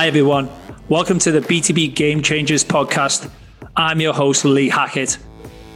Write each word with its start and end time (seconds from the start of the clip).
Hi, 0.00 0.06
everyone. 0.06 0.48
Welcome 0.88 1.18
to 1.18 1.30
the 1.30 1.40
B2B 1.40 1.94
Game 1.94 2.22
Changers 2.22 2.64
podcast. 2.64 3.30
I'm 3.76 4.00
your 4.00 4.14
host, 4.14 4.46
Lee 4.46 4.70
Hackett. 4.70 5.18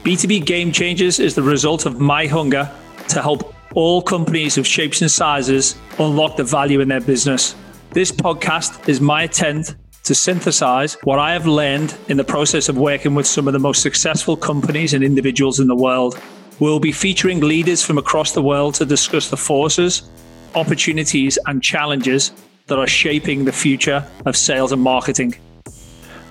B2B 0.02 0.46
Game 0.46 0.72
Changers 0.72 1.20
is 1.20 1.34
the 1.34 1.42
result 1.42 1.84
of 1.84 2.00
my 2.00 2.26
hunger 2.26 2.72
to 3.08 3.20
help 3.20 3.54
all 3.74 4.00
companies 4.00 4.56
of 4.56 4.66
shapes 4.66 5.02
and 5.02 5.10
sizes 5.10 5.76
unlock 5.98 6.38
the 6.38 6.42
value 6.42 6.80
in 6.80 6.88
their 6.88 7.02
business. 7.02 7.54
This 7.90 8.10
podcast 8.10 8.88
is 8.88 8.98
my 8.98 9.24
attempt 9.24 9.74
to 10.04 10.14
synthesize 10.14 10.96
what 11.02 11.18
I 11.18 11.34
have 11.34 11.46
learned 11.46 11.94
in 12.08 12.16
the 12.16 12.24
process 12.24 12.70
of 12.70 12.78
working 12.78 13.14
with 13.14 13.26
some 13.26 13.46
of 13.46 13.52
the 13.52 13.58
most 13.58 13.82
successful 13.82 14.38
companies 14.38 14.94
and 14.94 15.04
individuals 15.04 15.60
in 15.60 15.68
the 15.68 15.76
world. 15.76 16.18
We'll 16.60 16.80
be 16.80 16.92
featuring 16.92 17.40
leaders 17.40 17.84
from 17.84 17.98
across 17.98 18.32
the 18.32 18.42
world 18.42 18.76
to 18.76 18.86
discuss 18.86 19.28
the 19.28 19.36
forces, 19.36 20.08
opportunities, 20.54 21.38
and 21.44 21.62
challenges 21.62 22.32
that 22.66 22.78
are 22.78 22.86
shaping 22.86 23.44
the 23.44 23.52
future 23.52 24.06
of 24.26 24.36
sales 24.36 24.72
and 24.72 24.82
marketing. 24.82 25.34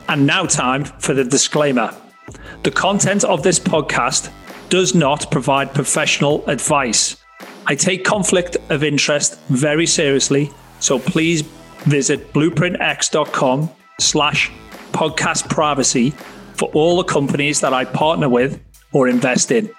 And 0.07 0.25
now, 0.25 0.45
time 0.45 0.85
for 0.85 1.13
the 1.13 1.23
disclaimer. 1.23 1.93
The 2.63 2.71
content 2.71 3.23
of 3.23 3.43
this 3.43 3.59
podcast 3.59 4.31
does 4.69 4.95
not 4.95 5.29
provide 5.31 5.73
professional 5.73 6.43
advice. 6.47 7.17
I 7.65 7.75
take 7.75 8.03
conflict 8.03 8.57
of 8.69 8.83
interest 8.83 9.39
very 9.49 9.85
seriously, 9.85 10.51
so 10.79 10.99
please 10.99 11.43
visit 11.85 12.33
bluprintx.com 12.33 13.69
slash 13.99 14.51
podcast 14.91 15.49
privacy 15.49 16.11
for 16.55 16.69
all 16.73 16.97
the 16.97 17.03
companies 17.03 17.61
that 17.61 17.73
I 17.73 17.85
partner 17.85 18.29
with 18.29 18.61
or 18.91 19.07
invest 19.07 19.51
in. 19.51 19.69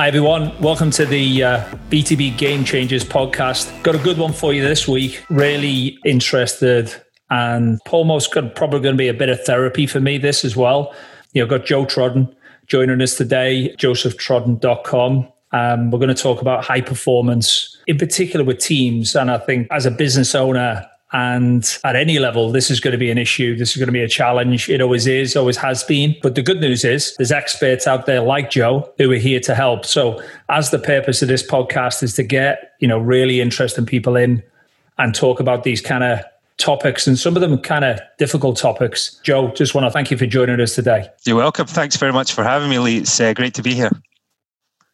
Hi, 0.00 0.08
everyone. 0.08 0.58
Welcome 0.62 0.90
to 0.92 1.04
the 1.04 1.44
uh, 1.44 1.64
B2B 1.90 2.38
Game 2.38 2.64
Changers 2.64 3.04
podcast. 3.04 3.82
Got 3.82 3.96
a 3.96 3.98
good 3.98 4.16
one 4.16 4.32
for 4.32 4.54
you 4.54 4.62
this 4.62 4.88
week. 4.88 5.22
Really 5.28 5.98
interested 6.06 6.90
and 7.28 7.78
almost 7.90 8.30
probably 8.30 8.80
going 8.80 8.94
to 8.94 8.96
be 8.96 9.08
a 9.08 9.12
bit 9.12 9.28
of 9.28 9.44
therapy 9.44 9.86
for 9.86 10.00
me, 10.00 10.16
this 10.16 10.42
as 10.42 10.56
well. 10.56 10.94
You 11.34 11.42
know, 11.42 11.46
got 11.46 11.66
Joe 11.66 11.84
Trodden 11.84 12.34
joining 12.66 13.02
us 13.02 13.18
today, 13.18 13.76
josephtrodden.com. 13.76 15.28
Um, 15.52 15.90
we're 15.90 15.98
going 15.98 16.14
to 16.16 16.22
talk 16.22 16.40
about 16.40 16.64
high 16.64 16.80
performance, 16.80 17.76
in 17.86 17.98
particular 17.98 18.42
with 18.42 18.58
teams. 18.58 19.14
And 19.14 19.30
I 19.30 19.36
think 19.36 19.68
as 19.70 19.84
a 19.84 19.90
business 19.90 20.34
owner, 20.34 20.89
and 21.12 21.78
at 21.82 21.96
any 21.96 22.20
level, 22.20 22.52
this 22.52 22.70
is 22.70 22.78
going 22.78 22.92
to 22.92 22.98
be 22.98 23.10
an 23.10 23.18
issue. 23.18 23.56
This 23.56 23.70
is 23.70 23.76
going 23.78 23.88
to 23.88 23.92
be 23.92 24.02
a 24.02 24.08
challenge. 24.08 24.68
It 24.68 24.80
always 24.80 25.08
is, 25.08 25.34
always 25.34 25.56
has 25.56 25.82
been. 25.82 26.14
But 26.22 26.36
the 26.36 26.42
good 26.42 26.60
news 26.60 26.84
is 26.84 27.16
there's 27.16 27.32
experts 27.32 27.88
out 27.88 28.06
there 28.06 28.20
like 28.20 28.50
Joe 28.50 28.92
who 28.96 29.10
are 29.10 29.16
here 29.16 29.40
to 29.40 29.54
help. 29.54 29.84
So 29.84 30.22
as 30.48 30.70
the 30.70 30.78
purpose 30.78 31.20
of 31.20 31.28
this 31.28 31.44
podcast 31.44 32.04
is 32.04 32.14
to 32.14 32.22
get, 32.22 32.74
you 32.78 32.86
know, 32.86 32.98
really 32.98 33.40
interesting 33.40 33.86
people 33.86 34.14
in 34.14 34.42
and 34.98 35.12
talk 35.12 35.40
about 35.40 35.64
these 35.64 35.80
kind 35.80 36.04
of 36.04 36.20
topics 36.58 37.06
and 37.06 37.18
some 37.18 37.34
of 37.36 37.40
them 37.40 37.58
kind 37.58 37.84
of 37.84 37.98
difficult 38.18 38.56
topics. 38.56 39.18
Joe, 39.24 39.50
just 39.50 39.74
want 39.74 39.86
to 39.86 39.90
thank 39.90 40.12
you 40.12 40.16
for 40.16 40.26
joining 40.26 40.60
us 40.60 40.76
today. 40.76 41.08
You're 41.24 41.36
welcome. 41.36 41.66
Thanks 41.66 41.96
very 41.96 42.12
much 42.12 42.34
for 42.34 42.44
having 42.44 42.68
me, 42.68 42.78
Lee. 42.78 42.98
It's 42.98 43.18
uh, 43.18 43.32
great 43.34 43.54
to 43.54 43.62
be 43.62 43.74
here. 43.74 43.90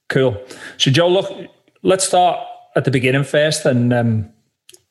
Cool. 0.08 0.40
So, 0.78 0.90
Joe, 0.90 1.08
look, 1.08 1.30
let's 1.82 2.06
start 2.06 2.38
at 2.74 2.84
the 2.84 2.90
beginning 2.90 3.24
first 3.24 3.66
and 3.66 3.92
um, 3.92 4.30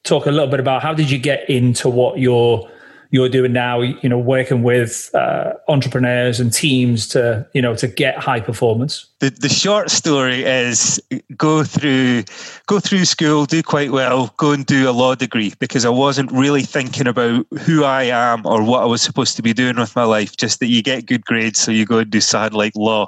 talk 0.05 0.25
a 0.25 0.31
little 0.31 0.47
bit 0.47 0.59
about 0.59 0.81
how 0.81 0.93
did 0.93 1.11
you 1.11 1.17
get 1.17 1.49
into 1.49 1.89
what 1.89 2.19
you're 2.19 2.69
you're 3.11 3.29
doing 3.29 3.53
now 3.53 3.79
you 3.79 4.09
know 4.09 4.17
working 4.17 4.61
with 4.61 5.09
uh, 5.13 5.53
entrepreneurs 5.67 6.39
and 6.39 6.51
teams 6.51 7.07
to 7.07 7.47
you 7.53 7.61
know 7.61 7.75
to 7.75 7.87
get 7.87 8.17
high 8.17 8.39
performance? 8.39 9.07
The, 9.19 9.29
the 9.29 9.49
short 9.49 9.89
story 9.89 10.43
is 10.43 11.01
go 11.37 11.63
through 11.63 12.23
go 12.67 12.79
through 12.79 13.05
school 13.05 13.45
do 13.45 13.61
quite 13.63 13.91
well 13.91 14.33
go 14.37 14.51
and 14.51 14.65
do 14.65 14.89
a 14.89 14.91
law 14.91 15.15
degree 15.15 15.53
because 15.59 15.85
i 15.85 15.89
wasn't 15.89 16.31
really 16.31 16.63
thinking 16.63 17.07
about 17.07 17.45
who 17.59 17.83
i 17.83 18.03
am 18.03 18.45
or 18.45 18.63
what 18.63 18.83
i 18.83 18.85
was 18.85 19.01
supposed 19.01 19.35
to 19.37 19.41
be 19.41 19.53
doing 19.53 19.77
with 19.77 19.95
my 19.95 20.03
life 20.03 20.35
just 20.35 20.59
that 20.59 20.67
you 20.67 20.83
get 20.83 21.05
good 21.05 21.25
grades 21.25 21.59
so 21.59 21.71
you 21.71 21.85
go 21.85 21.99
and 21.99 22.11
do 22.11 22.21
sad 22.21 22.53
like 22.53 22.73
law. 22.75 23.07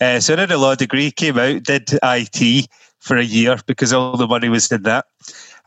Uh, 0.00 0.20
so 0.20 0.34
i 0.34 0.36
did 0.36 0.52
a 0.52 0.58
law 0.58 0.74
degree 0.74 1.10
came 1.10 1.38
out 1.38 1.62
did 1.64 1.90
it 1.92 2.68
for 3.00 3.16
a 3.16 3.24
year 3.24 3.56
because 3.66 3.92
all 3.92 4.16
the 4.16 4.26
money 4.26 4.48
was 4.48 4.70
in 4.70 4.82
that 4.82 5.06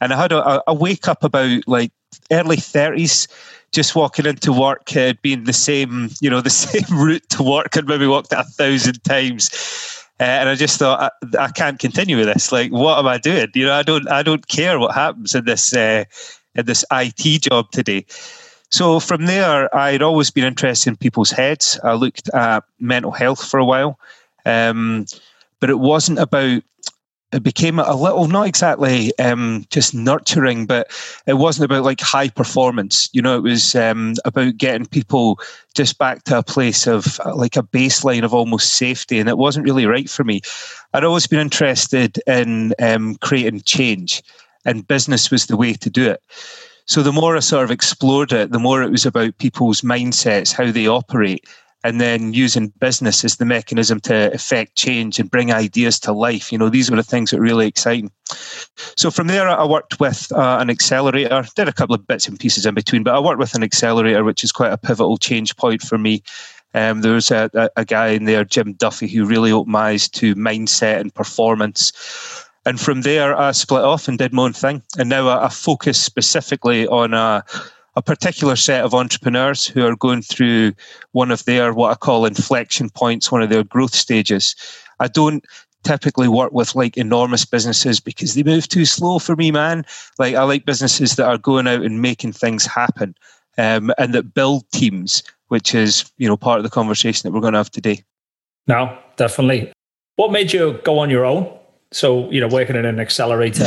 and 0.01 0.13
I 0.13 0.21
had 0.21 0.31
a, 0.31 0.63
a 0.67 0.73
wake 0.73 1.07
up 1.07 1.23
about 1.23 1.67
like 1.67 1.91
early 2.31 2.57
30s 2.57 3.27
just 3.71 3.95
walking 3.95 4.25
into 4.25 4.51
work 4.51 4.95
uh, 4.95 5.13
been 5.21 5.43
the 5.43 5.53
same 5.53 6.09
you 6.21 6.29
know 6.29 6.41
the 6.41 6.49
same 6.49 6.97
route 6.97 7.27
to 7.29 7.43
work 7.43 7.75
and 7.75 7.87
maybe 7.87 8.07
walked 8.07 8.33
it 8.33 8.39
a 8.39 8.43
thousand 8.43 9.03
times 9.03 9.49
uh, 10.19 10.23
and 10.23 10.49
I 10.49 10.55
just 10.55 10.79
thought 10.79 11.13
I, 11.33 11.43
I, 11.45 11.47
can't 11.49 11.79
continue 11.79 12.17
with 12.17 12.25
this. 12.25 12.51
Like, 12.51 12.71
what 12.71 12.99
am 12.99 13.07
I 13.07 13.17
doing? 13.17 13.47
You 13.55 13.67
know, 13.67 13.73
I 13.73 13.83
don't, 13.83 14.09
I 14.11 14.21
don't 14.21 14.45
care 14.49 14.77
what 14.77 14.93
happens 14.93 15.33
in 15.33 15.45
this, 15.45 15.73
uh, 15.73 16.03
in 16.55 16.65
this 16.65 16.83
IT 16.91 17.43
job 17.43 17.71
today. 17.71 18.05
So 18.69 18.99
from 18.99 19.27
there, 19.27 19.73
I'd 19.73 20.01
always 20.01 20.29
been 20.29 20.43
interested 20.43 20.89
in 20.89 20.97
people's 20.97 21.31
heads. 21.31 21.79
I 21.85 21.93
looked 21.93 22.29
at 22.33 22.65
mental 22.79 23.11
health 23.11 23.47
for 23.47 23.59
a 23.59 23.65
while, 23.65 23.97
um, 24.45 25.05
but 25.61 25.69
it 25.69 25.79
wasn't 25.79 26.19
about 26.19 26.63
it 27.31 27.43
became 27.43 27.77
a 27.77 27.95
little 27.95 28.27
not 28.27 28.47
exactly 28.47 29.17
um, 29.19 29.65
just 29.69 29.93
nurturing, 29.93 30.65
but 30.65 30.87
it 31.27 31.35
wasn't 31.35 31.65
about 31.65 31.83
like 31.83 32.01
high 32.01 32.29
performance. 32.29 33.09
You 33.13 33.21
know, 33.21 33.37
it 33.37 33.43
was 33.43 33.75
um, 33.75 34.15
about 34.25 34.57
getting 34.57 34.87
people 34.87 35.39
just 35.75 35.99
back 35.99 36.23
to 36.23 36.39
a 36.39 36.43
place 36.43 36.87
of 36.87 37.19
uh, 37.25 37.35
like 37.35 37.55
a 37.55 37.61
baseline 37.63 38.23
of 38.23 38.33
almost 38.33 38.73
safety, 38.73 39.19
and 39.19 39.29
it 39.29 39.37
wasn't 39.37 39.65
really 39.65 39.85
right 39.85 40.09
for 40.09 40.23
me. 40.23 40.41
I'd 40.93 41.03
always 41.03 41.27
been 41.27 41.39
interested 41.39 42.19
in 42.25 42.73
um, 42.79 43.15
creating 43.17 43.61
change, 43.61 44.23
and 44.65 44.87
business 44.87 45.29
was 45.29 45.45
the 45.45 45.57
way 45.57 45.73
to 45.73 45.89
do 45.89 46.09
it. 46.09 46.23
So 46.85 47.03
the 47.03 47.11
more 47.11 47.37
I 47.37 47.41
sort 47.41 47.63
of 47.63 47.69
explored 47.69 48.31
it, 48.31 48.51
the 48.51 48.57
more 48.57 48.81
it 48.81 48.89
was 48.89 49.05
about 49.05 49.37
people's 49.37 49.81
mindsets, 49.81 50.51
how 50.51 50.71
they 50.71 50.87
operate, 50.87 51.45
and 51.83 52.01
then 52.01 52.33
using 52.33 52.73
business 52.79 53.23
as 53.23 53.37
the 53.37 53.45
mechanism 53.45 53.99
to 54.01 54.33
affect 54.33 54.75
change 54.75 55.17
and 55.19 55.31
bring 55.31 55.51
ideas 55.53 55.99
to 55.99 56.11
life. 56.11 56.51
You 56.51 56.57
know, 56.57 56.69
these 56.69 56.89
were 56.89 56.97
the 56.97 57.03
things 57.03 57.31
that 57.31 57.39
really 57.39 57.67
exciting. 57.67 58.11
So 58.97 59.09
from 59.09 59.27
there, 59.27 59.47
I 59.47 59.63
worked 59.65 59.99
with 59.99 60.31
uh, 60.33 60.57
an 60.59 60.69
accelerator, 60.69 61.45
did 61.55 61.69
a 61.69 61.73
couple 61.73 61.95
of 61.95 62.05
bits 62.05 62.27
and 62.27 62.39
pieces 62.39 62.65
in 62.65 62.75
between, 62.75 63.03
but 63.03 63.15
I 63.15 63.19
worked 63.19 63.39
with 63.39 63.55
an 63.55 63.63
accelerator, 63.63 64.23
which 64.23 64.43
is 64.43 64.51
quite 64.51 64.73
a 64.73 64.77
pivotal 64.77 65.17
change 65.17 65.55
point 65.55 65.81
for 65.81 65.97
me. 65.97 66.21
Um, 66.73 67.01
there 67.01 67.13
was 67.13 67.31
a, 67.31 67.49
a, 67.53 67.69
a 67.77 67.85
guy 67.85 68.09
in 68.09 68.25
there, 68.25 68.43
Jim 68.43 68.73
Duffy, 68.73 69.07
who 69.07 69.25
really 69.25 69.51
opened 69.51 69.71
my 69.71 69.89
eyes 69.89 70.07
to 70.09 70.35
mindset 70.35 70.99
and 70.99 71.13
performance. 71.13 71.93
And 72.65 72.79
from 72.79 73.01
there, 73.01 73.35
I 73.35 73.51
split 73.53 73.83
off 73.83 74.07
and 74.07 74.17
did 74.17 74.33
my 74.33 74.43
own 74.43 74.53
thing. 74.53 74.83
And 74.97 75.09
now 75.09 75.27
I, 75.29 75.45
I 75.45 75.49
focus 75.49 75.99
specifically 75.99 76.85
on 76.87 77.13
a 77.13 77.43
a 77.99 78.01
particular 78.01 78.55
set 78.55 78.85
of 78.85 78.93
entrepreneurs 78.93 79.65
who 79.65 79.85
are 79.85 79.93
going 79.93 80.21
through 80.21 80.71
one 81.11 81.31
of 81.31 81.43
their 81.43 81.73
what 81.73 81.91
I 81.91 81.95
call 81.95 82.25
inflection 82.25 82.89
points, 82.89 83.29
one 83.29 83.41
of 83.41 83.49
their 83.49 83.65
growth 83.65 83.93
stages. 83.93 84.55
I 85.01 85.09
don't 85.09 85.45
typically 85.83 86.29
work 86.29 86.53
with 86.53 86.75
like 86.75 86.95
enormous 86.95 87.43
businesses 87.43 87.99
because 87.99 88.35
they 88.35 88.43
move 88.43 88.69
too 88.69 88.85
slow 88.85 89.19
for 89.19 89.35
me, 89.35 89.51
man. 89.51 89.83
Like 90.17 90.35
I 90.35 90.43
like 90.43 90.65
businesses 90.65 91.17
that 91.17 91.27
are 91.27 91.37
going 91.37 91.67
out 91.67 91.81
and 91.81 92.01
making 92.01 92.31
things 92.31 92.65
happen 92.65 93.15
um, 93.57 93.91
and 93.97 94.13
that 94.13 94.33
build 94.33 94.63
teams, 94.71 95.21
which 95.49 95.75
is 95.75 96.09
you 96.17 96.27
know 96.29 96.37
part 96.37 96.59
of 96.59 96.63
the 96.63 96.69
conversation 96.69 97.27
that 97.27 97.33
we're 97.35 97.41
going 97.41 97.53
to 97.53 97.59
have 97.59 97.69
today. 97.69 98.01
No, 98.65 98.97
definitely. 99.17 99.73
What 100.15 100.31
made 100.31 100.53
you 100.53 100.79
go 100.85 100.99
on 100.99 101.09
your 101.09 101.25
own? 101.25 101.58
So, 101.91 102.29
you 102.31 102.39
know, 102.39 102.47
working 102.47 102.75
in 102.75 102.85
an 102.85 102.99
accelerator, 102.99 103.65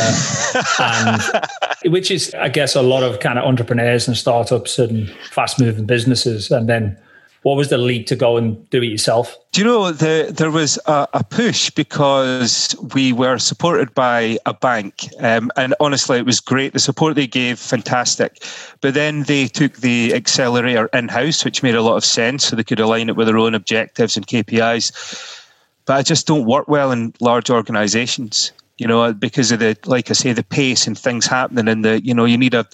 and, 0.79 1.23
which 1.87 2.11
is, 2.11 2.33
I 2.35 2.49
guess, 2.49 2.77
a 2.77 2.83
lot 2.83 3.03
of 3.03 3.19
kind 3.19 3.39
of 3.39 3.45
entrepreneurs 3.45 4.07
and 4.07 4.17
startups 4.17 4.79
and 4.79 5.11
fast 5.31 5.61
moving 5.61 5.87
businesses. 5.87 6.51
And 6.51 6.69
then 6.69 6.97
what 7.43 7.57
was 7.57 7.69
the 7.69 7.79
lead 7.79 8.07
to 8.07 8.17
go 8.17 8.37
and 8.37 8.69
do 8.71 8.81
it 8.81 8.87
yourself? 8.87 9.37
Do 9.51 9.61
you 9.61 9.67
know 9.67 9.91
the, 9.91 10.33
there 10.33 10.51
was 10.51 10.79
a, 10.87 11.09
a, 11.13 11.25
push 11.25 11.71
because 11.71 12.77
we 12.95 13.13
were 13.13 13.39
supported 13.39 13.93
by 13.95 14.39
a 14.47 14.55
bank, 14.55 15.09
um, 15.19 15.51
and 15.57 15.75
honestly, 15.81 16.19
it 16.19 16.25
was 16.25 16.41
great. 16.41 16.73
The 16.73 16.79
support 16.79 17.17
they 17.17 17.27
gave, 17.27 17.59
fantastic. 17.59 18.45
But 18.81 18.95
then 18.95 19.25
they 19.25 19.49
took 19.49 19.79
the 19.79 20.15
accelerator 20.15 20.87
in 20.93 21.09
house, 21.09 21.45
which 21.45 21.63
made 21.63 21.75
a 21.75 21.83
lot 21.83 21.97
of 21.97 22.05
sense, 22.05 22.45
so 22.45 22.57
they 22.57 22.65
could 22.65 22.81
align 22.81 23.09
it 23.09 23.17
with 23.17 23.27
their 23.27 23.39
own 23.39 23.55
objectives 23.55 24.17
and 24.17 24.27
KPIs 24.27 25.41
but 25.85 25.97
I 25.97 26.03
just 26.03 26.27
don't 26.27 26.47
work 26.47 26.69
well 26.69 26.93
in 26.93 27.13
large 27.21 27.51
organizations, 27.51 28.53
you 28.79 28.87
know, 28.87 29.13
because 29.13 29.53
of 29.53 29.59
the, 29.59 29.77
like 29.85 30.11
I 30.11 30.13
say, 30.15 30.33
the 30.33 30.43
pace 30.43 30.87
and 30.87 30.99
things 30.99 31.27
happening 31.27 31.69
and 31.69 31.85
the, 31.85 32.03
you 32.03 32.15
know, 32.15 32.25
you 32.25 32.39
need 32.39 32.55
a, 32.55 32.67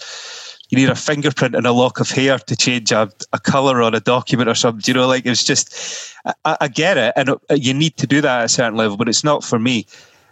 you 0.70 0.76
need 0.76 0.90
a 0.90 0.94
fingerprint 0.94 1.54
and 1.54 1.66
a 1.66 1.72
lock 1.72 1.98
of 2.00 2.10
hair 2.10 2.38
to 2.38 2.56
change 2.56 2.92
a, 2.92 3.10
a 3.32 3.40
color 3.40 3.82
on 3.82 3.94
a 3.94 4.00
document 4.00 4.48
or 4.48 4.54
something. 4.54 4.82
You 4.86 5.00
know, 5.00 5.06
like 5.06 5.24
it's 5.24 5.44
just, 5.44 6.14
I, 6.44 6.56
I 6.60 6.68
get 6.68 6.98
it. 6.98 7.14
And 7.16 7.30
uh, 7.30 7.36
you 7.50 7.72
need 7.72 7.96
to 7.96 8.06
do 8.06 8.20
that 8.20 8.40
at 8.40 8.44
a 8.44 8.48
certain 8.48 8.76
level, 8.76 8.96
but 8.96 9.08
it's 9.08 9.24
not 9.24 9.42
for 9.42 9.58
me. 9.58 9.86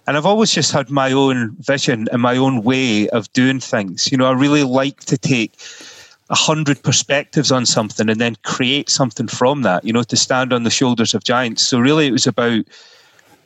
And 0.07 0.17
I've 0.17 0.27
always 0.27 0.53
just 0.53 0.73
had 0.73 0.89
my 0.89 1.11
own 1.11 1.57
vision 1.59 2.07
and 2.13 2.23
my 2.23 2.37
own 2.37 2.63
way 2.63 3.09
of 3.09 3.33
doing 3.33 3.59
things. 3.59 4.13
You 4.13 4.19
know, 4.19 4.27
I 4.27 4.33
really 4.33 4.63
like 4.63 5.01
to 5.07 5.19
take 5.19 5.53
a 6.29 6.35
hundred 6.35 6.83
perspectives 6.83 7.53
on 7.53 7.67
something 7.67 8.09
and 8.09 8.21
then 8.21 8.37
create 8.43 8.89
something 8.89 9.29
from 9.29 9.63
that, 9.63 9.85
you 9.85 9.93
know, 9.93 10.03
to 10.03 10.17
stand 10.17 10.53
on 10.53 10.65
the 10.65 10.71
shoulders 10.71 11.15
of 11.15 11.25
giants. 11.25 11.67
So 11.67 11.79
really 11.79 12.07
it 12.07 12.13
was 12.13 12.27
about 12.27 12.65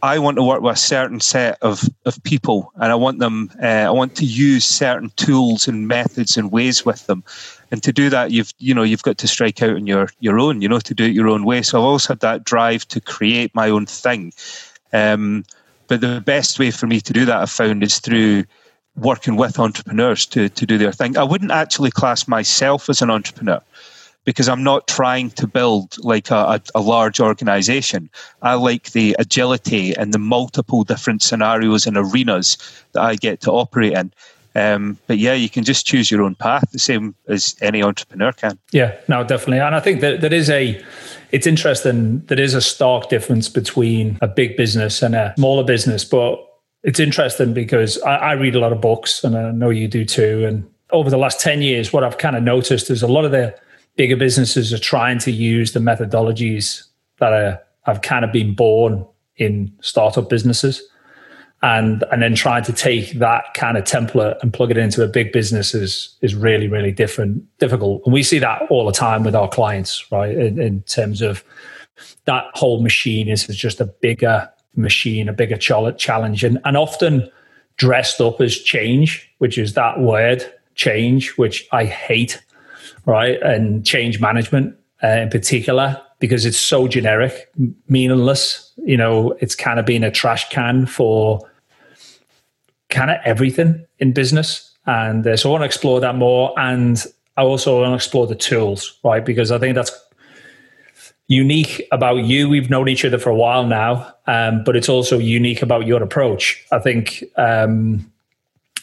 I 0.03 0.19
want 0.19 0.37
to 0.39 0.43
work 0.43 0.63
with 0.63 0.77
a 0.77 0.79
certain 0.79 1.21
set 1.21 1.59
of, 1.61 1.83
of 2.07 2.23
people, 2.23 2.73
and 2.77 2.91
I 2.91 2.95
want 2.95 3.19
them. 3.19 3.51
Uh, 3.63 3.67
I 3.67 3.91
want 3.91 4.17
to 4.17 4.25
use 4.25 4.65
certain 4.65 5.11
tools 5.17 5.69
and 5.69 5.89
methods 5.89 6.39
and 6.39 6.51
ways 6.51 6.87
with 6.87 7.07
them. 7.07 7.23
And 7.71 7.83
to 7.83 7.93
do 7.93 8.09
that, 8.09 8.31
you've 8.31 8.53
you 8.59 8.75
know 8.75 8.83
you've 8.83 9.03
got 9.03 9.19
to 9.19 9.29
strike 9.29 9.63
out 9.63 9.77
on 9.77 9.87
your 9.87 10.09
your 10.21 10.39
own. 10.39 10.63
You 10.63 10.69
know 10.69 10.81
to 10.81 10.95
do 10.95 11.05
it 11.05 11.13
your 11.13 11.29
own 11.29 11.45
way. 11.45 11.61
So 11.63 11.79
I've 11.79 11.85
always 11.85 12.07
had 12.07 12.21
that 12.21 12.45
drive 12.45 12.89
to 12.89 13.01
create 13.01 13.55
my 13.55 13.69
own 13.69 13.85
thing. 13.85 14.33
Um, 14.93 15.45
but 15.87 16.01
the 16.01 16.23
best 16.25 16.59
way 16.59 16.71
for 16.71 16.87
me 16.87 17.01
to 17.01 17.13
do 17.13 17.25
that, 17.27 17.43
I've 17.43 17.51
found, 17.51 17.83
is 17.83 17.99
through 17.99 18.45
working 18.97 19.37
with 19.37 19.59
entrepreneurs 19.59 20.27
to 20.27 20.49
to 20.49 20.67
do 20.67 20.79
their 20.79 20.93
thing. 20.93 21.17
I 21.17 21.25
wouldn't 21.25 21.53
actually 21.53 21.91
class 21.91 22.29
myself 22.29 22.89
as 22.89 23.03
an 23.03 23.11
entrepreneur 23.11 23.63
because 24.25 24.49
I'm 24.49 24.63
not 24.63 24.87
trying 24.87 25.31
to 25.31 25.47
build 25.47 25.97
like 26.05 26.31
a, 26.31 26.35
a, 26.35 26.61
a, 26.75 26.81
large 26.81 27.21
organization. 27.21 28.11
I 28.43 28.55
like 28.55 28.93
the 28.93 29.17
agility 29.19 29.97
and 29.97 30.13
the 30.13 30.19
multiple 30.19 30.85
different 30.85 31.23
scenarios 31.23 31.87
and 31.87 31.97
arenas 31.97 32.59
that 32.93 33.03
I 33.03 33.17
get 33.17 33.41
to 33.43 33.51
operate 33.51 33.95
in. 33.95 34.13
Um, 34.55 34.99
but 35.07 35.19
yeah, 35.19 35.35
you 35.35 35.49
can 35.49 35.65
just 35.65 35.87
choose 35.87 36.11
your 36.11 36.23
own 36.23 36.35
path, 36.35 36.71
the 36.73 36.79
same 36.79 37.15
as 37.29 37.55
any 37.61 37.83
entrepreneur 37.83 38.33
can. 38.33 38.59
Yeah, 38.73 38.97
no, 39.09 39.23
definitely. 39.23 39.61
And 39.61 39.75
I 39.75 39.81
think 39.81 40.01
that 40.01 40.21
there 40.21 40.35
is 40.35 40.51
a, 40.51 40.83
it's 41.31 41.47
interesting, 41.47 42.21
there 42.27 42.41
is 42.41 42.55
a 42.55 42.61
stark 42.61 43.09
difference 43.09 43.49
between 43.49 44.19
a 44.21 44.29
big 44.29 44.57
business 44.57 45.03
and 45.03 45.15
a 45.15 45.35
smaller 45.37 45.65
business. 45.65 46.05
But 46.05 46.45
it's 46.83 47.01
interesting 47.01 47.53
because 47.53 48.01
I, 48.03 48.17
I 48.17 48.33
read 48.33 48.55
a 48.55 48.61
lot 48.61 48.73
of 48.73 48.81
books 48.81 49.23
and 49.25 49.37
I 49.37 49.51
know 49.51 49.71
you 49.71 49.89
do 49.89 50.05
too. 50.05 50.45
And 50.47 50.69
over 50.91 51.11
the 51.11 51.19
last 51.19 51.41
10 51.41 51.63
years, 51.63 51.93
what 51.93 52.05
I've 52.05 52.19
kind 52.19 52.37
of 52.37 52.43
noticed 52.43 52.91
is 52.91 53.03
a 53.03 53.07
lot 53.07 53.25
of 53.25 53.31
the, 53.31 53.55
bigger 54.01 54.17
businesses 54.17 54.73
are 54.73 54.79
trying 54.79 55.19
to 55.19 55.31
use 55.31 55.73
the 55.73 55.81
methodologies 55.81 56.85
that 57.19 57.35
are, 57.35 57.61
have 57.83 58.01
kind 58.01 58.25
of 58.25 58.33
been 58.33 58.55
born 58.55 59.05
in 59.37 59.71
startup 59.83 60.31
businesses 60.31 60.83
and 61.63 62.03
and 62.11 62.23
then 62.23 62.35
trying 62.35 62.65
to 62.65 62.73
take 62.73 63.13
that 63.19 63.53
kind 63.53 63.77
of 63.77 63.85
template 63.85 64.39
and 64.41 64.55
plug 64.55 64.71
it 64.71 64.79
into 64.79 65.05
a 65.05 65.07
big 65.07 65.33
business 65.33 65.75
is 65.75 66.17
is 66.23 66.35
really 66.35 66.67
really 66.67 66.93
different 66.93 67.45
difficult 67.59 68.01
and 68.07 68.15
we 68.15 68.23
see 68.23 68.39
that 68.39 68.63
all 68.71 68.87
the 68.87 68.93
time 68.93 69.23
with 69.23 69.35
our 69.35 69.49
clients 69.49 70.11
right 70.11 70.35
in, 70.35 70.59
in 70.59 70.81
terms 70.85 71.21
of 71.21 71.45
that 72.25 72.45
whole 72.55 72.83
machine 72.83 73.29
is 73.29 73.47
just 73.49 73.83
a 73.83 73.85
bigger 73.85 74.51
machine 74.77 75.29
a 75.29 75.33
bigger 75.33 75.57
challenge 75.57 76.45
and, 76.45 76.59
and 76.65 76.77
often 76.77 77.29
dressed 77.77 78.21
up 78.21 78.41
as 78.41 78.57
change 78.57 79.31
which 79.39 79.59
is 79.59 79.75
that 79.75 80.01
word 80.01 80.45
change 80.75 81.31
which 81.37 81.67
i 81.73 81.85
hate 81.85 82.41
right? 83.07 83.41
And 83.43 83.85
change 83.85 84.21
management 84.21 84.77
uh, 85.03 85.09
in 85.09 85.31
particular, 85.31 86.01
because 86.19 86.45
it's 86.45 86.59
so 86.59 86.87
generic, 86.87 87.51
meaningless. 87.89 88.73
You 88.77 88.97
know, 88.97 89.33
it's 89.41 89.55
kind 89.55 89.79
of 89.79 89.87
been 89.87 90.05
a 90.05 90.11
trash 90.11 90.49
can 90.51 90.87
for 90.87 91.41
kind 92.89 93.11
of 93.11 93.19
everything 93.25 93.85
in 93.99 94.13
business. 94.13 94.71
And 94.87 95.27
uh, 95.27 95.37
so 95.37 95.51
I 95.51 95.53
want 95.53 95.63
to 95.63 95.67
explore 95.67 96.01
that 96.01 96.17
more. 96.17 96.59
And 96.59 97.05
I 97.37 97.43
also 97.43 97.81
want 97.81 97.91
to 97.91 97.95
explore 97.95 98.27
the 98.27 98.35
tools, 98.35 98.99
right? 99.05 99.25
Because 99.25 99.51
I 99.51 99.59
think 99.59 99.75
that's 99.75 99.93
unique 101.31 101.87
about 101.93 102.25
you. 102.25 102.49
We've 102.49 102.69
known 102.69 102.89
each 102.89 103.05
other 103.05 103.17
for 103.17 103.31
a 103.31 103.37
while 103.37 103.65
now, 103.65 104.13
um, 104.27 104.65
but 104.65 104.75
it's 104.75 104.89
also 104.89 105.17
unique 105.17 105.63
about 105.63 105.87
your 105.87 106.03
approach. 106.03 106.67
I 106.73 106.81
think 106.81 107.23
um, 107.37 108.13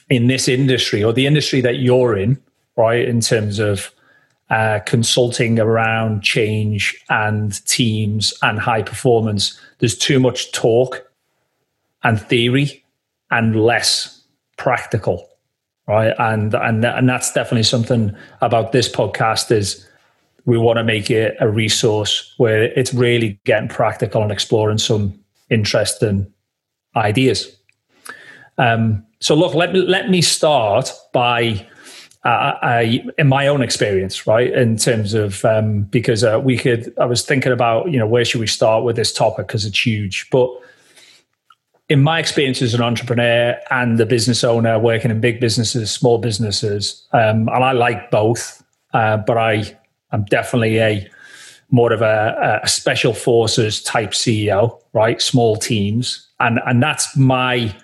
in 0.09 0.27
this 0.27 0.47
industry 0.47 1.03
or 1.03 1.11
the 1.11 1.27
industry 1.27 1.59
that 1.59 1.79
you're 1.79 2.15
in, 2.17 2.41
right, 2.77 3.05
in 3.05 3.19
terms 3.19 3.59
of 3.59 3.91
uh, 4.49 4.79
consulting 4.85 5.59
around 5.59 6.23
change 6.23 6.95
and 7.09 7.65
teams 7.67 8.33
and 8.41 8.59
high 8.59 8.81
performance, 8.81 9.59
there's 9.79 9.97
too 9.97 10.17
much 10.17 10.53
talk 10.53 11.05
and 12.03 12.21
theory 12.21 12.81
and 13.29 13.61
less 13.61 14.21
practical, 14.55 15.27
right? 15.85 16.13
And 16.17 16.53
and 16.53 16.85
and 16.85 17.09
that's 17.09 17.33
definitely 17.33 17.63
something 17.63 18.15
about 18.39 18.71
this 18.71 18.87
podcast 18.87 19.51
is 19.51 19.85
we 20.47 20.57
want 20.57 20.77
to 20.77 20.83
make 20.83 21.11
it 21.11 21.35
a 21.41 21.47
resource 21.47 22.33
where 22.37 22.63
it's 22.63 22.93
really 22.93 23.39
getting 23.43 23.67
practical 23.67 24.23
and 24.23 24.31
exploring 24.31 24.77
some 24.77 25.13
interesting 25.49 26.25
ideas. 26.95 27.55
Um, 28.57 29.05
so 29.19 29.35
look, 29.35 29.53
let 29.53 29.73
me 29.73 29.81
let 29.81 30.09
me 30.09 30.21
start 30.21 30.91
by 31.13 31.67
uh, 32.23 32.53
I, 32.61 33.03
in 33.17 33.27
my 33.27 33.47
own 33.47 33.61
experience, 33.61 34.25
right, 34.25 34.51
in 34.51 34.77
terms 34.77 35.13
of 35.13 35.43
um, 35.43 35.83
because 35.83 36.23
uh, 36.23 36.39
we 36.43 36.57
could, 36.57 36.93
I 36.97 37.05
was 37.05 37.23
thinking 37.23 37.51
about, 37.51 37.91
you 37.91 37.99
know, 37.99 38.07
where 38.07 38.25
should 38.25 38.41
we 38.41 38.47
start 38.47 38.83
with 38.83 38.95
this 38.95 39.13
topic 39.13 39.47
because 39.47 39.65
it's 39.65 39.85
huge. 39.85 40.29
But 40.31 40.49
in 41.89 42.01
my 42.01 42.19
experience 42.19 42.61
as 42.61 42.73
an 42.73 42.81
entrepreneur 42.81 43.57
and 43.69 43.99
a 43.99 44.05
business 44.05 44.43
owner 44.43 44.79
working 44.79 45.11
in 45.11 45.21
big 45.21 45.39
businesses, 45.39 45.91
small 45.91 46.17
businesses, 46.17 47.05
um, 47.11 47.49
and 47.49 47.63
I 47.63 47.73
like 47.73 48.11
both, 48.11 48.63
uh, 48.93 49.17
but 49.17 49.37
I 49.37 49.77
am 50.11 50.25
definitely 50.25 50.79
a 50.79 51.09
more 51.69 51.91
of 51.91 52.01
a, 52.01 52.59
a 52.63 52.67
special 52.67 53.13
forces 53.13 53.83
type 53.83 54.11
CEO, 54.11 54.79
right? 54.93 55.21
Small 55.21 55.55
teams, 55.55 56.27
and 56.39 56.59
and 56.65 56.81
that's 56.81 57.15
my 57.17 57.75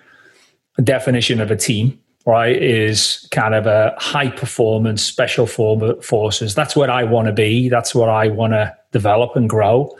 definition 0.82 1.40
of 1.40 1.50
a 1.50 1.56
team 1.56 2.00
right, 2.26 2.60
is 2.60 3.28
kind 3.30 3.54
of 3.54 3.66
a 3.66 3.94
high 3.98 4.30
performance 4.30 5.02
special 5.02 5.46
forces. 5.46 6.54
That's 6.54 6.74
what 6.74 6.88
I 6.88 7.04
want 7.04 7.26
to 7.26 7.32
be. 7.32 7.68
That's 7.68 7.94
what 7.94 8.08
I 8.08 8.28
want 8.28 8.54
to 8.54 8.74
develop 8.92 9.36
and 9.36 9.48
grow. 9.48 9.96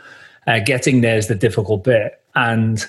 Uh, 0.47 0.59
getting 0.59 1.01
there 1.01 1.17
is 1.17 1.27
the 1.27 1.35
difficult 1.35 1.83
bit. 1.83 2.21
And 2.35 2.85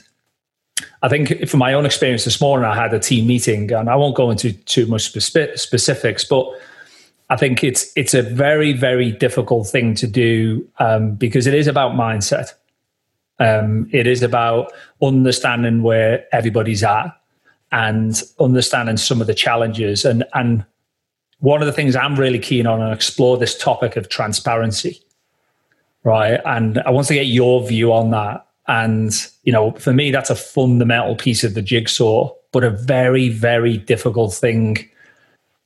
I 1.02 1.08
think 1.08 1.48
from 1.48 1.58
my 1.58 1.74
own 1.74 1.86
experience 1.86 2.24
this 2.24 2.40
morning, 2.40 2.66
I 2.66 2.74
had 2.74 2.92
a 2.94 2.98
team 2.98 3.26
meeting, 3.26 3.72
and 3.72 3.90
I 3.90 3.96
won't 3.96 4.16
go 4.16 4.30
into 4.30 4.52
too 4.52 4.86
much 4.86 5.12
spe- 5.12 5.56
specifics, 5.56 6.24
but 6.24 6.48
I 7.28 7.36
think 7.36 7.64
it's 7.64 7.92
it's 7.96 8.14
a 8.14 8.22
very 8.22 8.72
very 8.72 9.10
difficult 9.12 9.68
thing 9.68 9.94
to 9.96 10.06
do 10.06 10.66
um, 10.78 11.14
because 11.14 11.46
it 11.46 11.54
is 11.54 11.66
about 11.66 11.92
mindset. 11.92 12.52
Um, 13.38 13.88
it 13.92 14.06
is 14.06 14.22
about 14.22 14.72
understanding 15.02 15.82
where 15.82 16.24
everybody's 16.32 16.82
at 16.82 17.08
and 17.72 18.22
understanding 18.40 18.96
some 18.96 19.20
of 19.20 19.26
the 19.26 19.34
challenges. 19.34 20.04
And, 20.04 20.24
and 20.34 20.64
one 21.40 21.60
of 21.60 21.66
the 21.66 21.72
things 21.72 21.96
I'm 21.96 22.16
really 22.16 22.38
keen 22.38 22.66
on 22.66 22.80
and 22.80 22.94
explore 22.94 23.36
this 23.36 23.58
topic 23.58 23.96
of 23.96 24.08
transparency, 24.08 25.02
right? 26.04 26.40
And 26.44 26.78
I 26.78 26.90
want 26.90 27.08
to 27.08 27.14
get 27.14 27.26
your 27.26 27.66
view 27.66 27.92
on 27.92 28.10
that. 28.12 28.46
And, 28.68 29.12
you 29.42 29.52
know, 29.52 29.72
for 29.72 29.92
me, 29.92 30.10
that's 30.10 30.30
a 30.30 30.34
fundamental 30.34 31.14
piece 31.14 31.44
of 31.44 31.54
the 31.54 31.62
jigsaw, 31.62 32.32
but 32.52 32.64
a 32.64 32.70
very, 32.70 33.28
very 33.28 33.76
difficult 33.76 34.34
thing 34.34 34.88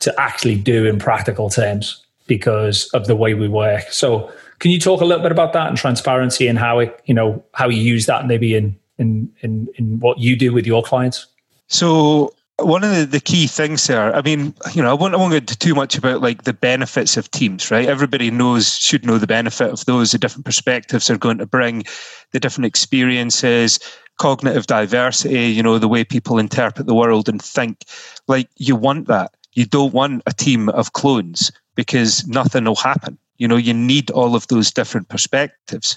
to 0.01 0.21
actually 0.21 0.57
do 0.57 0.87
in 0.87 0.99
practical 0.99 1.49
terms 1.51 2.05
because 2.27 2.89
of 2.89 3.07
the 3.07 3.17
way 3.17 3.35
we 3.35 3.49
work. 3.49 3.85
So 3.91 4.33
can 4.59 4.71
you 4.71 4.79
talk 4.79 5.01
a 5.01 5.05
little 5.05 5.23
bit 5.23 5.33
about 5.33 5.53
that 5.55 5.69
and 5.69 5.77
transparency 5.77 6.47
and 6.47 6.59
how 6.59 6.79
it, 6.79 7.01
you 7.07 7.15
know, 7.15 7.45
how 7.55 7.69
you 7.69 7.83
use 7.83 8.07
that 8.07 8.27
maybe 8.27 8.55
in 8.55 8.79
in 8.99 9.33
in, 9.41 9.69
in 9.77 9.99
what 10.01 10.19
you 10.19 10.37
do 10.37 10.53
with 10.53 10.67
your 10.67 10.83
clients? 10.83 11.27
So 11.69 12.35
one 12.59 12.85
of 12.85 12.95
the, 12.95 13.07
the 13.07 13.21
key 13.21 13.47
things 13.47 13.87
there, 13.87 14.15
I 14.15 14.23
mean, 14.23 14.55
you 14.73 14.83
know, 14.83 14.91
I 14.91 14.95
won't, 14.95 15.15
I 15.15 15.17
won't 15.17 15.35
into 15.35 15.59
too 15.59 15.75
much 15.75 15.97
about 15.97 16.21
like 16.21 16.45
the 16.45 16.53
benefits 16.53 17.17
of 17.17 17.31
teams, 17.31 17.71
right? 17.71 17.89
Everybody 17.89 18.31
knows, 18.31 18.77
should 18.77 19.07
know 19.07 19.19
the 19.19 19.27
benefit 19.27 19.71
of 19.71 19.85
those, 19.87 20.13
the 20.13 20.19
different 20.19 20.45
perspectives 20.45 21.11
are 21.11 21.19
going 21.19 21.39
to 21.39 21.47
bring, 21.47 21.85
the 22.33 22.41
different 22.41 22.67
experiences, 22.67 23.79
cognitive 24.19 24.67
diversity, 24.67 25.47
you 25.47 25.63
know, 25.63 25.79
the 25.79 25.89
way 25.89 26.05
people 26.05 26.39
interpret 26.39 26.87
the 26.87 26.95
world 26.95 27.29
and 27.29 27.41
think. 27.41 27.85
Like, 28.29 28.49
you 28.57 28.77
want 28.77 29.07
that. 29.09 29.33
You 29.53 29.67
don't 29.67 29.95
want 29.95 30.23
a 30.27 30.33
team 30.33 30.69
of 30.71 30.93
clones 30.93 31.53
because 31.75 32.27
nothing 32.27 32.65
will 32.65 32.77
happen. 32.77 33.19
You 33.39 33.49
know, 33.49 33.57
you 33.57 33.75
need 33.75 34.11
all 34.11 34.35
of 34.35 34.47
those 34.49 34.71
different 34.71 35.09
perspectives. 35.09 35.97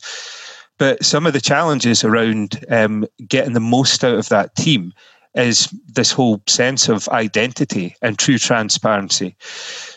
But 0.77 1.03
some 1.03 1.25
of 1.25 1.33
the 1.33 1.41
challenges 1.41 2.03
around 2.03 2.65
um, 2.69 3.05
getting 3.27 3.53
the 3.53 3.59
most 3.59 4.03
out 4.03 4.15
of 4.15 4.29
that 4.29 4.55
team 4.55 4.93
is 5.35 5.73
this 5.87 6.11
whole 6.11 6.41
sense 6.47 6.89
of 6.89 7.09
identity 7.09 7.95
and 8.01 8.17
true 8.17 8.37
transparency. 8.37 9.35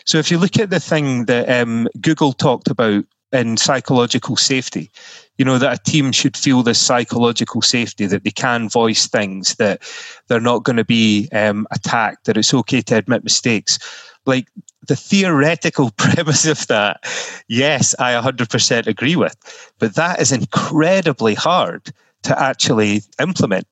So 0.05 0.17
if 0.17 0.31
you 0.31 0.37
look 0.37 0.57
at 0.57 0.69
the 0.69 0.79
thing 0.79 1.25
that 1.25 1.49
um, 1.49 1.87
Google 2.01 2.33
talked 2.33 2.69
about 2.69 3.05
in 3.31 3.57
psychological 3.57 4.35
safety, 4.35 4.89
you 5.37 5.45
know, 5.45 5.57
that 5.57 5.79
a 5.79 5.91
team 5.91 6.11
should 6.11 6.35
feel 6.35 6.63
this 6.63 6.81
psychological 6.81 7.61
safety, 7.61 8.05
that 8.07 8.23
they 8.23 8.31
can 8.31 8.69
voice 8.69 9.07
things, 9.07 9.55
that 9.55 9.81
they're 10.27 10.39
not 10.39 10.63
going 10.63 10.77
to 10.77 10.85
be 10.85 11.29
um, 11.31 11.67
attacked, 11.71 12.25
that 12.25 12.37
it's 12.37 12.53
okay 12.53 12.81
to 12.81 12.97
admit 12.97 13.23
mistakes. 13.23 13.77
Like 14.25 14.47
the 14.87 14.95
theoretical 14.95 15.91
premise 15.97 16.45
of 16.45 16.65
that, 16.67 17.01
yes, 17.47 17.95
I 17.99 18.13
100% 18.13 18.87
agree 18.87 19.15
with, 19.15 19.35
but 19.79 19.95
that 19.95 20.19
is 20.19 20.31
incredibly 20.31 21.35
hard 21.35 21.91
to 22.23 22.39
actually 22.39 23.03
implement. 23.19 23.67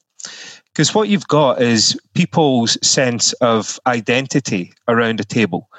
Because 0.65 0.93
what 0.93 1.07
you've 1.07 1.27
got 1.27 1.62
is 1.62 2.00
people's 2.13 2.77
sense 2.86 3.34
of 3.34 3.79
identity 3.88 4.74
around 4.88 5.19
a 5.19 5.24
table. 5.24 5.69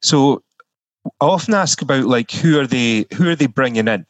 So 0.00 0.42
I 1.20 1.26
often 1.26 1.54
ask 1.54 1.80
about 1.80 2.04
like 2.04 2.30
who 2.30 2.60
are 2.60 2.66
they 2.66 3.06
who 3.14 3.28
are 3.30 3.36
they 3.36 3.46
bringing 3.46 3.88
in? 3.88 4.04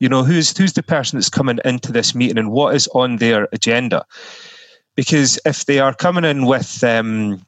You 0.00 0.08
know, 0.08 0.24
who's 0.24 0.56
who's 0.56 0.72
the 0.72 0.82
person 0.82 1.18
that's 1.18 1.30
coming 1.30 1.58
into 1.64 1.92
this 1.92 2.14
meeting 2.14 2.38
and 2.38 2.50
what 2.50 2.74
is 2.74 2.88
on 2.88 3.16
their 3.16 3.48
agenda? 3.52 4.04
Because 4.96 5.38
if 5.44 5.64
they 5.66 5.78
are 5.78 5.94
coming 5.94 6.24
in 6.24 6.46
with 6.46 6.82
um, 6.84 7.44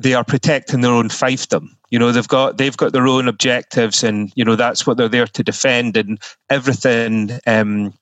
they 0.00 0.14
are 0.14 0.24
protecting 0.24 0.80
their 0.80 0.92
own 0.92 1.10
fiefdom. 1.10 1.68
You 1.90 1.98
know, 1.98 2.10
they've 2.10 2.26
got 2.26 2.56
they've 2.56 2.76
got 2.76 2.92
their 2.92 3.06
own 3.06 3.28
objectives, 3.28 4.02
and 4.02 4.32
you 4.34 4.44
know 4.44 4.56
that's 4.56 4.86
what 4.86 4.96
they're 4.96 5.08
there 5.08 5.26
to 5.26 5.44
defend. 5.44 5.96
And 5.96 6.18
everything, 6.48 7.38
um, 7.46 7.92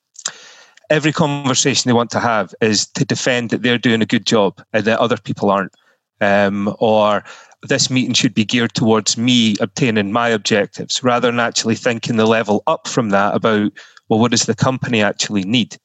every 0.91 1.13
conversation 1.13 1.89
they 1.89 1.95
want 1.95 2.11
to 2.13 2.21
have 2.21 2.55
is 2.61 2.87
to 2.87 3.05
defend 3.05 3.51
that 3.51 3.63
they're 3.63 3.79
doing 3.79 4.01
a 4.01 4.07
good 4.07 4.25
job 4.25 4.63
and 4.73 4.85
that 4.85 5.01
other 5.01 5.17
people 5.17 5.51
aren't, 5.51 5.75
um, 6.21 6.75
or 6.79 7.25
this 7.63 7.91
meeting 7.91 8.15
should 8.15 8.35
be 8.35 8.45
geared 8.45 8.75
towards 8.75 9.17
me 9.17 9.57
obtaining 9.61 10.13
my 10.13 10.29
objectives, 10.29 11.03
rather 11.03 11.29
than 11.29 11.41
actually 11.41 11.75
thinking 11.75 12.17
the 12.17 12.27
level 12.27 12.63
up 12.67 12.87
from 12.87 13.11
that 13.11 13.35
about 13.35 13.73
well, 14.09 14.21
what 14.21 14.31
does 14.31 14.47
the 14.47 14.55
company 14.55 15.03
actually 15.03 15.45
need? 15.45 15.77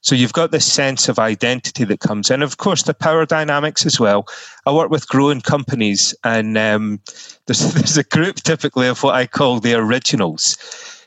So 0.00 0.14
you've 0.14 0.34
got 0.34 0.50
this 0.50 0.70
sense 0.70 1.08
of 1.08 1.18
identity 1.18 1.84
that 1.84 2.00
comes 2.00 2.30
in. 2.30 2.42
Of 2.42 2.58
course, 2.58 2.82
the 2.82 2.92
power 2.92 3.24
dynamics 3.24 3.86
as 3.86 3.98
well. 3.98 4.26
I 4.66 4.72
work 4.72 4.90
with 4.90 5.08
growing 5.08 5.40
companies, 5.40 6.14
and 6.24 6.58
um, 6.58 7.00
there's, 7.46 7.72
there's 7.72 7.96
a 7.96 8.04
group 8.04 8.36
typically 8.36 8.86
of 8.86 9.02
what 9.02 9.14
I 9.14 9.26
call 9.26 9.60
the 9.60 9.74
originals, 9.74 10.58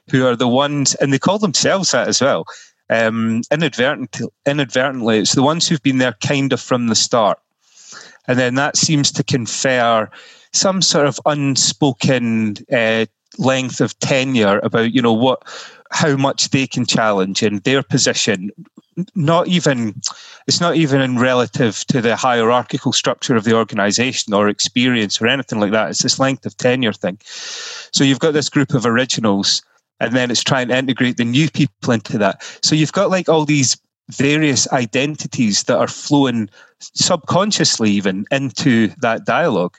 who 0.10 0.26
are 0.26 0.36
the 0.36 0.48
ones, 0.48 0.96
and 0.96 1.14
they 1.14 1.20
call 1.20 1.38
themselves 1.38 1.92
that 1.92 2.08
as 2.08 2.22
well. 2.22 2.46
Um, 2.90 3.42
inadvertently, 3.52 4.30
inadvertently, 4.48 5.20
it's 5.20 5.36
the 5.36 5.44
ones 5.44 5.68
who've 5.68 5.84
been 5.84 5.98
there 6.00 6.16
kind 6.24 6.52
of 6.52 6.60
from 6.60 6.88
the 6.88 6.96
start. 6.96 7.38
And 8.28 8.38
then 8.38 8.56
that 8.56 8.78
seems 8.78 9.12
to 9.14 9.24
confer 9.24 10.10
some 10.54 10.82
sort 10.82 11.08
of 11.08 11.20
unspoken 11.26 12.58
uh, 12.72 13.06
length 13.38 13.82
of 13.82 13.98
tenure 14.00 14.60
about, 14.60 14.94
you 14.94 15.02
know, 15.02 15.14
what 15.14 15.44
how 15.92 16.18
much 16.18 16.50
they 16.50 16.68
can 16.68 16.86
challenge 16.86 17.42
in 17.42 17.60
their 17.60 17.82
position. 17.82 18.52
Not 19.16 19.48
even 19.48 20.02
it's 20.48 20.60
not 20.60 20.76
even 20.76 21.02
in 21.02 21.20
relative 21.20 21.86
to 21.88 22.02
the 22.02 22.16
hierarchical 22.16 22.92
structure 22.92 23.36
of 23.36 23.44
the 23.44 23.56
organization 23.56 24.34
or 24.34 24.50
experience 24.50 25.22
or 25.22 25.28
anything 25.28 25.60
like 25.60 25.72
that. 25.72 25.90
It's 25.90 26.04
this 26.04 26.20
length 26.20 26.46
of 26.46 26.58
tenure 26.58 26.94
thing. 26.94 27.20
So 27.94 28.04
you've 28.04 28.20
got 28.20 28.34
this 28.34 28.50
group 28.50 28.74
of 28.74 28.86
originals 28.86 29.62
and 30.00 30.16
then 30.16 30.32
it's 30.32 30.44
trying 30.44 30.68
to 30.70 30.78
integrate 30.78 31.18
the 31.18 31.26
new 31.26 31.50
people 31.50 31.92
into 31.92 32.18
that. 32.18 32.44
So 32.64 32.76
you've 32.76 32.92
got 32.92 33.10
like 33.10 33.30
all 33.30 33.46
these 33.46 33.78
various 34.10 34.72
identities 34.72 35.64
that 35.64 35.78
are 35.78 35.88
flowing 35.88 36.50
subconsciously 36.80 37.92
even 37.92 38.26
into 38.32 38.88
that 39.02 39.26
dialogue 39.26 39.78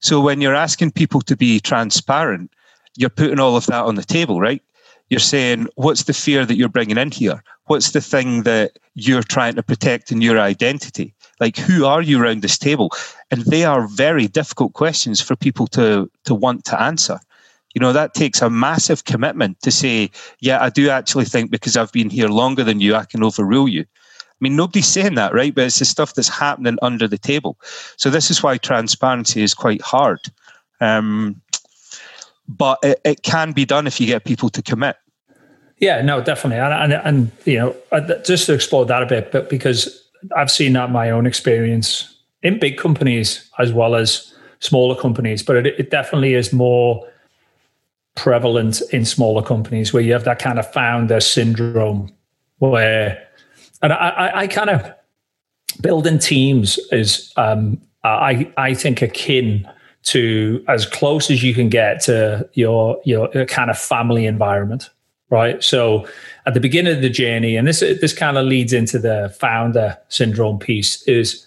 so 0.00 0.20
when 0.20 0.40
you're 0.40 0.54
asking 0.54 0.90
people 0.90 1.20
to 1.20 1.36
be 1.36 1.60
transparent 1.60 2.50
you're 2.96 3.10
putting 3.10 3.40
all 3.40 3.56
of 3.56 3.66
that 3.66 3.84
on 3.84 3.96
the 3.96 4.04
table 4.04 4.40
right 4.40 4.62
you're 5.08 5.20
saying, 5.20 5.68
what's 5.76 6.04
the 6.04 6.12
fear 6.12 6.44
that 6.44 6.56
you're 6.56 6.68
bringing 6.68 6.98
in 6.98 7.10
here? 7.10 7.42
What's 7.66 7.92
the 7.92 8.00
thing 8.00 8.42
that 8.42 8.72
you're 8.94 9.22
trying 9.22 9.54
to 9.54 9.62
protect 9.62 10.10
in 10.10 10.20
your 10.20 10.38
identity? 10.38 11.14
Like, 11.38 11.56
who 11.56 11.84
are 11.84 12.02
you 12.02 12.20
around 12.20 12.42
this 12.42 12.58
table? 12.58 12.90
And 13.30 13.42
they 13.42 13.64
are 13.64 13.86
very 13.86 14.26
difficult 14.26 14.72
questions 14.72 15.20
for 15.20 15.36
people 15.36 15.66
to, 15.68 16.10
to 16.24 16.34
want 16.34 16.64
to 16.66 16.80
answer. 16.80 17.20
You 17.76 17.80
know, 17.80 17.92
that 17.92 18.14
takes 18.14 18.40
a 18.40 18.48
massive 18.48 19.04
commitment 19.04 19.60
to 19.60 19.70
say, 19.70 20.10
yeah, 20.40 20.62
I 20.62 20.70
do 20.70 20.88
actually 20.88 21.26
think 21.26 21.50
because 21.50 21.76
I've 21.76 21.92
been 21.92 22.08
here 22.08 22.28
longer 22.28 22.64
than 22.64 22.80
you, 22.80 22.94
I 22.94 23.04
can 23.04 23.22
overrule 23.22 23.68
you. 23.68 23.82
I 23.82 24.38
mean, 24.40 24.56
nobody's 24.56 24.86
saying 24.86 25.14
that, 25.16 25.34
right? 25.34 25.54
But 25.54 25.64
it's 25.64 25.78
the 25.78 25.84
stuff 25.84 26.14
that's 26.14 26.30
happening 26.30 26.78
under 26.80 27.06
the 27.06 27.18
table. 27.18 27.58
So 27.98 28.08
this 28.08 28.30
is 28.30 28.42
why 28.42 28.56
transparency 28.56 29.42
is 29.42 29.52
quite 29.52 29.82
hard. 29.82 30.20
Um, 30.80 31.42
but 32.48 32.78
it, 32.82 32.98
it 33.04 33.22
can 33.24 33.52
be 33.52 33.66
done 33.66 33.86
if 33.86 34.00
you 34.00 34.06
get 34.06 34.24
people 34.24 34.48
to 34.48 34.62
commit. 34.62 34.96
Yeah, 35.76 36.00
no, 36.00 36.22
definitely, 36.22 36.58
and 36.58 36.94
and, 36.94 37.02
and 37.04 37.30
you 37.44 37.58
know, 37.58 37.76
uh, 37.92 38.00
just 38.24 38.46
to 38.46 38.54
explore 38.54 38.86
that 38.86 39.02
a 39.02 39.06
bit, 39.06 39.30
but 39.32 39.50
because 39.50 40.02
I've 40.34 40.50
seen 40.50 40.72
that 40.72 40.90
my 40.90 41.10
own 41.10 41.26
experience 41.26 42.16
in 42.42 42.58
big 42.58 42.78
companies 42.78 43.50
as 43.58 43.74
well 43.74 43.94
as 43.94 44.32
smaller 44.60 44.98
companies, 44.98 45.42
but 45.42 45.56
it, 45.56 45.78
it 45.78 45.90
definitely 45.90 46.32
is 46.32 46.54
more 46.54 47.06
prevalent 48.16 48.82
in 48.92 49.04
smaller 49.04 49.42
companies 49.42 49.92
where 49.92 50.02
you 50.02 50.12
have 50.12 50.24
that 50.24 50.38
kind 50.38 50.58
of 50.58 50.70
founder 50.72 51.20
syndrome, 51.20 52.12
where, 52.58 53.22
and 53.82 53.92
I, 53.92 54.08
I, 54.08 54.40
I 54.40 54.46
kind 54.48 54.70
of 54.70 54.92
building 55.80 56.18
teams 56.18 56.78
is, 56.90 57.32
um, 57.36 57.80
I 58.06 58.52
I 58.56 58.74
think 58.74 59.02
akin 59.02 59.68
to 60.04 60.64
as 60.68 60.86
close 60.86 61.30
as 61.30 61.42
you 61.42 61.52
can 61.52 61.68
get 61.68 62.00
to 62.02 62.48
your 62.54 63.00
your 63.04 63.28
kind 63.46 63.70
of 63.70 63.78
family 63.78 64.26
environment 64.26 64.90
right? 65.28 65.60
So 65.64 66.06
at 66.46 66.54
the 66.54 66.60
beginning 66.60 66.94
of 66.94 67.02
the 67.02 67.10
journey 67.10 67.56
and 67.56 67.66
this 67.66 67.80
this 67.80 68.12
kind 68.12 68.38
of 68.38 68.46
leads 68.46 68.72
into 68.72 68.98
the 68.98 69.34
founder 69.40 69.98
syndrome 70.08 70.58
piece 70.58 71.02
is 71.02 71.46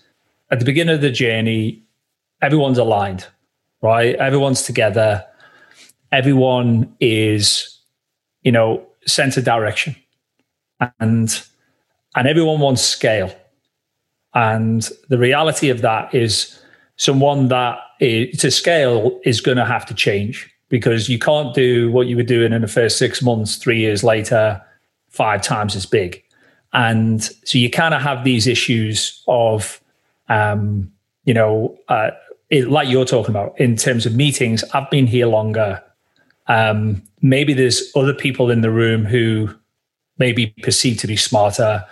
at 0.51 0.59
the 0.59 0.65
beginning 0.65 0.95
of 0.95 1.01
the 1.01 1.11
journey 1.11 1.81
everyone's 2.41 2.77
aligned 2.77 3.25
right? 3.81 4.15
Everyone's 4.15 4.63
together 4.63 5.25
everyone 6.11 6.93
is 6.99 7.79
you 8.43 8.51
know 8.51 8.85
of 9.37 9.43
direction 9.43 9.95
and 10.99 11.43
and 12.15 12.27
everyone 12.27 12.59
wants 12.59 12.81
scale 12.81 13.33
and 14.33 14.89
the 15.09 15.17
reality 15.17 15.69
of 15.69 15.81
that 15.81 16.13
is 16.13 16.59
someone 16.97 17.47
that 17.47 17.79
is, 17.99 18.37
to 18.39 18.51
scale 18.51 19.19
is 19.23 19.41
going 19.41 19.57
to 19.57 19.65
have 19.65 19.85
to 19.87 19.93
change 19.93 20.53
because 20.69 21.09
you 21.09 21.17
can't 21.17 21.55
do 21.55 21.89
what 21.91 22.07
you 22.07 22.15
were 22.15 22.23
doing 22.23 22.53
in 22.53 22.61
the 22.61 22.67
first 22.67 22.97
six 22.97 23.21
months, 23.21 23.55
three 23.55 23.79
years 23.79 24.03
later, 24.03 24.61
five 25.09 25.41
times 25.41 25.75
as 25.75 25.85
big. 25.85 26.23
And 26.73 27.23
so 27.23 27.57
you 27.57 27.69
kind 27.69 27.95
of 27.95 28.01
have 28.01 28.23
these 28.23 28.45
issues 28.45 29.23
of, 29.27 29.81
um, 30.27 30.91
you 31.23 31.33
know, 31.33 31.75
uh, 31.87 32.11
it, 32.49 32.69
like 32.69 32.87
you're 32.87 33.05
talking 33.05 33.31
about 33.31 33.59
in 33.59 33.75
terms 33.75 34.05
of 34.05 34.15
meetings. 34.15 34.63
I've 34.73 34.89
been 34.91 35.07
here 35.07 35.25
longer. 35.25 35.83
Um, 36.49 37.01
maybe 37.21 37.53
there's 37.53 37.91
other 37.95 38.13
people 38.13 38.51
in 38.51 38.61
the 38.61 38.71
room 38.71 39.05
who 39.05 39.49
maybe 40.17 40.47
perceived 40.61 40.99
to 40.99 41.07
be 41.07 41.15
smarter, 41.15 41.85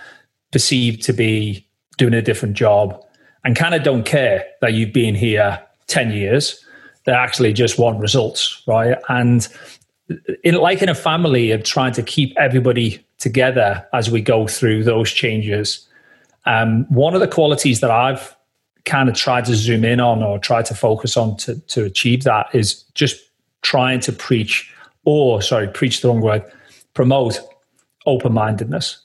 perceived 0.52 1.02
to 1.04 1.14
be 1.14 1.66
doing 1.98 2.14
a 2.14 2.22
different 2.22 2.56
job, 2.56 3.02
and 3.46 3.56
kind 3.56 3.74
of 3.74 3.84
don't 3.84 4.06
care 4.06 4.46
that 4.62 4.74
you've 4.74 4.92
been 4.92 5.16
here 5.16 5.62
10 5.88 6.12
years. 6.12 6.64
They 7.06 7.14
actually 7.14 7.54
just 7.54 7.80
want 7.80 8.02
results, 8.02 8.62
right? 8.68 8.98
And 9.08 9.48
in, 10.44 10.56
like 10.56 10.82
in 10.82 10.90
a 10.90 10.96
family 10.96 11.52
of 11.52 11.64
trying 11.64 11.94
to 11.94 12.04
keep 12.04 12.36
everybody 12.38 13.04
together 13.20 13.86
as 13.94 14.12
we 14.12 14.22
go 14.22 14.48
through 14.48 14.84
those 14.84 15.12
changes, 15.12 15.88
um, 16.46 16.86
one 16.90 17.14
of 17.14 17.22
the 17.22 17.28
qualities 17.28 17.80
that 17.80 17.92
I've 17.92 18.36
kind 18.86 19.10
of 19.10 19.16
tried 19.16 19.46
to 19.46 19.56
zoom 19.56 19.84
in 19.84 20.00
on 20.00 20.24
or 20.24 20.40
try 20.40 20.62
to 20.64 20.74
focus 20.74 21.18
on 21.18 21.38
to, 21.38 21.60
to 21.60 21.84
achieve 21.84 22.24
that 22.24 22.48
is 22.54 22.84
just 22.94 23.27
trying 23.68 24.00
to 24.00 24.14
preach, 24.14 24.74
or 25.04 25.42
sorry, 25.42 25.68
preach 25.68 26.00
the 26.00 26.08
wrong 26.08 26.22
word, 26.22 26.42
promote 26.94 27.38
open 28.06 28.32
mindedness, 28.32 28.98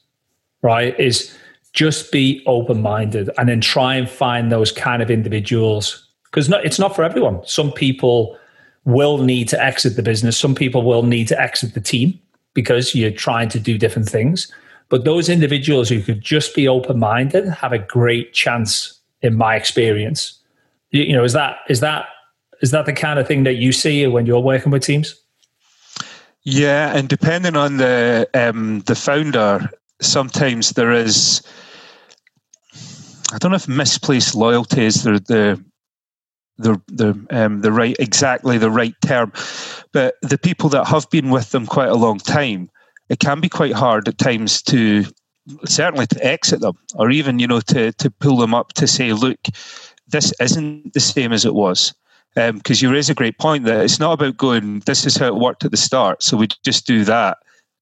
right? 0.63 0.99
Is 1.01 1.37
just 1.73 2.13
be 2.13 2.45
open 2.47 2.81
minded 2.81 3.29
and 3.39 3.49
then 3.49 3.61
try 3.61 3.97
and 3.97 4.09
find 4.09 4.53
those 4.53 4.71
kind 4.71 5.03
of 5.03 5.11
individuals 5.11 6.07
because 6.27 6.49
it's 6.63 6.79
not 6.79 6.95
for 6.95 7.03
everyone. 7.03 7.41
Some 7.45 7.73
people 7.73 8.39
will 8.85 9.19
need 9.19 9.49
to 9.49 9.61
exit 9.61 9.97
the 9.97 10.03
business, 10.03 10.39
some 10.39 10.55
people 10.55 10.83
will 10.85 11.03
need 11.03 11.27
to 11.29 11.41
exit 11.41 11.75
the 11.75 11.81
team 11.81 12.19
because 12.55 12.95
you're 12.95 13.11
trying 13.11 13.49
to 13.49 13.59
do 13.59 13.77
different 13.77 14.09
things. 14.09 14.53
But 14.91 15.05
those 15.05 15.29
individuals 15.29 15.89
who 15.89 16.03
could 16.03 16.21
just 16.21 16.55
be 16.55 16.69
open 16.69 16.99
minded 17.01 17.49
have 17.49 17.73
a 17.73 17.79
great 17.79 18.33
chance, 18.33 19.01
in 19.23 19.37
my 19.37 19.57
experience. 19.57 20.39
You 20.91 21.15
know, 21.15 21.25
is 21.25 21.33
that 21.33 21.57
is 21.69 21.81
that 21.81 22.07
is 22.63 22.71
that 22.71 22.87
the 22.87 22.93
kind 22.93 23.19
of 23.19 23.27
thing 23.27 23.43
that 23.43 23.55
you 23.55 23.73
see 23.73 24.07
when 24.07 24.25
you're 24.25 24.41
working 24.41 24.73
with 24.73 24.83
teams? 24.83 25.21
Yeah, 26.45 26.97
and 26.97 27.09
depending 27.09 27.57
on 27.57 27.77
the 27.77 28.29
um, 28.35 28.81
the 28.81 28.95
founder, 28.95 29.69
sometimes 30.01 30.71
there 30.71 30.93
is 30.93 31.43
I 33.33 33.39
don't 33.39 33.51
know 33.51 33.57
if 33.57 33.69
misplaced 33.69 34.35
loyalty 34.35 34.85
is 34.85 35.03
the 35.03 35.13
the 35.27 35.65
the 36.59 36.81
the 36.89 37.27
um, 37.31 37.61
the 37.61 37.73
right 37.73 37.97
exactly 37.99 38.59
the 38.59 38.71
right 38.71 38.95
term, 39.05 39.33
but 39.93 40.17
the 40.23 40.39
people 40.39 40.69
that 40.71 40.87
have 40.87 41.09
been 41.11 41.31
with 41.31 41.51
them 41.51 41.67
quite 41.67 41.89
a 41.89 41.95
long 41.95 42.19
time, 42.19 42.71
it 43.09 43.21
can 43.21 43.41
be 43.41 43.49
quite 43.49 43.73
hard 43.73 44.09
at 44.09 44.19
times 44.19 44.63
to 44.63 45.05
certainly 45.65 46.07
to 46.07 46.25
exit 46.25 46.61
them 46.61 46.79
or 46.95 47.11
even 47.11 47.39
you 47.39 47.47
know 47.47 47.61
to 47.61 47.93
to 47.93 48.11
pull 48.11 48.37
them 48.37 48.55
up 48.55 48.73
to 48.75 48.87
say 48.87 49.13
look 49.13 49.41
this 50.07 50.33
isn't 50.41 50.93
the 50.93 51.01
same 51.01 51.33
as 51.33 51.45
it 51.45 51.55
was 51.55 51.93
because 52.35 52.83
um, 52.83 52.87
you 52.87 52.93
raise 52.93 53.11
a 53.11 53.15
great 53.15 53.39
point 53.39 53.65
that 53.65 53.85
it's 53.85 54.01
not 54.01 54.13
about 54.13 54.37
going 54.37 54.81
this 54.81 55.05
is 55.05 55.17
how 55.17 55.27
it 55.27 55.37
worked 55.37 55.65
at 55.65 55.71
the 55.71 55.77
start 55.77 56.23
so 56.23 56.37
we 56.37 56.49
just 56.65 56.87
do 56.87 57.05
that 57.05 57.39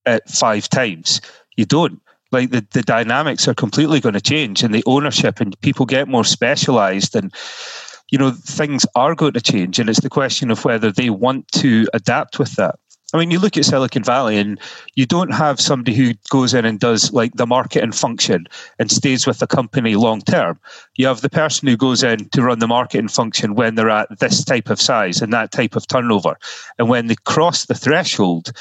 at 0.06 0.28
five 0.28 0.68
times. 0.68 1.20
You 1.56 1.64
don't. 1.64 2.00
Like 2.32 2.50
the, 2.50 2.64
the 2.72 2.82
dynamics 2.82 3.48
are 3.48 3.54
completely 3.54 3.98
going 3.98 4.12
to 4.12 4.20
change 4.20 4.62
and 4.62 4.72
the 4.72 4.84
ownership 4.86 5.40
and 5.40 5.60
people 5.62 5.84
get 5.84 6.06
more 6.06 6.24
specialized 6.24 7.16
and 7.16 7.34
you 8.12 8.18
know 8.18 8.30
things 8.30 8.86
are 8.94 9.16
going 9.16 9.32
to 9.32 9.40
change 9.40 9.80
and 9.80 9.88
it's 9.88 10.00
the 10.00 10.08
question 10.08 10.48
of 10.48 10.64
whether 10.64 10.92
they 10.92 11.10
want 11.10 11.48
to 11.48 11.88
adapt 11.92 12.38
with 12.38 12.54
that 12.54 12.76
I 13.12 13.18
mean, 13.18 13.30
you 13.30 13.38
look 13.38 13.56
at 13.56 13.64
Silicon 13.64 14.04
Valley 14.04 14.38
and 14.38 14.60
you 14.94 15.04
don't 15.04 15.32
have 15.32 15.60
somebody 15.60 15.96
who 15.96 16.14
goes 16.30 16.54
in 16.54 16.64
and 16.64 16.78
does 16.78 17.12
like 17.12 17.32
the 17.34 17.46
marketing 17.46 17.92
function 17.92 18.46
and 18.78 18.90
stays 18.90 19.26
with 19.26 19.40
the 19.40 19.46
company 19.46 19.96
long 19.96 20.20
term. 20.20 20.58
You 20.96 21.06
have 21.08 21.20
the 21.20 21.30
person 21.30 21.66
who 21.66 21.76
goes 21.76 22.02
in 22.02 22.28
to 22.30 22.42
run 22.42 22.60
the 22.60 22.68
marketing 22.68 23.08
function 23.08 23.54
when 23.54 23.74
they're 23.74 23.90
at 23.90 24.20
this 24.20 24.44
type 24.44 24.70
of 24.70 24.80
size 24.80 25.20
and 25.20 25.32
that 25.32 25.50
type 25.50 25.74
of 25.74 25.86
turnover. 25.88 26.36
And 26.78 26.88
when 26.88 27.08
they 27.08 27.16
cross 27.24 27.66
the 27.66 27.74
threshold, 27.74 28.52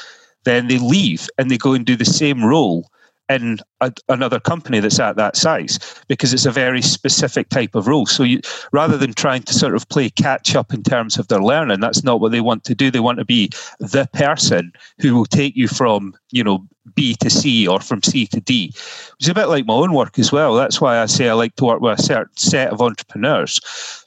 then 0.44 0.66
they 0.66 0.78
leave 0.78 1.28
and 1.38 1.50
they 1.50 1.58
go 1.58 1.72
and 1.72 1.86
do 1.86 1.96
the 1.96 2.04
same 2.04 2.44
role 2.44 2.90
in 3.30 3.58
a, 3.80 3.92
another 4.08 4.40
company 4.40 4.80
that's 4.80 4.98
at 4.98 5.16
that 5.16 5.36
size 5.36 5.78
because 6.08 6.34
it's 6.34 6.46
a 6.46 6.50
very 6.50 6.82
specific 6.82 7.48
type 7.48 7.74
of 7.74 7.86
role. 7.86 8.06
So 8.06 8.24
you, 8.24 8.40
rather 8.72 8.98
than 8.98 9.14
trying 9.14 9.42
to 9.44 9.54
sort 9.54 9.74
of 9.74 9.88
play 9.88 10.10
catch 10.10 10.56
up 10.56 10.74
in 10.74 10.82
terms 10.82 11.18
of 11.18 11.28
their 11.28 11.42
learning, 11.42 11.80
that's 11.80 12.02
not 12.02 12.20
what 12.20 12.32
they 12.32 12.40
want 12.40 12.64
to 12.64 12.74
do. 12.74 12.90
They 12.90 13.00
want 13.00 13.18
to 13.18 13.24
be 13.24 13.50
the 13.78 14.08
person 14.12 14.72
who 14.98 15.14
will 15.14 15.26
take 15.26 15.56
you 15.56 15.68
from, 15.68 16.14
you 16.30 16.42
know, 16.42 16.66
B 16.94 17.14
to 17.16 17.30
C 17.30 17.68
or 17.68 17.80
from 17.80 18.02
C 18.02 18.26
to 18.28 18.40
D. 18.40 18.72
It's 19.18 19.28
a 19.28 19.34
bit 19.34 19.46
like 19.46 19.66
my 19.66 19.74
own 19.74 19.92
work 19.92 20.18
as 20.18 20.32
well. 20.32 20.54
That's 20.54 20.80
why 20.80 20.98
I 20.98 21.06
say 21.06 21.28
I 21.28 21.34
like 21.34 21.54
to 21.56 21.64
work 21.64 21.80
with 21.80 21.98
a 21.98 22.02
certain 22.02 22.36
set 22.36 22.72
of 22.72 22.80
entrepreneurs 22.80 23.60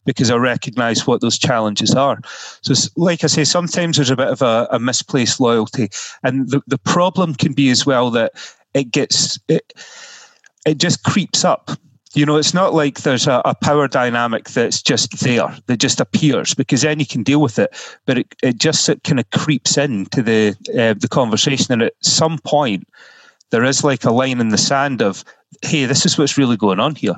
because 0.06 0.30
I 0.30 0.36
recognize 0.36 1.08
what 1.08 1.22
those 1.22 1.38
challenges 1.38 1.94
are. 1.96 2.20
So, 2.62 2.74
like 2.98 3.24
I 3.24 3.28
say, 3.28 3.44
sometimes 3.44 3.98
there's 3.98 4.10
a 4.10 4.16
bit 4.16 4.28
of 4.28 4.42
a, 4.42 4.68
a 4.72 4.80
misplaced 4.80 5.40
loyalty. 5.40 5.90
And 6.24 6.50
the, 6.50 6.62
the 6.68 6.78
problem 6.78 7.36
can 7.36 7.54
be 7.54 7.70
as 7.70 7.86
well 7.86 8.10
that 8.12 8.34
it 8.74 8.92
gets 8.92 9.40
it, 9.48 9.74
it 10.66 10.78
just 10.78 11.04
creeps 11.04 11.44
up. 11.44 11.72
You 12.14 12.28
know 12.28 12.36
it's 12.36 12.54
not 12.54 12.76
like 12.76 13.02
there's 13.02 13.26
a, 13.26 13.42
a, 13.44 13.56
power 13.56 13.88
dynamic 13.88 14.50
that's 14.50 14.84
just 14.84 15.20
there 15.22 15.56
that 15.66 15.78
just 15.78 16.00
appears 16.00 16.54
because 16.54 16.84
then 16.84 17.00
you 17.00 17.08
can 17.08 17.24
deal 17.24 17.42
with 17.42 17.58
it. 17.58 17.76
But 18.06 18.20
it, 18.20 18.36
it 18.44 18.58
just 18.60 18.88
it 18.88 19.04
kind 19.04 19.20
of 19.20 19.30
creeps 19.32 19.78
into 19.78 20.22
the 20.22 20.56
uh, 20.78 20.94
the 20.94 21.08
conversation 21.10 21.74
and 21.74 21.82
at 21.82 21.94
some 22.02 22.38
point 22.40 22.88
there 23.50 23.64
is 23.64 23.84
like 23.84 24.04
a 24.04 24.12
line 24.12 24.40
in 24.40 24.50
the 24.50 24.60
sand 24.60 25.02
of 25.02 25.24
hey 25.64 25.86
this 25.86 26.06
is 26.06 26.18
what's 26.18 26.38
really 26.38 26.58
going 26.58 26.80
on 26.80 26.94
here. 26.94 27.16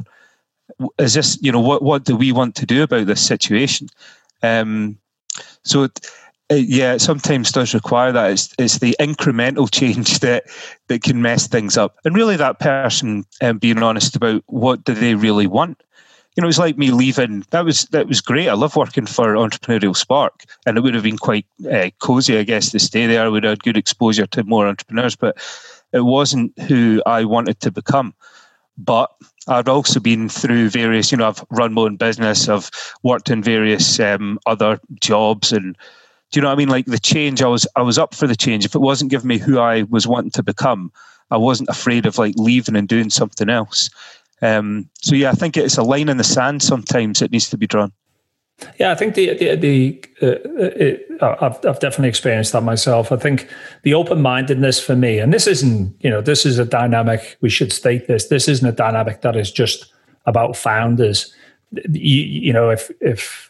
Is 0.98 1.14
this 1.14 1.38
you 1.42 1.52
know 1.52 1.60
what 1.60 1.82
what 1.82 2.06
do 2.06 2.16
we 2.16 2.32
want 2.32 2.56
to 2.56 2.66
do 2.66 2.84
about 2.84 3.06
this 3.06 3.26
situation? 3.26 3.90
Um 4.44 4.98
so 5.64 5.84
it, 5.84 6.10
uh, 6.52 6.56
yeah, 6.56 6.94
it 6.94 7.02
sometimes 7.02 7.52
does 7.52 7.74
require 7.74 8.12
that. 8.12 8.32
It's, 8.32 8.54
it's 8.60 8.78
the 8.78 8.96
incremental 9.00 9.72
change 9.72 10.20
that 10.20 10.46
that 10.88 11.02
can 11.02 11.22
mess 11.22 11.48
things 11.48 11.78
up, 11.78 11.98
and 12.06 12.16
really 12.16 12.36
that 12.38 12.60
person 12.60 13.26
um, 13.42 13.58
being 13.58 13.82
honest 13.82 14.16
about 14.16 14.44
what 14.48 14.84
do 14.84 14.94
they 14.94 15.16
really 15.16 15.48
want. 15.48 15.82
You 16.36 16.42
know, 16.42 16.50
it's 16.50 16.60
like 16.60 16.78
me 16.78 16.92
leaving. 16.92 17.46
That 17.52 17.66
was 17.66 17.86
that 17.86 18.08
was 18.08 18.22
great. 18.22 18.50
I 18.50 18.54
love 18.54 18.76
working 18.76 19.06
for 19.06 19.36
Entrepreneurial 19.36 19.96
Spark, 19.96 20.44
and 20.66 20.78
it 20.78 20.82
would 20.82 20.94
have 20.94 21.04
been 21.04 21.18
quite 21.18 21.46
uh, 21.72 21.90
cozy, 22.00 22.38
I 22.38 22.44
guess, 22.44 22.72
to 22.72 22.80
stay 22.80 23.08
there. 23.08 23.24
I 23.24 23.30
would 23.30 23.44
have 23.44 23.52
had 23.52 23.64
good 23.64 23.78
exposure 23.78 24.28
to 24.28 24.44
more 24.44 24.68
entrepreneurs, 24.68 25.16
but 25.16 25.38
it 25.94 26.02
wasn't 26.02 26.58
who 26.60 27.02
I 27.06 27.24
wanted 27.24 27.60
to 27.62 27.72
become. 27.72 28.14
But 28.78 29.10
I'd 29.48 29.70
also 29.70 30.00
been 30.02 30.28
through 30.28 30.70
various. 30.70 31.12
You 31.12 31.18
know, 31.18 31.30
I've 31.30 31.44
run 31.50 31.74
my 31.74 31.84
own 31.84 31.96
business. 31.96 32.50
I've 32.50 32.70
worked 33.02 33.30
in 33.30 33.42
various 33.42 34.00
um, 34.00 34.38
other 34.46 34.80
jobs 35.00 35.54
and 35.54 35.78
do 36.32 36.40
you 36.40 36.42
know 36.42 36.50
what 36.50 36.54
I 36.54 36.58
mean? 36.58 36.70
Like 36.70 36.86
the 36.86 37.00
change, 37.00 37.42
I 37.42 37.48
was 37.48 37.68
I 37.76 37.82
was 37.82 37.98
up 37.98 38.14
for 38.14 38.28
the 38.28 38.36
change. 38.36 38.66
If 38.66 38.76
it 38.76 38.80
wasn't 38.80 39.12
giving 39.12 39.28
me 39.28 39.38
who 39.38 39.60
I 39.60 39.84
was 39.84 40.08
wanting 40.08 40.32
to 40.32 40.44
become, 40.44 40.92
I 41.32 41.38
wasn't 41.38 41.70
afraid 41.70 42.06
of 42.06 42.18
like 42.18 42.36
leaving 42.38 42.76
and 42.76 42.88
doing 42.88 43.10
something 43.10 43.50
else. 43.50 43.90
Um, 44.42 44.90
so 45.02 45.16
yeah, 45.16 45.32
I 45.32 45.34
think 45.34 45.58
it's 45.58 45.78
a 45.78 45.84
line 45.84 46.10
in 46.10 46.18
the 46.18 46.24
sand. 46.24 46.62
Sometimes 46.62 47.22
it 47.22 47.32
needs 47.32 47.50
to 47.50 47.58
be 47.58 47.68
drawn. 47.68 47.92
Yeah, 48.80 48.92
I 48.92 48.96
think 48.96 49.16
the 49.16 49.34
the, 49.38 49.56
the 49.56 50.04
uh, 50.22 50.40
it, 50.78 51.08
I've 51.22 51.58
I've 51.66 51.80
definitely 51.80 52.08
experienced 52.10 52.54
that 52.54 52.62
myself. 52.62 53.12
I 53.12 53.18
think 53.18 53.50
the 53.84 53.94
open 53.94 54.22
mindedness 54.22 54.80
for 54.80 54.96
me, 54.96 55.20
and 55.20 55.34
this 55.34 55.46
isn't 55.46 55.96
you 56.02 56.10
know 56.10 56.22
this 56.22 56.46
is 56.46 56.58
a 56.58 56.66
dynamic. 56.66 57.38
We 57.42 57.50
should 57.50 57.74
state 57.74 58.08
this. 58.08 58.28
This 58.28 58.48
isn't 58.48 58.68
a 58.68 58.72
dynamic 58.72 59.22
that 59.22 59.36
is 59.36 59.52
just 59.52 59.92
about 60.26 60.56
founders. 60.56 61.34
You, 61.72 62.24
you 62.24 62.54
know, 62.54 62.70
if 62.70 62.90
if 63.02 63.45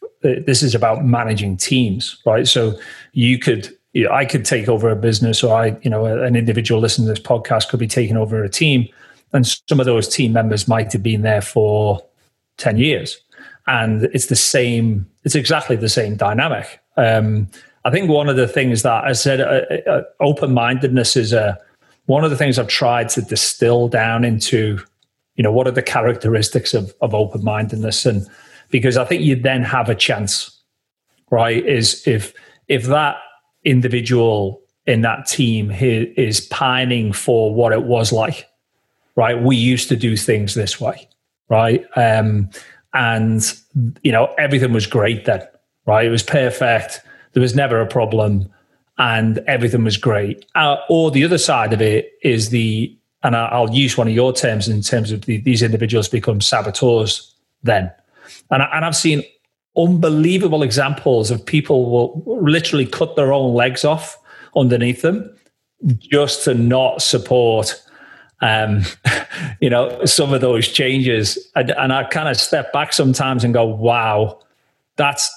this 0.45 0.63
is 0.63 0.75
about 0.75 1.05
managing 1.05 1.57
teams, 1.57 2.17
right? 2.25 2.47
So 2.47 2.77
you 3.13 3.37
could, 3.37 3.69
you 3.93 4.05
know, 4.05 4.11
I 4.11 4.25
could 4.25 4.45
take 4.45 4.67
over 4.67 4.89
a 4.89 4.95
business, 4.95 5.43
or 5.43 5.55
I, 5.55 5.77
you 5.81 5.89
know, 5.89 6.05
an 6.05 6.35
individual 6.35 6.81
listening 6.81 7.07
to 7.07 7.13
this 7.13 7.23
podcast 7.23 7.69
could 7.69 7.79
be 7.79 7.87
taking 7.87 8.17
over 8.17 8.43
a 8.43 8.49
team, 8.49 8.87
and 9.33 9.47
some 9.47 9.79
of 9.79 9.85
those 9.85 10.07
team 10.07 10.33
members 10.33 10.67
might 10.67 10.91
have 10.93 11.03
been 11.03 11.21
there 11.21 11.41
for 11.41 12.03
ten 12.57 12.77
years, 12.77 13.21
and 13.67 14.03
it's 14.13 14.27
the 14.27 14.35
same. 14.35 15.05
It's 15.23 15.35
exactly 15.35 15.75
the 15.75 15.89
same 15.89 16.15
dynamic. 16.15 16.79
Um, 16.97 17.47
I 17.85 17.91
think 17.91 18.09
one 18.09 18.29
of 18.29 18.35
the 18.35 18.47
things 18.47 18.81
that 18.81 19.03
I 19.03 19.13
said, 19.13 19.41
uh, 19.41 19.89
uh, 19.89 20.01
open 20.19 20.53
mindedness 20.53 21.15
is 21.15 21.33
a 21.33 21.57
one 22.07 22.23
of 22.23 22.31
the 22.31 22.37
things 22.37 22.59
I've 22.59 22.67
tried 22.67 23.09
to 23.09 23.21
distill 23.21 23.87
down 23.87 24.23
into, 24.23 24.79
you 25.35 25.43
know, 25.43 25.51
what 25.51 25.67
are 25.67 25.71
the 25.71 25.81
characteristics 25.81 26.73
of, 26.73 26.93
of 27.01 27.15
open 27.15 27.43
mindedness 27.43 28.05
and 28.05 28.27
because 28.69 28.97
I 28.97 29.05
think 29.05 29.23
you 29.23 29.35
then 29.35 29.63
have 29.63 29.89
a 29.89 29.95
chance, 29.95 30.61
right? 31.29 31.65
Is 31.65 32.07
if 32.07 32.33
if 32.67 32.85
that 32.85 33.17
individual 33.63 34.61
in 34.85 35.01
that 35.01 35.27
team 35.27 35.71
is 35.71 36.41
pining 36.41 37.11
for 37.11 37.53
what 37.53 37.73
it 37.73 37.83
was 37.83 38.11
like, 38.11 38.47
right? 39.15 39.41
We 39.41 39.55
used 39.55 39.89
to 39.89 39.95
do 39.95 40.15
things 40.15 40.53
this 40.53 40.79
way, 40.79 41.07
right? 41.49 41.85
Um, 41.95 42.49
and 42.93 43.53
you 44.03 44.11
know 44.11 44.33
everything 44.37 44.73
was 44.73 44.87
great 44.87 45.25
then, 45.25 45.45
right? 45.85 46.05
It 46.05 46.11
was 46.11 46.23
perfect. 46.23 47.01
There 47.33 47.41
was 47.41 47.55
never 47.55 47.81
a 47.81 47.87
problem, 47.87 48.49
and 48.97 49.39
everything 49.39 49.83
was 49.83 49.97
great. 49.97 50.45
Uh, 50.55 50.77
or 50.89 51.11
the 51.11 51.23
other 51.25 51.37
side 51.37 51.73
of 51.73 51.81
it 51.81 52.13
is 52.23 52.49
the, 52.49 52.95
and 53.23 53.35
I'll 53.35 53.73
use 53.73 53.97
one 53.97 54.07
of 54.07 54.13
your 54.13 54.31
terms 54.31 54.69
in 54.69 54.81
terms 54.81 55.11
of 55.11 55.25
the, 55.25 55.37
these 55.37 55.61
individuals 55.61 56.07
become 56.07 56.39
saboteurs 56.39 57.33
then 57.63 57.91
and, 58.51 58.63
I, 58.63 58.69
and 58.73 58.85
I've 58.85 58.95
seen 58.95 59.23
unbelievable 59.77 60.63
examples 60.63 61.31
of 61.31 61.45
people 61.45 61.89
will 61.89 62.41
literally 62.41 62.85
cut 62.85 63.15
their 63.15 63.33
own 63.33 63.53
legs 63.53 63.83
off 63.83 64.17
underneath 64.55 65.01
them 65.01 65.35
just 65.97 66.45
to 66.45 66.53
not 66.53 67.01
support 67.01 67.81
um, 68.41 68.83
you 69.61 69.69
know 69.69 70.03
some 70.05 70.33
of 70.33 70.41
those 70.41 70.67
changes. 70.67 71.37
And, 71.55 71.71
and 71.71 71.93
i 71.93 72.03
kind 72.05 72.29
of 72.29 72.37
step 72.37 72.71
back 72.73 72.93
sometimes 72.93 73.43
and 73.43 73.53
go 73.53 73.65
wow 73.65 74.39
that's 74.95 75.29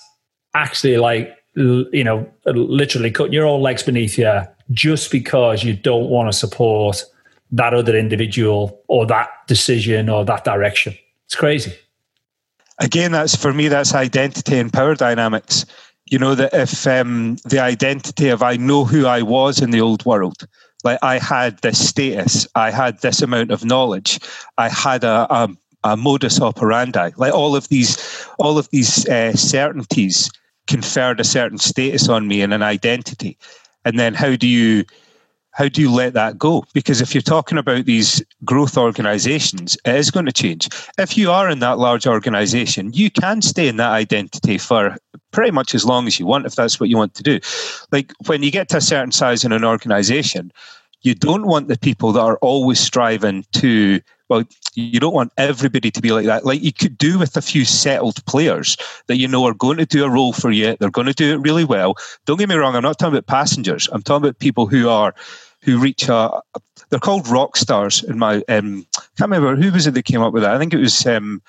actually 0.55 0.97
like 0.97 1.37
you 1.55 2.05
know 2.05 2.29
literally 2.47 3.11
cutting 3.11 3.33
your 3.33 3.47
own 3.47 3.61
legs 3.61 3.83
beneath 3.83 4.17
you 4.19 4.43
just 4.71 5.11
because 5.11 5.65
you 5.65 5.75
don't 5.75 6.09
want 6.09 6.31
to 6.31 6.37
support 6.37 7.05
that 7.51 7.75
other 7.75 7.97
individual 7.97 8.81
or 8.89 9.07
that 9.07 9.31
decision 9.47 10.09
or 10.09 10.25
that 10.25 10.45
direction. 10.45 10.95
It's 11.25 11.35
crazy 11.35 11.75
again, 12.79 13.13
that's 13.13 13.37
for 13.37 13.53
me, 13.53 13.69
that's 13.69 13.95
identity 13.95 14.59
and 14.59 14.73
power 14.73 14.95
dynamics. 14.95 15.65
You 16.07 16.19
know, 16.19 16.35
that 16.35 16.55
if 16.55 16.87
um, 16.87 17.37
the 17.45 17.59
identity 17.59 18.29
of 18.29 18.43
I 18.43 18.57
know 18.57 18.85
who 18.85 19.07
I 19.07 19.23
was 19.23 19.61
in 19.61 19.71
the 19.71 19.81
old 19.81 20.05
world, 20.07 20.47
like 20.85 20.99
I 21.03 21.19
had 21.19 21.59
this 21.59 21.87
status, 21.87 22.47
I 22.55 22.71
had 22.71 23.01
this 23.01 23.21
amount 23.21 23.51
of 23.51 23.65
knowledge, 23.65 24.19
I 24.57 24.69
had 24.69 25.05
a, 25.05 25.27
a, 25.29 25.49
a 25.85 25.97
modus 25.97 26.41
operandi, 26.41 27.11
like 27.17 27.35
all 27.35 27.55
of 27.55 27.69
these, 27.69 28.27
all 28.39 28.57
of 28.57 28.71
these 28.71 29.07
uh, 29.09 29.35
certainties 29.35 30.31
conferred 30.67 31.21
a 31.21 31.25
certain 31.25 31.59
status 31.59 32.09
on 32.09 32.27
me 32.27 32.41
and 32.41 32.55
an 32.55 32.63
identity. 32.63 33.37
And 33.85 33.99
then 33.99 34.15
how 34.15 34.37
do 34.37 34.47
you 34.47 34.85
how 35.59 35.67
do 35.67 35.81
you 35.83 35.93
let 35.93 36.13
that 36.13 36.39
go? 36.39 36.63
Because 36.73 37.01
if 37.01 37.13
you're 37.13 37.21
talking 37.21 37.59
about 37.59 37.85
these 37.85 38.23
growth 38.45 38.79
organizations, 38.79 39.77
it 39.85 39.97
is 39.97 40.09
going 40.09 40.27
to 40.27 40.33
change. 40.33 40.69
If 40.99 41.17
you 41.17 41.33
are 41.33 41.51
in 41.51 41.59
that 41.59 41.79
large 41.79 42.07
organization, 42.07 42.93
you 42.93 43.11
can 43.11 43.43
stay 43.43 43.67
in 43.67 43.77
that 43.79 43.91
identity 43.91 44.57
for 44.57 44.97
pretty 45.33 45.51
much 45.51 45.75
as 45.75 45.85
long 45.85 46.07
as 46.07 46.21
you 46.21 46.27
want, 46.27 46.47
if 46.47 46.55
that's 46.55 46.79
what 46.79 46.89
you 46.89 46.97
want 46.97 47.15
to 47.15 47.25
do. 47.25 47.41
Like 47.91 48.13
when 48.27 48.45
you 48.45 48.53
get 48.53 48.69
to 48.69 48.77
a 48.77 48.81
certain 48.81 49.11
size 49.11 49.43
in 49.43 49.51
an 49.51 49.65
organization, 49.65 50.53
you 51.03 51.17
don't 51.17 51.49
want 51.49 51.67
the 51.67 51.79
people 51.79 52.13
that 52.13 52.21
are 52.21 52.39
always 52.39 52.79
striving 52.79 53.45
to 53.55 54.01
well 54.29 54.45
you 54.75 55.01
don't 55.01 55.15
want 55.15 55.33
everybody 55.39 55.91
to 55.91 56.01
be 56.01 56.13
like 56.13 56.27
that 56.27 56.45
like 56.45 56.63
you 56.63 56.73
could 56.73 56.99
do 56.99 57.19
with 57.19 57.37
a 57.37 57.41
few 57.41 57.65
settled 57.65 58.25
players 58.27 58.77
that 59.07 59.17
you 59.17 59.27
know 59.27 59.45
are 59.45 59.55
going 59.55 59.79
to 59.79 59.87
do 59.87 60.05
a 60.05 60.11
role 60.11 60.33
for 60.33 60.51
you 60.51 60.77
they're 60.77 60.91
going 60.91 61.07
to 61.07 61.15
do 61.15 61.33
it 61.33 61.37
really 61.39 61.65
well 61.65 61.95
don't 62.27 62.39
get 62.39 62.49
me 62.49 62.57
wrong 62.57 62.75
i'm 62.75 62.83
not 62.83 62.99
talking 62.99 63.15
about 63.15 63.27
passengers 63.27 63.89
i'm 63.93 64.03
talking 64.03 64.25
about 64.25 64.39
people 64.39 64.67
who 64.67 64.89
are 64.89 65.15
who 65.63 65.79
reach 65.79 66.09
a. 66.09 66.41
They're 66.91 66.99
called 66.99 67.29
rock 67.29 67.57
stars 67.57 68.03
in 68.05 68.19
my. 68.19 68.37
Um, 68.49 68.87
can't 69.17 69.31
remember 69.31 69.57
who 69.57 69.73
was 69.73 69.87
it 69.87 69.95
that 69.95 70.05
came 70.05 70.23
up 70.23 70.33
with 70.33 70.43
that. 70.43 70.55
I 70.55 70.59
think 70.59 70.75
it 70.75 70.79
was. 70.79 71.07
Um, 71.07 71.43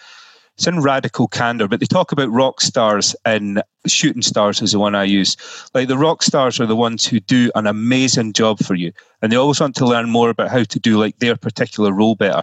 it's 0.59 0.67
in 0.67 0.81
Radical 0.81 1.29
Candor, 1.29 1.69
but 1.69 1.79
they 1.79 1.85
talk 1.85 2.11
about 2.11 2.29
rock 2.31 2.59
stars 2.59 3.15
and 3.23 3.63
shooting 3.87 4.21
stars 4.21 4.61
is 4.61 4.73
the 4.73 4.79
one 4.79 4.93
I 4.93 5.05
use. 5.05 5.37
Like 5.73 5.87
the 5.87 5.97
rock 5.97 6.21
stars 6.21 6.59
are 6.59 6.65
the 6.65 6.75
ones 6.75 7.05
who 7.05 7.21
do 7.21 7.49
an 7.55 7.65
amazing 7.65 8.33
job 8.33 8.59
for 8.59 8.75
you, 8.75 8.91
and 9.21 9.31
they 9.31 9.37
always 9.37 9.61
want 9.61 9.77
to 9.77 9.85
learn 9.85 10.09
more 10.09 10.29
about 10.29 10.49
how 10.49 10.63
to 10.63 10.79
do 10.79 10.97
like 10.97 11.17
their 11.19 11.37
particular 11.37 11.93
role 11.93 12.15
better. 12.15 12.41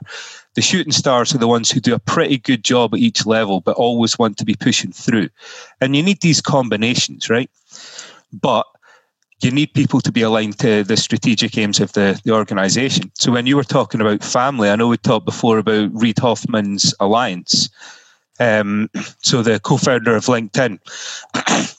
The 0.55 0.63
shooting 0.63 0.93
stars 0.93 1.35
are 1.35 1.39
the 1.39 1.47
ones 1.47 1.71
who 1.71 1.79
do 1.79 1.95
a 1.95 1.99
pretty 1.99 2.39
good 2.39 2.65
job 2.65 2.95
at 2.95 3.01
each 3.01 3.27
level, 3.27 3.61
but 3.61 3.77
always 3.77 4.19
want 4.19 4.39
to 4.39 4.47
be 4.47 4.55
pushing 4.55 4.93
through. 4.93 5.29
And 5.83 5.95
you 5.95 6.03
need 6.03 6.23
these 6.23 6.41
combinations, 6.41 7.29
right? 7.29 7.51
But 8.33 8.65
you 9.43 9.51
need 9.51 9.75
people 9.75 10.01
to 10.01 10.13
be 10.13 10.23
aligned 10.23 10.59
to 10.59 10.83
the 10.83 10.97
strategic 10.97 11.59
aims 11.59 11.79
of 11.81 11.93
the, 11.93 12.19
the 12.25 12.33
organization. 12.33 13.11
So 13.15 13.33
when 13.33 13.47
you 13.47 13.57
were 13.57 13.65
talking 13.65 14.01
about 14.01 14.25
family, 14.25 14.71
I 14.71 14.77
know 14.77 14.89
we 14.89 14.97
talked 14.97 15.27
before 15.27 15.59
about 15.59 15.91
Reid 15.93 16.19
Hoffman's 16.19 16.95
alliance. 17.01 17.69
Um, 18.41 18.91
so 19.23 19.43
the 19.43 19.61
co-founder 19.61 20.17
of 20.17 20.27
LinkedIn. 20.27 20.79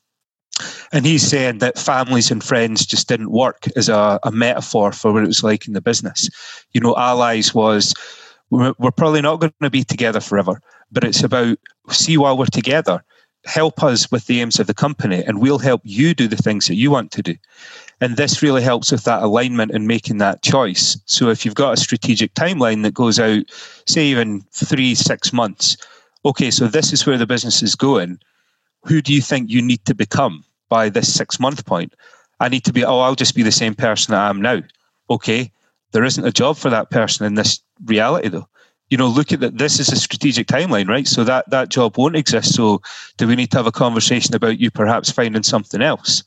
and 0.92 1.06
he's 1.06 1.28
saying 1.28 1.58
that 1.60 1.80
families 1.80 2.32
and 2.32 2.44
friends 2.44 2.86
just 2.86 3.08
didn't 3.08 3.32
work 3.32 3.68
as 3.76 3.90
a, 3.90 4.20
a, 4.24 4.32
metaphor 4.32 4.92
for 4.92 5.12
what 5.12 5.24
it 5.24 5.28
was 5.28 5.44
like 5.44 5.68
in 5.68 5.74
the 5.74 5.82
business. 5.82 6.30
You 6.74 6.82
know, 6.82 6.96
allies 6.96 7.54
was 7.54 7.94
we're, 8.50 8.74
we're 8.78 8.92
probably 8.92 9.22
not 9.22 9.40
going 9.40 9.54
to 9.62 9.70
be 9.70 9.84
together 9.84 10.20
forever, 10.20 10.62
but 10.92 11.04
it's 11.04 11.24
about 11.24 11.58
see 11.90 12.18
while 12.18 12.38
we're 12.38 12.46
together 12.46 13.04
help 13.48 13.82
us 13.82 14.12
with 14.12 14.28
the 14.28 14.42
aims 14.42 14.60
of 14.60 14.68
the 14.68 14.74
company 14.74 15.24
and 15.24 15.42
we'll 15.42 15.58
help 15.58 15.82
you 15.84 16.14
do 16.14 16.28
the 16.28 16.36
things 16.36 16.68
that 16.68 16.76
you 16.76 16.92
want 16.92 17.12
to 17.12 17.24
do. 17.24 17.36
And 18.02 18.18
this 18.18 18.44
really 18.44 18.62
helps 18.62 18.92
with 18.92 19.06
that 19.06 19.24
alignment 19.24 19.72
and 19.72 19.88
making 19.88 20.18
that 20.18 20.44
choice. 20.44 21.00
So 21.06 21.30
if 21.30 21.46
you've 21.46 21.56
got 21.56 21.74
a 21.74 21.82
strategic 21.82 22.34
timeline 22.34 22.84
that 22.84 22.94
goes 22.94 23.20
out, 23.20 23.44
say 23.88 24.06
even 24.06 24.42
three, 24.52 24.94
six 24.94 25.32
months, 25.34 25.78
okay, 26.26 26.52
so 26.52 26.68
this 26.68 26.92
is 26.94 27.06
where 27.06 27.18
the 27.18 27.26
business 27.26 27.64
is 27.64 27.74
going. 27.74 28.20
Who 28.84 29.02
do 29.02 29.14
you 29.14 29.22
think 29.22 29.50
you 29.50 29.62
need 29.62 29.84
to 29.86 29.96
become 29.96 30.44
by 30.70 30.90
this 30.90 31.12
six 31.12 31.40
month 31.40 31.66
point? 31.66 31.94
I 32.40 32.50
need 32.50 32.66
to 32.66 32.74
be, 32.74 32.84
oh, 32.84 33.00
I'll 33.00 33.16
just 33.16 33.34
be 33.34 33.44
the 33.44 33.52
same 33.52 33.74
person 33.74 34.12
that 34.12 34.22
I 34.22 34.30
am 34.30 34.42
now. 34.42 34.62
Okay, 35.10 35.52
there 35.94 36.04
isn't 36.04 36.28
a 36.28 36.32
job 36.32 36.58
for 36.58 36.70
that 36.70 36.92
person 36.92 37.26
in 37.26 37.36
this 37.36 37.62
reality 37.86 38.28
though 38.28 38.48
you 38.90 38.98
know, 38.98 39.08
look 39.08 39.32
at 39.32 39.40
that. 39.42 39.58
This 39.58 39.80
is 39.80 39.90
a 39.90 39.96
strategic 39.98 40.48
timeline, 40.48 40.88
right? 40.88 41.08
So 41.08 41.24
that 41.24 41.50
that 41.50 41.70
job 41.70 41.98
won't 41.98 42.16
exist. 42.16 42.56
So 42.56 42.82
do 43.18 43.28
we 43.28 43.36
need 43.36 43.52
to 43.52 43.58
have 43.58 43.68
a 43.68 43.72
conversation 43.72 44.36
about 44.36 44.60
you 44.60 44.72
perhaps 44.72 45.12
finding 45.12 45.44
something 45.44 45.82
else? 45.82 46.24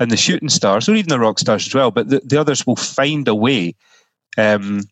And 0.00 0.10
the 0.10 0.16
shooting 0.16 0.48
stars, 0.48 0.88
or 0.88 0.94
even 0.94 1.08
the 1.08 1.18
rock 1.18 1.40
stars 1.40 1.66
as 1.66 1.74
well, 1.74 1.90
but 1.90 2.08
the, 2.08 2.20
the 2.24 2.40
others 2.40 2.64
will 2.66 2.76
find 2.76 3.26
a 3.26 3.34
way. 3.34 3.74
Um, 4.36 4.82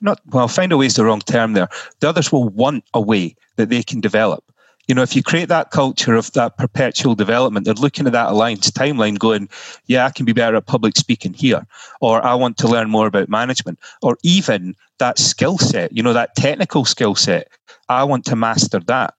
not 0.00 0.20
well, 0.26 0.46
find 0.46 0.70
a 0.70 0.76
way 0.76 0.86
is 0.86 0.94
the 0.94 1.04
wrong 1.04 1.20
term 1.20 1.54
there. 1.54 1.68
The 2.00 2.08
others 2.08 2.30
will 2.30 2.48
want 2.48 2.84
a 2.94 3.00
way 3.00 3.34
that 3.56 3.68
they 3.68 3.82
can 3.82 4.00
develop 4.00 4.44
you 4.86 4.94
know, 4.94 5.02
if 5.02 5.16
you 5.16 5.22
create 5.22 5.48
that 5.48 5.70
culture 5.70 6.14
of 6.14 6.30
that 6.32 6.58
perpetual 6.58 7.14
development, 7.14 7.64
they're 7.64 7.74
looking 7.74 8.06
at 8.06 8.12
that 8.12 8.30
alliance 8.30 8.70
timeline 8.70 9.18
going, 9.18 9.48
yeah, 9.86 10.04
I 10.06 10.10
can 10.10 10.24
be 10.24 10.32
better 10.32 10.56
at 10.56 10.66
public 10.66 10.96
speaking 10.96 11.32
here, 11.32 11.66
or 12.00 12.24
I 12.24 12.34
want 12.34 12.58
to 12.58 12.68
learn 12.68 12.90
more 12.90 13.06
about 13.06 13.28
management, 13.28 13.78
or 14.02 14.18
even 14.22 14.74
that 14.98 15.18
skill 15.18 15.58
set, 15.58 15.96
you 15.96 16.02
know, 16.02 16.12
that 16.12 16.36
technical 16.36 16.84
skill 16.84 17.14
set. 17.14 17.48
I 17.88 18.04
want 18.04 18.24
to 18.26 18.36
master 18.36 18.80
that. 18.80 19.14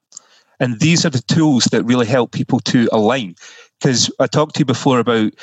And 0.59 0.79
these 0.79 1.05
are 1.05 1.09
the 1.09 1.21
tools 1.21 1.65
that 1.65 1.83
really 1.83 2.05
help 2.05 2.31
people 2.31 2.59
to 2.61 2.87
align. 2.91 3.35
Because 3.79 4.09
I 4.19 4.27
talked 4.27 4.55
to 4.55 4.59
you 4.59 4.65
before 4.65 4.99
about 4.99 5.33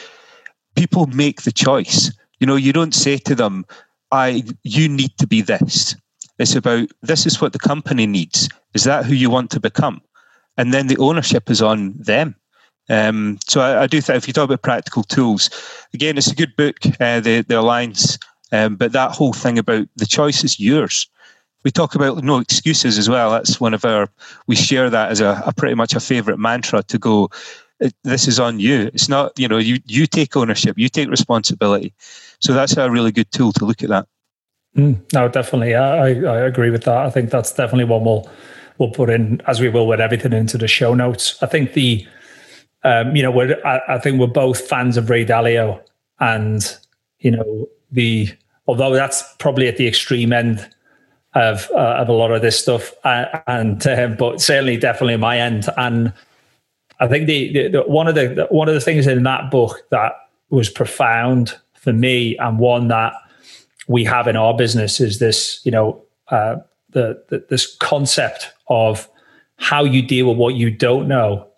people 0.74 1.06
make 1.08 1.42
the 1.42 1.52
choice. 1.52 2.10
You 2.40 2.46
know, 2.46 2.56
you 2.56 2.72
don't 2.72 2.94
say 2.94 3.18
to 3.18 3.34
them, 3.34 3.64
I 4.10 4.42
you 4.62 4.88
need 4.88 5.16
to 5.18 5.26
be 5.26 5.42
this. 5.42 5.94
It's 6.38 6.54
about 6.54 6.88
this 7.02 7.26
is 7.26 7.40
what 7.40 7.52
the 7.52 7.58
company 7.58 8.06
needs. 8.06 8.48
Is 8.74 8.84
that 8.84 9.04
who 9.04 9.14
you 9.14 9.28
want 9.30 9.50
to 9.50 9.60
become? 9.60 10.00
And 10.56 10.72
then 10.72 10.86
the 10.86 10.98
ownership 10.98 11.50
is 11.50 11.62
on 11.62 11.94
them. 11.94 12.34
Um, 12.88 13.38
so 13.46 13.60
I, 13.60 13.82
I, 13.82 13.86
do 13.86 14.00
think 14.00 14.16
if 14.16 14.26
you 14.26 14.32
talk 14.32 14.44
about 14.44 14.62
practical 14.62 15.04
tools, 15.04 15.50
again, 15.94 16.18
it's 16.18 16.30
a 16.30 16.34
good 16.34 16.54
book, 16.56 16.76
uh, 17.00 17.20
the 17.20 17.42
the 17.42 17.60
Alliance, 17.60 18.18
um, 18.50 18.76
but 18.76 18.92
that 18.92 19.12
whole 19.12 19.32
thing 19.32 19.58
about 19.58 19.86
the 19.96 20.06
choice 20.06 20.42
is 20.44 20.58
yours. 20.58 21.08
We 21.64 21.70
talk 21.70 21.94
about 21.94 22.24
no 22.24 22.38
excuses 22.38 22.98
as 22.98 23.08
well. 23.08 23.30
That's 23.30 23.60
one 23.60 23.72
of 23.72 23.84
our. 23.84 24.08
We 24.48 24.56
share 24.56 24.90
that 24.90 25.10
as 25.10 25.20
a, 25.20 25.42
a 25.46 25.52
pretty 25.52 25.76
much 25.76 25.94
a 25.94 26.00
favorite 26.00 26.38
mantra 26.38 26.82
to 26.82 26.98
go. 26.98 27.30
This 28.02 28.26
is 28.26 28.40
on 28.40 28.58
you. 28.58 28.90
It's 28.92 29.08
not 29.08 29.38
you 29.38 29.46
know 29.46 29.58
you 29.58 29.78
you 29.86 30.06
take 30.06 30.36
ownership, 30.36 30.76
you 30.76 30.88
take 30.88 31.08
responsibility. 31.08 31.94
So 32.40 32.52
that's 32.52 32.76
a 32.76 32.90
really 32.90 33.12
good 33.12 33.30
tool 33.30 33.52
to 33.52 33.64
look 33.64 33.84
at 33.84 33.90
that. 33.90 34.08
Mm, 34.76 35.00
no, 35.12 35.28
definitely, 35.28 35.74
I, 35.74 36.08
I 36.08 36.38
agree 36.40 36.70
with 36.70 36.84
that. 36.84 36.96
I 36.96 37.10
think 37.10 37.30
that's 37.30 37.52
definitely 37.52 37.84
one 37.84 38.04
we'll 38.04 38.28
we'll 38.78 38.90
put 38.90 39.10
in 39.10 39.40
as 39.46 39.60
we 39.60 39.68
will 39.68 39.86
with 39.86 40.00
everything 40.00 40.32
into 40.32 40.58
the 40.58 40.68
show 40.68 40.94
notes. 40.94 41.40
I 41.42 41.46
think 41.46 41.74
the 41.74 42.06
um, 42.84 43.14
you 43.14 43.22
know 43.22 43.30
we're 43.30 43.60
I, 43.64 43.80
I, 43.88 43.98
think 43.98 44.20
we're 44.20 44.26
both 44.26 44.60
fans 44.60 44.96
of 44.96 45.10
Ray 45.10 45.24
Dalio, 45.24 45.80
and 46.20 46.76
you 47.20 47.30
know 47.30 47.68
the 47.90 48.28
although 48.66 48.92
that's 48.92 49.22
probably 49.38 49.68
at 49.68 49.76
the 49.76 49.86
extreme 49.86 50.32
end 50.32 50.68
of 51.34 51.70
uh, 51.72 51.96
of 51.98 52.08
a 52.08 52.12
lot 52.12 52.30
of 52.30 52.42
this 52.42 52.58
stuff, 52.58 52.92
uh, 53.04 53.40
and 53.46 53.86
uh, 53.86 54.08
but 54.08 54.40
certainly 54.40 54.76
definitely 54.76 55.16
my 55.16 55.38
end. 55.38 55.68
And 55.76 56.12
I 57.00 57.08
think 57.08 57.26
the, 57.26 57.52
the, 57.52 57.68
the 57.68 57.82
one 57.82 58.08
of 58.08 58.14
the, 58.14 58.28
the 58.28 58.46
one 58.46 58.68
of 58.68 58.74
the 58.74 58.80
things 58.80 59.06
in 59.06 59.22
that 59.22 59.50
book 59.50 59.82
that 59.90 60.12
was 60.50 60.68
profound 60.68 61.56
for 61.74 61.92
me, 61.92 62.36
and 62.38 62.58
one 62.58 62.88
that 62.88 63.14
we 63.88 64.04
have 64.04 64.28
in 64.28 64.36
our 64.36 64.54
business 64.56 65.00
is 65.00 65.18
this, 65.18 65.60
you 65.64 65.72
know, 65.72 66.00
uh, 66.28 66.56
the, 66.92 67.22
the, 67.28 67.44
this 67.48 67.76
concept 67.76 68.52
of 68.68 69.08
how 69.56 69.84
you 69.84 70.02
deal 70.02 70.28
with 70.28 70.36
what 70.36 70.54
you 70.54 70.70
don't 70.70 71.08
know 71.08 71.48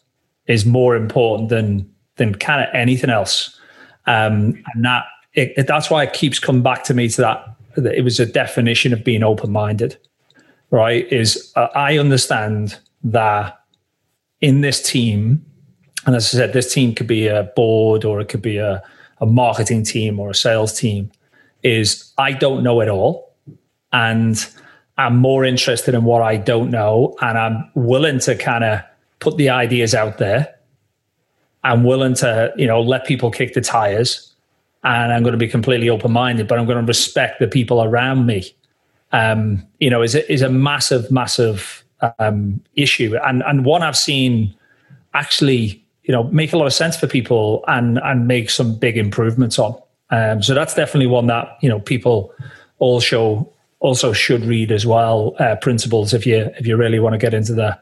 is 0.47 0.67
more 0.67 0.97
important 0.97 1.49
than 1.49 1.91
than 2.17 2.35
kind 2.35 2.63
of 2.63 2.69
anything 2.75 3.11
else. 3.11 3.59
Um, 4.07 4.63
and 4.73 4.85
that 4.85 5.05
it, 5.33 5.53
it, 5.57 5.67
that's 5.67 5.91
why 5.91 6.05
it 6.05 6.13
keeps 6.13 6.39
coming 6.39 6.63
back 6.63 6.85
to 6.85 6.95
me 6.95 7.09
to 7.09 7.21
that. 7.23 7.57
that 7.77 7.95
it 7.95 8.03
was 8.03 8.21
a 8.21 8.27
definition 8.27 8.93
of 8.93 9.03
being 9.03 9.23
open 9.23 9.51
minded, 9.51 9.97
right? 10.71 11.11
Is 11.13 11.53
uh, 11.57 11.69
I 11.75 11.99
understand 11.99 12.79
that 13.03 13.59
in 14.41 14.61
this 14.61 14.83
team, 14.83 15.45
and 16.07 16.15
as 16.15 16.27
I 16.35 16.39
said, 16.39 16.53
this 16.53 16.73
team 16.73 16.95
could 16.95 17.07
be 17.07 17.27
a 17.27 17.45
board 17.57 18.05
or 18.05 18.21
it 18.21 18.29
could 18.29 18.43
be 18.43 18.59
a, 18.59 18.83
a 19.19 19.27
marketing 19.27 19.83
team 19.85 20.21
or 20.21 20.31
a 20.31 20.35
sales 20.35 20.79
team. 20.79 21.11
Is 21.63 22.13
I 22.19 22.33
don't 22.33 22.63
know 22.63 22.81
it 22.81 22.89
all, 22.89 23.35
and 23.93 24.47
I'm 24.97 25.17
more 25.17 25.45
interested 25.45 25.95
in 25.95 26.05
what 26.05 26.23
I 26.23 26.37
don't 26.37 26.71
know, 26.71 27.17
and 27.21 27.37
I'm 27.37 27.71
willing 27.75 28.21
to 28.21 28.37
kind 28.37 28.63
of 28.63 28.81
put 29.19 29.37
the 29.37 29.51
ideas 29.51 29.95
out 29.95 30.19
there. 30.19 30.55
I'm 31.65 31.83
willing 31.83 32.15
to, 32.17 32.53
you 32.57 32.67
know, 32.67 32.81
let 32.81 33.05
people 33.05 33.31
kick 33.31 33.55
the 33.55 33.61
tires, 33.61 34.33
and 34.85 35.13
I'm 35.13 35.23
going 35.23 35.33
to 35.33 35.39
be 35.39 35.49
completely 35.49 35.89
open 35.89 36.13
minded. 36.13 36.47
But 36.47 36.59
I'm 36.59 36.67
going 36.67 36.79
to 36.79 36.87
respect 36.87 37.41
the 37.41 37.49
people 37.49 37.83
around 37.83 38.27
me. 38.27 38.55
Um, 39.13 39.67
you 39.81 39.91
know, 39.91 40.03
is 40.03 40.15
a, 40.15 40.31
is 40.33 40.43
a 40.43 40.49
massive, 40.49 41.11
massive 41.11 41.85
um, 42.19 42.61
issue, 42.77 43.17
and 43.25 43.43
and 43.47 43.65
one 43.65 43.83
I've 43.83 43.97
seen 43.97 44.55
actually, 45.15 45.85
you 46.05 46.13
know, 46.13 46.25
make 46.25 46.53
a 46.53 46.57
lot 46.57 46.67
of 46.67 46.73
sense 46.73 46.97
for 46.97 47.07
people 47.09 47.65
and 47.67 47.99
and 47.99 48.29
make 48.29 48.51
some 48.51 48.77
big 48.77 48.97
improvements 48.97 49.59
on. 49.59 49.77
Um, 50.11 50.43
so 50.43 50.55
that's 50.55 50.75
definitely 50.75 51.07
one 51.07 51.27
that 51.27 51.59
you 51.63 51.69
know 51.69 51.81
people 51.81 52.33
all 52.79 53.01
show 53.01 53.51
also 53.85 54.15
should 54.15 54.47
read 54.47 54.73
as 54.73 54.87
well 54.87 55.37
uh, 55.39 55.57
principles 55.57 56.15
if 56.15 56.25
you 56.27 56.51
if 56.59 56.67
you 56.67 56.75
really 56.75 56.99
want 56.99 57.13
to 57.13 57.19
get 57.19 57.35
into 57.35 57.53
the 57.53 57.79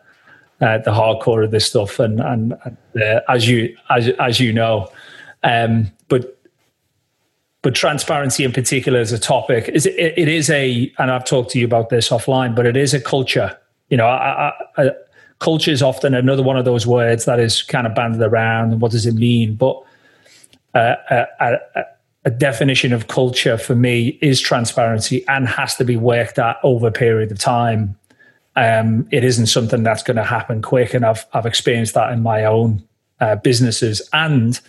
uh, 0.61 0.79
the 0.79 0.91
hardcore 0.91 1.45
of 1.45 1.53
this 1.53 1.65
stuff 1.65 2.01
and 2.01 2.19
and 2.21 2.55
uh, 2.55 3.21
as 3.29 3.49
you 3.49 3.75
as 3.89 4.09
as 4.19 4.41
you 4.41 4.53
know. 4.53 4.91
Um, 5.45 5.93
but 6.09 6.41
but 7.63 7.77
transparency 7.77 8.43
in 8.43 8.53
particular 8.53 8.99
is 8.99 9.13
a 9.13 9.19
topic 9.19 9.69
is 9.69 9.87
it, 9.87 10.15
it 10.17 10.27
is 10.27 10.51
a 10.51 10.93
and 10.99 11.13
I've 11.13 11.25
talked 11.25 11.51
to 11.51 11.61
you 11.61 11.65
about 11.65 11.89
this 11.89 12.09
offline 12.09 12.57
but 12.57 12.67
it 12.67 12.77
is 12.77 12.93
a 12.93 13.01
culture. 13.01 13.57
You 13.89 13.97
know 13.97 14.07
I, 14.07 14.49
I, 14.49 14.53
I, 14.79 14.91
culture 15.39 15.71
is 15.71 15.83
often 15.83 16.15
another 16.15 16.43
one 16.43 16.57
of 16.57 16.65
those 16.65 16.85
words 16.85 17.27
that 17.27 17.39
is 17.39 17.63
kind 17.63 17.87
of 17.87 17.95
banded 17.95 18.23
around 18.23 18.81
what 18.81 18.91
does 18.91 19.07
it 19.07 19.15
mean? 19.15 19.55
But 19.55 19.81
uh, 20.75 20.97
uh, 21.11 21.27
uh 21.41 21.83
a 22.25 22.31
definition 22.31 22.93
of 22.93 23.09
culture 23.09 23.59
for 23.59 23.75
me 23.75 24.19
is 24.23 24.41
transparency 24.41 25.27
and 25.27 25.49
has 25.49 25.75
to 25.77 25.85
be 25.85 25.97
worked 25.97 26.39
at 26.39 26.59
over 26.63 26.89
a 26.89 26.93
period 26.93 27.33
of 27.33 27.39
time. 27.39 27.97
Um, 28.55 29.09
it 29.11 29.25
isn't 29.25 29.47
something 29.47 29.83
that's 29.83 30.03
going 30.03 30.19
to 30.19 30.25
happen 30.25 30.63
quick, 30.63 30.95
and 30.95 31.05
I've 31.05 31.25
I've 31.33 31.47
experienced 31.47 31.95
that 31.95 32.13
in 32.13 32.23
my 32.23 32.45
own 32.45 32.83
uh, 33.21 33.37
businesses, 33.37 34.07
and 34.13 34.61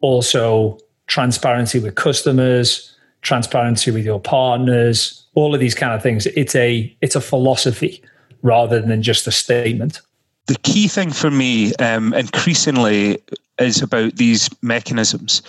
also 0.00 0.78
transparency 1.06 1.78
with 1.78 1.94
customers, 1.94 2.94
transparency 3.22 3.90
with 3.90 4.04
your 4.04 4.20
partners, 4.20 5.26
all 5.34 5.54
of 5.54 5.60
these 5.60 5.74
kind 5.74 5.94
of 5.94 6.02
things. 6.02 6.26
It's 6.26 6.54
a 6.54 6.94
it's 7.00 7.16
a 7.16 7.20
philosophy 7.20 8.02
rather 8.42 8.80
than 8.80 9.02
just 9.02 9.26
a 9.26 9.32
statement. 9.32 10.00
The 10.46 10.56
key 10.62 10.88
thing 10.88 11.10
for 11.10 11.30
me, 11.30 11.74
um, 11.76 12.12
increasingly, 12.12 13.22
is 13.58 13.82
about 13.82 14.16
these 14.16 14.50
mechanisms 14.62 15.42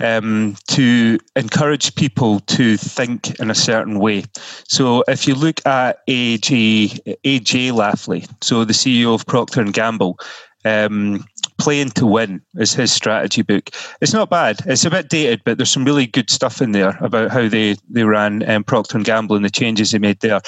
um, 0.00 0.56
to 0.68 1.18
encourage 1.36 1.94
people 1.94 2.40
to 2.40 2.76
think 2.76 3.38
in 3.40 3.50
a 3.50 3.54
certain 3.54 3.98
way. 3.98 4.24
So 4.68 5.04
if 5.08 5.26
you 5.26 5.34
look 5.34 5.64
at 5.66 5.98
A.G., 6.08 7.00
A.G. 7.24 7.70
Lafley, 7.70 8.28
so 8.42 8.64
the 8.64 8.72
CEO 8.72 9.14
of 9.14 9.26
Procter 9.26 9.60
and 9.60 9.72
Gamble, 9.72 10.18
um, 10.64 11.24
Playing 11.64 11.92
to 11.92 12.04
Win 12.04 12.42
is 12.56 12.74
his 12.74 12.92
strategy 12.92 13.40
book. 13.40 13.70
It's 14.02 14.12
not 14.12 14.28
bad. 14.28 14.58
It's 14.66 14.84
a 14.84 14.90
bit 14.90 15.08
dated, 15.08 15.40
but 15.44 15.56
there's 15.56 15.70
some 15.70 15.86
really 15.86 16.06
good 16.06 16.28
stuff 16.28 16.60
in 16.60 16.72
there 16.72 16.98
about 17.00 17.30
how 17.30 17.48
they 17.48 17.76
they 17.88 18.04
ran 18.04 18.46
um, 18.50 18.64
Procter 18.64 18.98
and 18.98 19.06
Gamble 19.06 19.34
and 19.34 19.46
the 19.46 19.48
changes 19.50 19.90
they 19.90 19.98
made 19.98 20.20
there. 20.20 20.42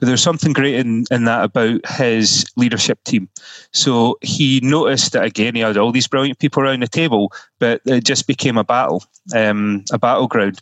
But 0.00 0.06
there's 0.06 0.20
something 0.20 0.52
great 0.52 0.74
in, 0.74 1.04
in 1.12 1.26
that 1.26 1.44
about 1.44 1.86
his 1.86 2.44
leadership 2.56 3.04
team. 3.04 3.28
So 3.72 4.18
he 4.20 4.58
noticed 4.60 5.12
that 5.12 5.22
again 5.22 5.54
he 5.54 5.60
had 5.60 5.76
all 5.76 5.92
these 5.92 6.08
brilliant 6.08 6.40
people 6.40 6.64
around 6.64 6.82
the 6.82 6.88
table, 6.88 7.32
but 7.60 7.80
it 7.84 8.04
just 8.04 8.26
became 8.26 8.58
a 8.58 8.64
battle, 8.64 9.04
um, 9.36 9.84
a 9.92 9.98
battleground. 9.98 10.58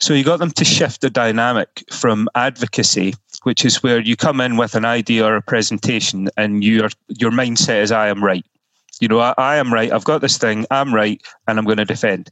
So 0.00 0.14
he 0.14 0.22
got 0.22 0.38
them 0.38 0.52
to 0.52 0.64
shift 0.64 1.02
the 1.02 1.10
dynamic 1.10 1.84
from 1.92 2.30
advocacy, 2.34 3.12
which 3.42 3.66
is 3.66 3.82
where 3.82 4.00
you 4.00 4.16
come 4.16 4.40
in 4.40 4.56
with 4.56 4.74
an 4.74 4.86
idea 4.86 5.26
or 5.26 5.36
a 5.36 5.42
presentation, 5.42 6.30
and 6.38 6.64
your 6.64 6.88
your 7.08 7.30
mindset 7.30 7.82
is 7.82 7.92
I 7.92 8.08
am 8.08 8.24
right. 8.24 8.42
You 9.04 9.08
know, 9.08 9.20
I, 9.20 9.34
I 9.36 9.56
am 9.56 9.70
right. 9.70 9.92
I've 9.92 10.04
got 10.04 10.22
this 10.22 10.38
thing. 10.38 10.64
I'm 10.70 10.94
right, 10.94 11.20
and 11.46 11.58
I'm 11.58 11.66
going 11.66 11.76
to 11.76 11.84
defend. 11.84 12.30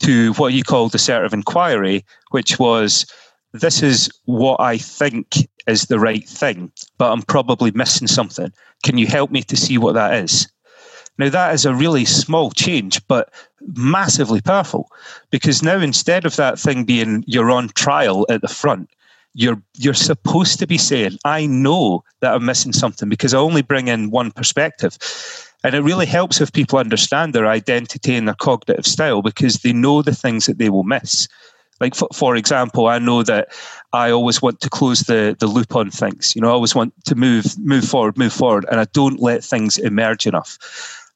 To 0.00 0.32
what 0.32 0.52
he 0.52 0.64
called 0.64 0.92
assertive 0.92 1.32
inquiry, 1.32 2.04
which 2.32 2.58
was 2.58 3.06
this 3.52 3.80
is 3.80 4.10
what 4.24 4.60
I 4.60 4.76
think 4.76 5.48
is 5.68 5.84
the 5.84 6.00
right 6.00 6.28
thing, 6.28 6.72
but 6.98 7.12
I'm 7.12 7.22
probably 7.22 7.70
missing 7.70 8.08
something. 8.08 8.52
Can 8.82 8.98
you 8.98 9.06
help 9.06 9.30
me 9.30 9.44
to 9.44 9.56
see 9.56 9.78
what 9.78 9.94
that 9.94 10.14
is? 10.14 10.50
Now, 11.16 11.28
that 11.28 11.54
is 11.54 11.64
a 11.64 11.76
really 11.76 12.04
small 12.04 12.50
change, 12.50 13.06
but 13.06 13.32
massively 13.60 14.40
powerful 14.40 14.90
because 15.30 15.62
now 15.62 15.78
instead 15.78 16.24
of 16.24 16.34
that 16.34 16.58
thing 16.58 16.82
being 16.82 17.22
you're 17.28 17.52
on 17.52 17.68
trial 17.68 18.26
at 18.28 18.40
the 18.40 18.48
front, 18.48 18.90
you're 19.34 19.62
you're 19.76 19.94
supposed 19.94 20.58
to 20.58 20.66
be 20.66 20.78
saying, 20.78 21.18
I 21.24 21.46
know 21.46 22.04
that 22.20 22.34
I'm 22.34 22.44
missing 22.44 22.72
something 22.72 23.08
because 23.08 23.34
I 23.34 23.38
only 23.38 23.62
bring 23.62 23.88
in 23.88 24.10
one 24.10 24.30
perspective. 24.30 24.98
And 25.62 25.74
it 25.74 25.82
really 25.82 26.06
helps 26.06 26.40
if 26.40 26.52
people 26.52 26.78
understand 26.78 27.34
their 27.34 27.46
identity 27.46 28.14
and 28.14 28.26
their 28.26 28.34
cognitive 28.34 28.86
style 28.86 29.20
because 29.20 29.56
they 29.56 29.72
know 29.72 30.00
the 30.00 30.14
things 30.14 30.46
that 30.46 30.58
they 30.58 30.70
will 30.70 30.84
miss. 30.84 31.28
Like 31.80 31.94
for, 31.94 32.08
for 32.12 32.36
example, 32.36 32.88
I 32.88 32.98
know 32.98 33.22
that 33.22 33.48
I 33.92 34.10
always 34.10 34.40
want 34.42 34.60
to 34.60 34.70
close 34.70 35.00
the, 35.00 35.36
the 35.38 35.46
loop 35.46 35.74
on 35.76 35.90
things. 35.90 36.34
You 36.34 36.42
know, 36.42 36.48
I 36.48 36.52
always 36.52 36.74
want 36.74 36.92
to 37.06 37.14
move 37.14 37.58
move 37.58 37.84
forward, 37.84 38.18
move 38.18 38.32
forward, 38.32 38.66
and 38.70 38.80
I 38.80 38.84
don't 38.92 39.20
let 39.20 39.42
things 39.44 39.78
emerge 39.78 40.26
enough. 40.26 40.58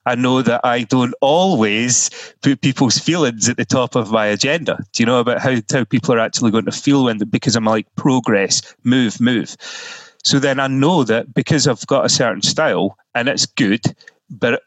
I 0.07 0.15
know 0.15 0.43
that 0.43 0.61
I 0.65 0.83
don't 0.83 1.15
always 1.21 2.11
put 2.43 2.61
people's 2.61 2.99
feelings 2.99 3.49
at 3.49 3.57
the 3.57 3.65
top 3.65 3.95
of 3.95 4.11
my 4.11 4.27
agenda. 4.27 4.79
Do 4.93 5.03
you 5.03 5.07
know 5.07 5.21
about 5.21 5.41
how, 5.41 5.57
how 5.73 5.85
people 5.85 6.15
are 6.15 6.19
actually 6.19 6.51
going 6.51 6.67
to 6.67 6.73
feel 6.73 7.05
when 7.05 7.19
because 7.19 7.57
I'm 7.57 7.65
like 7.65 7.87
progress, 7.97 8.63
move, 8.85 9.21
move. 9.21 9.57
So 10.23 10.39
then 10.39 10.61
I 10.61 10.67
know 10.67 11.05
that 11.05 11.35
because 11.35 11.67
I've 11.67 11.87
got 11.87 12.05
a 12.05 12.11
certain 12.11 12.43
style 12.43 12.97
and 13.15 13.29
it's 13.29 13.47
good, 13.47 13.83
but 14.31 14.63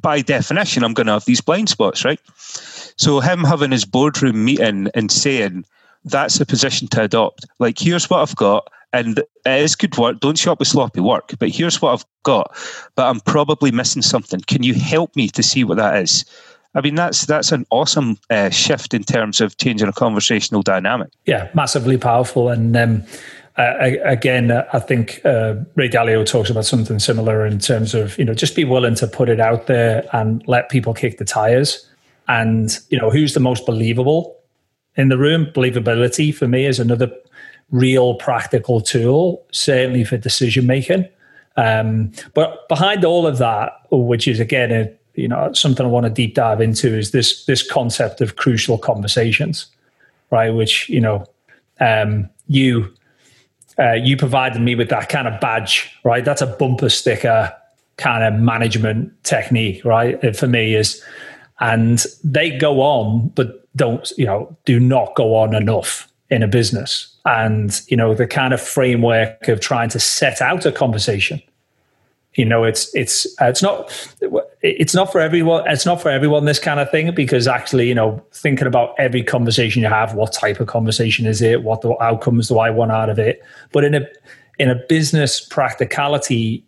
by 0.00 0.20
definition, 0.20 0.84
I'm 0.84 0.94
going 0.94 1.06
to 1.06 1.14
have 1.14 1.24
these 1.24 1.40
blind 1.40 1.68
spots, 1.68 2.04
right? 2.04 2.20
So 2.36 3.20
him 3.20 3.44
having 3.44 3.70
his 3.70 3.84
boardroom 3.84 4.44
meeting 4.44 4.88
and 4.94 5.10
saying 5.10 5.64
that's 6.04 6.40
a 6.40 6.46
position 6.46 6.88
to 6.88 7.02
adopt. 7.02 7.46
Like, 7.58 7.78
here's 7.78 8.08
what 8.08 8.20
I've 8.20 8.36
got, 8.36 8.68
and 8.92 9.18
it 9.18 9.28
is 9.44 9.76
good 9.76 9.96
work. 9.98 10.20
Don't 10.20 10.38
show 10.38 10.52
up 10.52 10.58
with 10.58 10.68
sloppy 10.68 11.00
work, 11.00 11.32
but 11.38 11.50
here's 11.50 11.80
what 11.82 11.92
I've 11.92 12.06
got. 12.22 12.56
But 12.94 13.08
I'm 13.08 13.20
probably 13.20 13.70
missing 13.70 14.02
something. 14.02 14.40
Can 14.40 14.62
you 14.62 14.74
help 14.74 15.14
me 15.16 15.28
to 15.30 15.42
see 15.42 15.64
what 15.64 15.76
that 15.76 16.02
is? 16.02 16.24
I 16.74 16.80
mean, 16.80 16.94
that's 16.94 17.26
that's 17.26 17.50
an 17.52 17.66
awesome 17.70 18.18
uh, 18.30 18.50
shift 18.50 18.94
in 18.94 19.02
terms 19.02 19.40
of 19.40 19.56
changing 19.56 19.88
a 19.88 19.92
conversational 19.92 20.62
dynamic. 20.62 21.08
Yeah, 21.26 21.48
massively 21.54 21.96
powerful. 21.96 22.50
And 22.50 22.76
um, 22.76 23.04
again, 23.56 24.52
I 24.52 24.78
think 24.78 25.20
uh, 25.24 25.56
Ray 25.74 25.88
Dalio 25.88 26.24
talks 26.24 26.50
about 26.50 26.66
something 26.66 26.98
similar 26.98 27.46
in 27.46 27.58
terms 27.58 27.94
of 27.94 28.18
you 28.18 28.24
know 28.24 28.34
just 28.34 28.54
be 28.54 28.64
willing 28.64 28.94
to 28.96 29.06
put 29.06 29.28
it 29.28 29.40
out 29.40 29.66
there 29.66 30.04
and 30.12 30.46
let 30.46 30.68
people 30.68 30.94
kick 30.94 31.18
the 31.18 31.24
tires. 31.24 31.86
And 32.28 32.78
you 32.90 32.98
know 32.98 33.10
who's 33.10 33.34
the 33.34 33.40
most 33.40 33.64
believable 33.64 34.36
in 34.96 35.08
the 35.08 35.18
room? 35.18 35.46
Believability 35.46 36.34
for 36.34 36.46
me 36.46 36.66
is 36.66 36.78
another 36.78 37.10
real 37.70 38.14
practical 38.14 38.80
tool, 38.80 39.44
certainly 39.52 40.04
for 40.04 40.16
decision 40.16 40.66
making. 40.66 41.08
Um, 41.56 42.12
but 42.34 42.68
behind 42.68 43.04
all 43.04 43.26
of 43.26 43.38
that, 43.38 43.72
which 43.90 44.28
is 44.28 44.40
again 44.40 44.72
a, 44.72 44.92
you 45.14 45.28
know 45.28 45.52
something 45.52 45.84
I 45.84 45.88
want 45.88 46.04
to 46.04 46.10
deep 46.10 46.34
dive 46.34 46.60
into, 46.60 46.96
is 46.96 47.10
this 47.10 47.44
this 47.46 47.68
concept 47.68 48.20
of 48.20 48.36
crucial 48.36 48.78
conversations, 48.78 49.66
right? 50.30 50.50
Which 50.50 50.88
you 50.88 51.00
know 51.00 51.26
um, 51.80 52.30
you 52.46 52.92
uh, 53.78 53.92
you 53.92 54.16
provided 54.16 54.60
me 54.60 54.74
with 54.74 54.88
that 54.90 55.08
kind 55.08 55.28
of 55.28 55.40
badge, 55.40 55.90
right? 56.04 56.24
That's 56.24 56.42
a 56.42 56.46
bumper 56.46 56.88
sticker 56.88 57.52
kind 57.96 58.22
of 58.24 58.40
management 58.40 59.12
technique, 59.24 59.84
right? 59.84 60.36
For 60.36 60.46
me 60.46 60.74
is, 60.74 61.02
and 61.60 62.04
they 62.24 62.56
go 62.56 62.80
on, 62.80 63.28
but 63.34 63.66
don't, 63.76 64.10
you 64.16 64.24
know, 64.24 64.56
do 64.64 64.80
not 64.80 65.14
go 65.14 65.34
on 65.34 65.54
enough 65.54 66.08
in 66.30 66.42
a 66.42 66.48
business. 66.48 67.14
And, 67.28 67.78
you 67.88 67.96
know, 67.96 68.14
the 68.14 68.26
kind 68.26 68.54
of 68.54 68.60
framework 68.60 69.48
of 69.48 69.60
trying 69.60 69.90
to 69.90 70.00
set 70.00 70.40
out 70.40 70.64
a 70.64 70.72
conversation. 70.72 71.42
You 72.34 72.44
know 72.44 72.62
it's 72.62 72.94
it's 72.94 73.26
uh, 73.40 73.46
it's 73.46 73.62
not 73.62 73.90
it's 74.62 74.94
not 74.94 75.10
for 75.10 75.20
everyone 75.20 75.64
it's 75.66 75.84
not 75.84 76.00
for 76.00 76.08
everyone 76.08 76.44
this 76.44 76.60
kind 76.60 76.78
of 76.78 76.88
thing 76.88 77.12
because 77.12 77.48
actually 77.48 77.88
you 77.88 77.96
know 77.96 78.22
thinking 78.32 78.68
about 78.68 78.94
every 78.96 79.24
conversation 79.24 79.82
you 79.82 79.88
have 79.88 80.14
what 80.14 80.32
type 80.32 80.60
of 80.60 80.68
conversation 80.68 81.26
is 81.26 81.42
it 81.42 81.64
what 81.64 81.80
the 81.80 82.00
outcomes 82.00 82.46
do 82.46 82.58
i 82.60 82.70
want 82.70 82.92
out 82.92 83.10
of 83.10 83.18
it? 83.18 83.42
But 83.72 83.82
in 83.82 83.94
a 83.94 84.06
in 84.58 84.70
a 84.70 84.76
business 84.88 85.40
practicality 85.40 86.64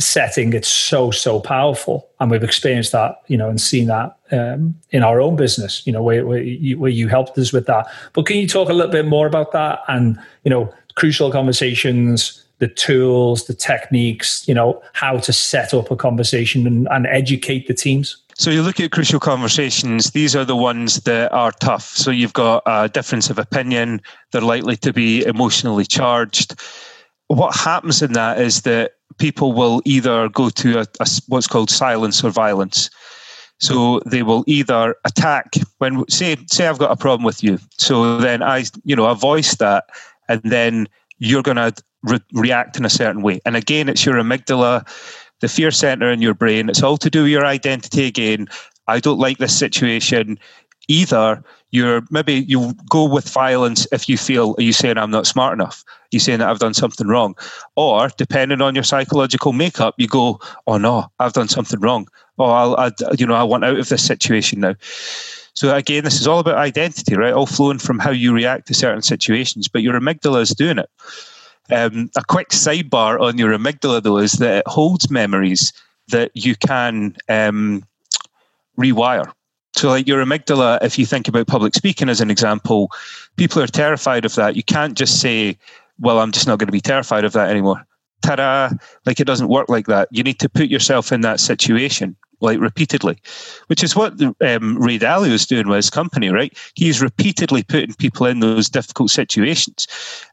setting 0.00 0.52
it's 0.52 0.68
so 0.68 1.10
so 1.10 1.38
powerful 1.38 2.08
and 2.18 2.30
we've 2.30 2.42
experienced 2.42 2.92
that 2.92 3.22
you 3.28 3.36
know 3.36 3.48
and 3.48 3.60
seen 3.60 3.86
that 3.86 4.16
um, 4.32 4.74
in 4.90 5.02
our 5.02 5.20
own 5.20 5.36
business 5.36 5.86
you 5.86 5.92
know 5.92 6.02
where, 6.02 6.26
where 6.26 6.42
you, 6.42 6.78
where 6.78 6.90
you 6.90 7.06
helped 7.08 7.38
us 7.38 7.52
with 7.52 7.66
that 7.66 7.86
but 8.12 8.26
can 8.26 8.36
you 8.36 8.48
talk 8.48 8.68
a 8.68 8.72
little 8.72 8.90
bit 8.90 9.06
more 9.06 9.26
about 9.26 9.52
that 9.52 9.80
and 9.88 10.18
you 10.42 10.50
know 10.50 10.72
crucial 10.96 11.30
conversations 11.30 12.44
the 12.58 12.68
tools, 12.68 13.46
the 13.46 13.54
techniques, 13.54 14.46
you 14.46 14.54
know, 14.54 14.80
how 14.92 15.18
to 15.18 15.32
set 15.32 15.74
up 15.74 15.90
a 15.90 15.96
conversation 15.96 16.66
and, 16.66 16.88
and 16.90 17.06
educate 17.08 17.66
the 17.66 17.74
teams? 17.74 18.16
So 18.36 18.50
you 18.50 18.62
look 18.62 18.80
at 18.80 18.90
crucial 18.90 19.20
conversations, 19.20 20.10
these 20.10 20.34
are 20.34 20.44
the 20.44 20.56
ones 20.56 21.00
that 21.02 21.32
are 21.32 21.52
tough. 21.52 21.84
So 21.84 22.10
you've 22.10 22.32
got 22.32 22.62
a 22.66 22.88
difference 22.88 23.30
of 23.30 23.38
opinion, 23.38 24.00
they're 24.32 24.40
likely 24.40 24.76
to 24.78 24.92
be 24.92 25.24
emotionally 25.24 25.84
charged. 25.84 26.60
What 27.28 27.54
happens 27.54 28.02
in 28.02 28.12
that 28.14 28.40
is 28.40 28.62
that 28.62 28.93
people 29.18 29.52
will 29.52 29.82
either 29.84 30.28
go 30.28 30.50
to 30.50 30.80
a, 30.80 30.86
a, 31.00 31.06
what's 31.28 31.46
called 31.46 31.70
silence 31.70 32.24
or 32.24 32.30
violence. 32.30 32.90
So 33.60 34.00
they 34.04 34.22
will 34.22 34.44
either 34.46 34.96
attack 35.04 35.54
when 35.78 36.08
say 36.08 36.36
say 36.50 36.66
I've 36.66 36.78
got 36.78 36.90
a 36.90 36.96
problem 36.96 37.24
with 37.24 37.42
you. 37.42 37.58
So 37.78 38.18
then 38.18 38.42
I 38.42 38.64
you 38.84 38.96
know 38.96 39.06
I 39.06 39.14
voice 39.14 39.56
that 39.56 39.84
and 40.28 40.40
then 40.42 40.88
you're 41.18 41.42
going 41.42 41.56
to 41.56 41.72
re- 42.02 42.20
react 42.32 42.76
in 42.76 42.84
a 42.84 42.90
certain 42.90 43.22
way. 43.22 43.40
And 43.44 43.56
again, 43.56 43.88
it's 43.88 44.04
your 44.04 44.16
amygdala, 44.16 44.86
the 45.40 45.48
fear 45.48 45.70
center 45.70 46.10
in 46.10 46.20
your 46.20 46.34
brain. 46.34 46.68
It's 46.68 46.82
all 46.82 46.96
to 46.98 47.10
do 47.10 47.22
with 47.22 47.32
your 47.32 47.46
identity 47.46 48.06
again. 48.06 48.48
I 48.86 49.00
don't 49.00 49.18
like 49.18 49.38
this 49.38 49.56
situation. 49.56 50.38
Either 50.88 51.42
you're 51.70 52.02
maybe 52.10 52.34
you 52.34 52.74
go 52.88 53.04
with 53.04 53.28
violence 53.28 53.86
if 53.90 54.08
you 54.08 54.16
feel 54.16 54.54
are 54.58 54.62
you 54.62 54.72
saying 54.72 54.98
I'm 54.98 55.10
not 55.10 55.26
smart 55.26 55.54
enough? 55.54 55.84
Are 55.86 56.08
you 56.12 56.20
saying 56.20 56.38
that 56.38 56.48
I've 56.48 56.58
done 56.58 56.74
something 56.74 57.06
wrong? 57.06 57.34
Or 57.76 58.08
depending 58.16 58.60
on 58.60 58.74
your 58.74 58.84
psychological 58.84 59.52
makeup, 59.52 59.94
you 59.98 60.06
go, 60.06 60.40
oh 60.66 60.78
no, 60.78 61.10
I've 61.18 61.32
done 61.32 61.48
something 61.48 61.80
wrong. 61.80 62.08
Oh, 62.38 62.50
I'll, 62.50 62.76
I, 62.76 62.90
you 63.18 63.26
know, 63.26 63.34
I 63.34 63.42
want 63.42 63.64
out 63.64 63.78
of 63.78 63.88
this 63.88 64.04
situation 64.04 64.60
now. 64.60 64.74
So 65.54 65.74
again, 65.74 66.04
this 66.04 66.20
is 66.20 66.26
all 66.26 66.40
about 66.40 66.56
identity, 66.56 67.16
right? 67.16 67.32
All 67.32 67.46
flowing 67.46 67.78
from 67.78 67.98
how 67.98 68.10
you 68.10 68.32
react 68.32 68.66
to 68.68 68.74
certain 68.74 69.02
situations, 69.02 69.68
but 69.68 69.82
your 69.82 69.98
amygdala 69.98 70.42
is 70.42 70.50
doing 70.50 70.78
it. 70.78 70.90
Um, 71.70 72.10
a 72.16 72.22
quick 72.24 72.50
sidebar 72.50 73.20
on 73.20 73.38
your 73.38 73.56
amygdala, 73.56 74.02
though, 74.02 74.18
is 74.18 74.32
that 74.32 74.58
it 74.58 74.68
holds 74.68 75.10
memories 75.10 75.72
that 76.08 76.30
you 76.34 76.56
can 76.56 77.16
um, 77.28 77.84
rewire. 78.78 79.32
So, 79.74 79.88
like 79.88 80.06
your 80.06 80.24
amygdala, 80.24 80.78
if 80.82 80.98
you 80.98 81.06
think 81.06 81.26
about 81.26 81.48
public 81.48 81.74
speaking 81.74 82.08
as 82.08 82.20
an 82.20 82.30
example, 82.30 82.90
people 83.36 83.60
are 83.60 83.66
terrified 83.66 84.24
of 84.24 84.34
that. 84.36 84.54
You 84.56 84.62
can't 84.62 84.96
just 84.96 85.20
say, 85.20 85.58
well, 85.98 86.20
I'm 86.20 86.32
just 86.32 86.46
not 86.46 86.58
going 86.58 86.68
to 86.68 86.72
be 86.72 86.80
terrified 86.80 87.24
of 87.24 87.32
that 87.32 87.50
anymore. 87.50 87.84
Ta 88.22 88.36
da! 88.36 88.70
Like 89.04 89.20
it 89.20 89.26
doesn't 89.26 89.48
work 89.48 89.68
like 89.68 89.86
that. 89.86 90.08
You 90.12 90.22
need 90.22 90.38
to 90.40 90.48
put 90.48 90.68
yourself 90.68 91.12
in 91.12 91.22
that 91.22 91.40
situation 91.40 92.16
like 92.40 92.60
repeatedly, 92.60 93.18
which 93.68 93.82
is 93.82 93.96
what 93.96 94.20
um, 94.22 94.78
Ray 94.78 94.98
Dalio 94.98 95.30
is 95.30 95.46
doing 95.46 95.68
with 95.68 95.76
his 95.76 95.90
company, 95.90 96.28
right? 96.28 96.56
He's 96.74 97.02
repeatedly 97.02 97.62
putting 97.62 97.94
people 97.94 98.26
in 98.26 98.40
those 98.40 98.68
difficult 98.68 99.10
situations, 99.10 99.86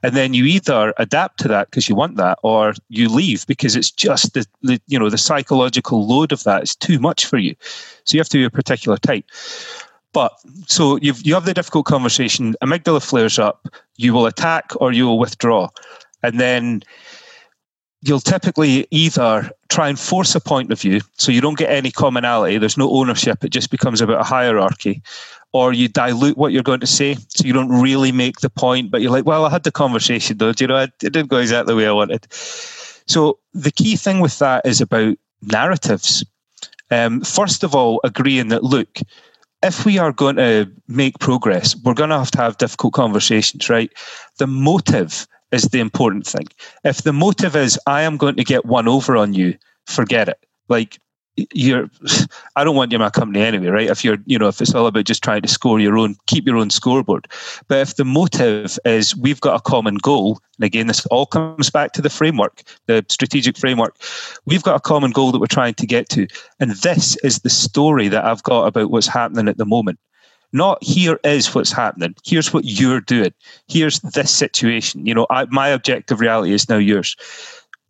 and 0.03 0.15
then 0.15 0.33
you 0.33 0.45
either 0.45 0.93
adapt 0.97 1.39
to 1.39 1.47
that 1.47 1.69
because 1.69 1.87
you 1.89 1.95
want 1.95 2.17
that, 2.17 2.39
or 2.43 2.73
you 2.89 3.09
leave 3.09 3.45
because 3.47 3.75
it's 3.75 3.91
just 3.91 4.33
the, 4.33 4.45
the 4.61 4.81
you 4.87 4.99
know 4.99 5.09
the 5.09 5.17
psychological 5.17 6.05
load 6.07 6.31
of 6.31 6.43
that 6.43 6.63
is 6.63 6.75
too 6.75 6.99
much 6.99 7.25
for 7.25 7.37
you. 7.37 7.55
So 8.03 8.15
you 8.15 8.19
have 8.19 8.29
to 8.29 8.37
be 8.37 8.43
a 8.43 8.49
particular 8.49 8.97
type. 8.97 9.25
But 10.13 10.33
so 10.67 10.97
you've 11.01 11.25
you 11.25 11.33
have 11.33 11.45
the 11.45 11.53
difficult 11.53 11.85
conversation, 11.85 12.55
amygdala 12.61 13.01
flares 13.01 13.39
up, 13.39 13.67
you 13.97 14.13
will 14.13 14.25
attack 14.25 14.71
or 14.81 14.91
you 14.91 15.05
will 15.05 15.19
withdraw, 15.19 15.69
and 16.23 16.39
then 16.39 16.83
you'll 18.01 18.19
typically 18.19 18.87
either 18.91 19.49
try 19.69 19.87
and 19.87 19.99
force 19.99 20.35
a 20.35 20.39
point 20.39 20.71
of 20.71 20.81
view 20.81 20.99
so 21.17 21.31
you 21.31 21.41
don't 21.41 21.57
get 21.57 21.69
any 21.69 21.91
commonality, 21.91 22.57
there's 22.57 22.77
no 22.77 22.91
ownership, 22.91 23.43
it 23.43 23.49
just 23.49 23.69
becomes 23.69 24.01
about 24.01 24.19
a 24.19 24.23
hierarchy, 24.23 25.01
or 25.53 25.73
you 25.73 25.87
dilute 25.87 26.37
what 26.37 26.51
you're 26.51 26.63
going 26.63 26.79
to 26.79 26.87
say 26.87 27.15
so 27.27 27.45
you 27.45 27.53
don't 27.53 27.69
really 27.81 28.11
make 28.11 28.39
the 28.39 28.49
point, 28.49 28.89
but 28.89 29.01
you're 29.01 29.11
like, 29.11 29.25
well, 29.25 29.45
I 29.45 29.49
had 29.49 29.63
the 29.63 29.71
conversation 29.71 30.37
though, 30.37 30.53
you 30.59 30.67
know, 30.67 30.77
it 30.77 30.97
didn't 30.99 31.27
go 31.27 31.37
exactly 31.37 31.73
the 31.73 31.77
way 31.77 31.87
I 31.87 31.91
wanted. 31.91 32.27
So 32.33 33.39
the 33.53 33.71
key 33.71 33.95
thing 33.95 34.19
with 34.19 34.39
that 34.39 34.65
is 34.65 34.81
about 34.81 35.17
narratives. 35.41 36.23
Um, 36.89 37.21
first 37.21 37.63
of 37.63 37.75
all, 37.75 38.01
agreeing 38.03 38.49
that, 38.49 38.63
look, 38.63 38.99
if 39.63 39.85
we 39.85 39.99
are 39.99 40.11
going 40.11 40.37
to 40.37 40.71
make 40.87 41.19
progress, 41.19 41.75
we're 41.83 41.93
going 41.93 42.09
to 42.09 42.17
have 42.17 42.31
to 42.31 42.39
have 42.39 42.57
difficult 42.57 42.93
conversations, 42.93 43.69
right? 43.69 43.91
The 44.37 44.47
motive 44.47 45.27
is 45.51 45.63
the 45.63 45.79
important 45.79 46.25
thing. 46.25 46.47
If 46.83 47.03
the 47.03 47.13
motive 47.13 47.55
is 47.55 47.79
I 47.87 48.03
am 48.03 48.17
going 48.17 48.35
to 48.35 48.43
get 48.43 48.65
one 48.65 48.87
over 48.87 49.17
on 49.17 49.33
you, 49.33 49.57
forget 49.85 50.29
it. 50.29 50.45
Like 50.69 50.99
you're 51.53 51.89
I 52.55 52.63
don't 52.63 52.75
want 52.75 52.91
you 52.91 52.97
in 52.97 53.01
my 53.01 53.09
company 53.09 53.41
anyway, 53.41 53.67
right? 53.67 53.89
If 53.89 54.03
you're, 54.03 54.17
you 54.25 54.37
know, 54.37 54.47
if 54.47 54.61
it's 54.61 54.73
all 54.73 54.87
about 54.87 55.05
just 55.05 55.23
trying 55.23 55.41
to 55.41 55.47
score 55.47 55.79
your 55.79 55.97
own, 55.97 56.15
keep 56.27 56.45
your 56.45 56.57
own 56.57 56.69
scoreboard. 56.69 57.27
But 57.67 57.79
if 57.79 57.95
the 57.95 58.05
motive 58.05 58.77
is 58.85 59.15
we've 59.15 59.41
got 59.41 59.55
a 59.55 59.61
common 59.61 59.95
goal, 59.95 60.39
and 60.57 60.65
again, 60.65 60.87
this 60.87 61.05
all 61.07 61.25
comes 61.25 61.69
back 61.69 61.93
to 61.93 62.01
the 62.01 62.09
framework, 62.09 62.63
the 62.87 63.05
strategic 63.09 63.57
framework. 63.57 63.95
We've 64.45 64.63
got 64.63 64.75
a 64.75 64.81
common 64.81 65.11
goal 65.11 65.31
that 65.31 65.39
we're 65.39 65.47
trying 65.47 65.75
to 65.75 65.87
get 65.87 66.09
to. 66.09 66.27
And 66.59 66.71
this 66.71 67.17
is 67.23 67.39
the 67.39 67.49
story 67.49 68.07
that 68.09 68.25
I've 68.25 68.43
got 68.43 68.67
about 68.67 68.91
what's 68.91 69.07
happening 69.07 69.47
at 69.47 69.57
the 69.57 69.65
moment. 69.65 69.99
Not 70.53 70.83
here 70.83 71.19
is 71.23 71.53
what's 71.55 71.71
happening. 71.71 72.15
Here's 72.25 72.53
what 72.53 72.65
you're 72.65 73.01
doing. 73.01 73.33
Here's 73.67 73.99
this 74.01 74.31
situation. 74.31 75.05
You 75.05 75.15
know, 75.15 75.27
I, 75.29 75.45
my 75.45 75.69
objective 75.69 76.19
reality 76.19 76.53
is 76.53 76.67
now 76.67 76.77
yours. 76.77 77.15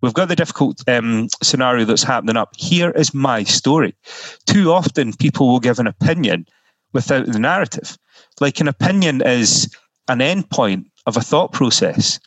We've 0.02 0.13
got 0.13 0.28
the 0.28 0.36
difficult 0.36 0.88
um, 0.88 1.28
scenario 1.43 1.86
that's 1.86 2.04
happening 2.04 2.38
up. 2.38 2.56
Here 2.58 2.91
is 2.91 3.13
my 3.13 3.43
story. 3.43 3.95
Too 4.45 4.71
often, 4.71 5.13
people 5.13 5.47
will 5.47 5.60
give 5.60 5.80
an 5.80 5.88
opinion 5.88 6.47
without 6.93 7.28
the 7.28 7.39
narrative. 7.39 7.97
Like 8.39 8.60
an 8.60 8.67
opinion 8.67 9.21
is 9.21 9.74
an 10.08 10.19
endpoint 10.19 10.86
of 11.06 11.17
a 11.17 11.21
thought 11.21 11.54
process. 11.54 12.19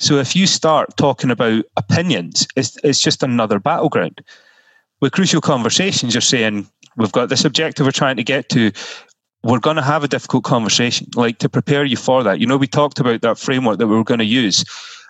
So 0.00 0.16
if 0.16 0.34
you 0.34 0.46
start 0.46 0.96
talking 0.96 1.30
about 1.30 1.64
opinions, 1.76 2.46
it's, 2.56 2.76
it's 2.82 2.98
just 2.98 3.22
another 3.22 3.60
battleground. 3.60 4.20
With 5.00 5.12
crucial 5.12 5.40
conversations, 5.40 6.14
you're 6.14 6.20
saying, 6.20 6.66
we've 6.96 7.12
got 7.12 7.28
this 7.28 7.44
objective 7.44 7.86
we're 7.86 7.92
trying 7.92 8.16
to 8.16 8.24
get 8.24 8.48
to 8.50 8.72
we're 9.44 9.60
going 9.60 9.76
to 9.76 9.82
have 9.82 10.02
a 10.02 10.08
difficult 10.08 10.42
conversation, 10.42 11.06
like 11.14 11.38
to 11.38 11.48
prepare 11.50 11.84
you 11.84 11.96
for 11.96 12.22
that. 12.22 12.40
You 12.40 12.46
know, 12.46 12.56
we 12.56 12.66
talked 12.66 12.98
about 12.98 13.20
that 13.20 13.38
framework 13.38 13.78
that 13.78 13.86
we 13.86 13.94
were 13.94 14.02
going 14.02 14.18
to 14.18 14.24
use. 14.24 14.64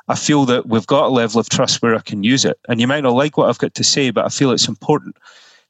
I 0.09 0.17
feel 0.17 0.45
that 0.47 0.67
we've 0.67 0.87
got 0.87 1.07
a 1.07 1.09
level 1.09 1.41
of 1.41 1.49
trust 1.49 1.81
where 1.81 1.95
I 1.95 2.01
can 2.01 2.25
use 2.25 2.45
it. 2.45 2.59
And 2.69 2.81
you 2.81 2.89
might 2.89 3.05
not 3.05 3.15
like 3.15 3.37
what 3.37 3.49
I've 3.49 3.59
got 3.59 3.75
to 3.75 3.85
say, 3.85 4.11
but 4.11 4.25
I 4.25 4.29
feel 4.29 4.51
it's 4.51 4.69
important. 4.69 5.17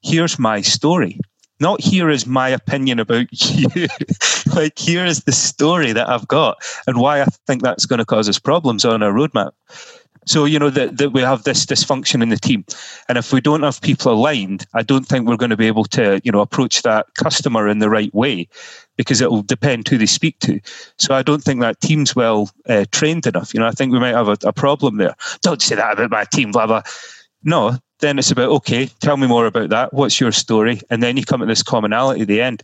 Here's 0.02 0.38
my 0.38 0.62
story. 0.62 1.20
Not 1.60 1.82
here 1.82 2.08
is 2.08 2.26
my 2.26 2.48
opinion 2.48 2.98
about 2.98 3.26
you. 3.32 3.86
like, 4.54 4.78
here 4.78 5.04
is 5.04 5.24
the 5.24 5.32
story 5.32 5.92
that 5.92 6.08
I've 6.08 6.26
got 6.26 6.56
and 6.86 6.98
why 6.98 7.20
I 7.20 7.26
think 7.46 7.62
that's 7.62 7.86
going 7.86 7.98
to 7.98 8.06
cause 8.06 8.28
us 8.30 8.38
problems 8.38 8.84
on 8.84 9.02
our 9.02 9.12
roadmap. 9.12 9.52
So, 10.26 10.44
you 10.44 10.58
know, 10.58 10.70
that, 10.70 10.96
that 10.98 11.10
we 11.10 11.20
have 11.20 11.44
this 11.44 11.66
dysfunction 11.66 12.22
in 12.22 12.30
the 12.30 12.36
team. 12.36 12.64
And 13.08 13.18
if 13.18 13.32
we 13.32 13.40
don't 13.40 13.62
have 13.62 13.80
people 13.80 14.12
aligned, 14.12 14.66
I 14.74 14.82
don't 14.82 15.06
think 15.06 15.28
we're 15.28 15.36
going 15.36 15.50
to 15.50 15.56
be 15.56 15.66
able 15.66 15.84
to, 15.86 16.20
you 16.24 16.32
know, 16.32 16.40
approach 16.40 16.82
that 16.82 17.06
customer 17.14 17.68
in 17.68 17.78
the 17.78 17.90
right 17.90 18.12
way 18.14 18.48
because 18.96 19.20
it 19.20 19.30
will 19.30 19.42
depend 19.42 19.88
who 19.88 19.98
they 19.98 20.06
speak 20.06 20.38
to. 20.40 20.60
So 20.98 21.14
I 21.14 21.22
don't 21.22 21.42
think 21.42 21.60
that 21.60 21.80
team's 21.80 22.16
well 22.16 22.50
uh, 22.68 22.84
trained 22.92 23.26
enough. 23.26 23.52
You 23.52 23.60
know, 23.60 23.66
I 23.66 23.72
think 23.72 23.92
we 23.92 24.00
might 24.00 24.14
have 24.14 24.28
a, 24.28 24.38
a 24.44 24.52
problem 24.52 24.96
there. 24.96 25.14
Don't 25.42 25.60
say 25.60 25.74
that 25.74 25.98
about 25.98 26.10
my 26.10 26.24
team, 26.24 26.52
blah, 26.52 26.66
blah. 26.66 26.82
No, 27.42 27.76
then 28.04 28.18
it's 28.18 28.30
about, 28.30 28.50
okay, 28.50 28.86
tell 29.00 29.16
me 29.16 29.26
more 29.26 29.46
about 29.46 29.70
that. 29.70 29.92
What's 29.92 30.20
your 30.20 30.32
story? 30.32 30.80
And 30.90 31.02
then 31.02 31.16
you 31.16 31.24
come 31.24 31.42
at 31.42 31.48
this 31.48 31.62
commonality 31.62 32.22
at 32.22 32.28
the 32.28 32.40
end 32.40 32.62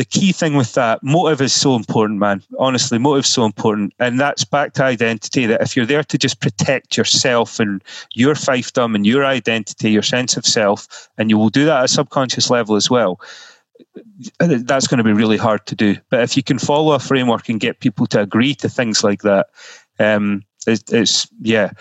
the 0.00 0.04
key 0.06 0.32
thing 0.32 0.54
with 0.54 0.72
that 0.72 1.02
motive 1.02 1.42
is 1.42 1.52
so 1.52 1.76
important, 1.76 2.18
man. 2.18 2.42
Honestly, 2.58 2.96
motive's 2.96 3.28
so 3.28 3.44
important. 3.44 3.92
And 3.98 4.18
that's 4.18 4.46
back 4.46 4.72
to 4.74 4.84
identity 4.84 5.44
that 5.44 5.60
if 5.60 5.76
you're 5.76 5.84
there 5.84 6.04
to 6.04 6.16
just 6.16 6.40
protect 6.40 6.96
yourself 6.96 7.60
and 7.60 7.84
your 8.14 8.34
fiefdom 8.34 8.94
and 8.94 9.06
your 9.06 9.26
identity, 9.26 9.90
your 9.90 10.00
sense 10.00 10.38
of 10.38 10.46
self, 10.46 11.10
and 11.18 11.28
you 11.28 11.36
will 11.36 11.50
do 11.50 11.66
that 11.66 11.80
at 11.80 11.84
a 11.84 11.88
subconscious 11.88 12.48
level 12.48 12.76
as 12.76 12.88
well, 12.88 13.20
that's 14.38 14.86
going 14.86 14.96
to 14.96 15.04
be 15.04 15.12
really 15.12 15.36
hard 15.36 15.66
to 15.66 15.74
do. 15.74 15.96
But 16.08 16.22
if 16.22 16.34
you 16.34 16.42
can 16.42 16.58
follow 16.58 16.94
a 16.94 16.98
framework 16.98 17.50
and 17.50 17.60
get 17.60 17.80
people 17.80 18.06
to 18.06 18.22
agree 18.22 18.54
to 18.54 18.70
things 18.70 19.04
like 19.04 19.20
that, 19.20 19.48
um, 19.98 20.44
it, 20.66 20.82
it's, 20.90 21.28
yeah. 21.42 21.72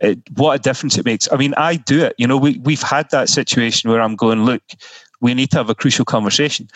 It, 0.00 0.18
what 0.36 0.58
a 0.58 0.58
difference 0.58 0.96
it 0.96 1.04
makes. 1.04 1.30
I 1.30 1.36
mean, 1.36 1.54
I 1.56 1.76
do 1.76 2.02
it. 2.04 2.14
You 2.16 2.26
know, 2.26 2.36
we, 2.36 2.58
we've 2.58 2.82
had 2.82 3.10
that 3.10 3.28
situation 3.28 3.90
where 3.90 4.00
I'm 4.00 4.16
going, 4.16 4.44
look, 4.44 4.62
we 5.20 5.34
need 5.34 5.50
to 5.50 5.58
have 5.58 5.68
a 5.68 5.74
crucial 5.74 6.04
conversation. 6.04 6.68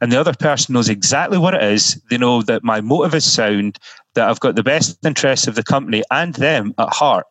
And 0.00 0.10
the 0.10 0.18
other 0.18 0.32
person 0.32 0.72
knows 0.72 0.88
exactly 0.88 1.36
what 1.36 1.54
it 1.54 1.62
is. 1.62 2.00
They 2.08 2.16
know 2.16 2.42
that 2.42 2.64
my 2.64 2.80
motive 2.80 3.14
is 3.14 3.30
sound, 3.30 3.78
that 4.14 4.28
I've 4.28 4.40
got 4.40 4.54
the 4.54 4.62
best 4.62 4.98
interests 5.04 5.46
of 5.46 5.54
the 5.54 5.62
company 5.62 6.02
and 6.10 6.34
them 6.34 6.74
at 6.78 6.88
heart, 6.88 7.26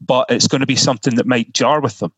but 0.00 0.26
it's 0.30 0.46
going 0.46 0.60
to 0.60 0.66
be 0.66 0.76
something 0.76 1.16
that 1.16 1.26
might 1.26 1.52
jar 1.52 1.80
with 1.80 1.98
them. 1.98 2.12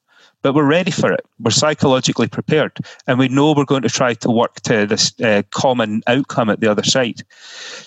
But 0.44 0.54
we're 0.54 0.68
ready 0.68 0.90
for 0.90 1.10
it. 1.10 1.24
We're 1.40 1.50
psychologically 1.50 2.28
prepared, 2.28 2.76
and 3.06 3.18
we 3.18 3.28
know 3.28 3.54
we're 3.54 3.64
going 3.64 3.80
to 3.80 3.88
try 3.88 4.12
to 4.12 4.30
work 4.30 4.60
to 4.60 4.84
this 4.84 5.18
uh, 5.22 5.42
common 5.52 6.02
outcome 6.06 6.50
at 6.50 6.60
the 6.60 6.70
other 6.70 6.84
side. 6.84 7.22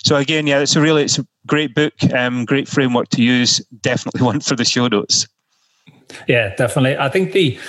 So 0.03 0.15
again, 0.15 0.47
yeah, 0.47 0.61
it's 0.61 0.75
a 0.75 0.81
really 0.81 1.03
it's 1.03 1.19
a 1.19 1.27
great 1.45 1.75
book, 1.75 1.93
um, 2.15 2.45
great 2.45 2.67
framework 2.67 3.09
to 3.09 3.21
use. 3.21 3.59
Definitely 3.81 4.21
one 4.31 4.39
for 4.39 4.55
the 4.55 4.65
show 4.65 4.87
notes. 4.87 5.27
Yeah, 6.27 6.55
definitely. 6.55 6.97
I 6.97 7.09
think 7.09 7.33
the 7.33 7.59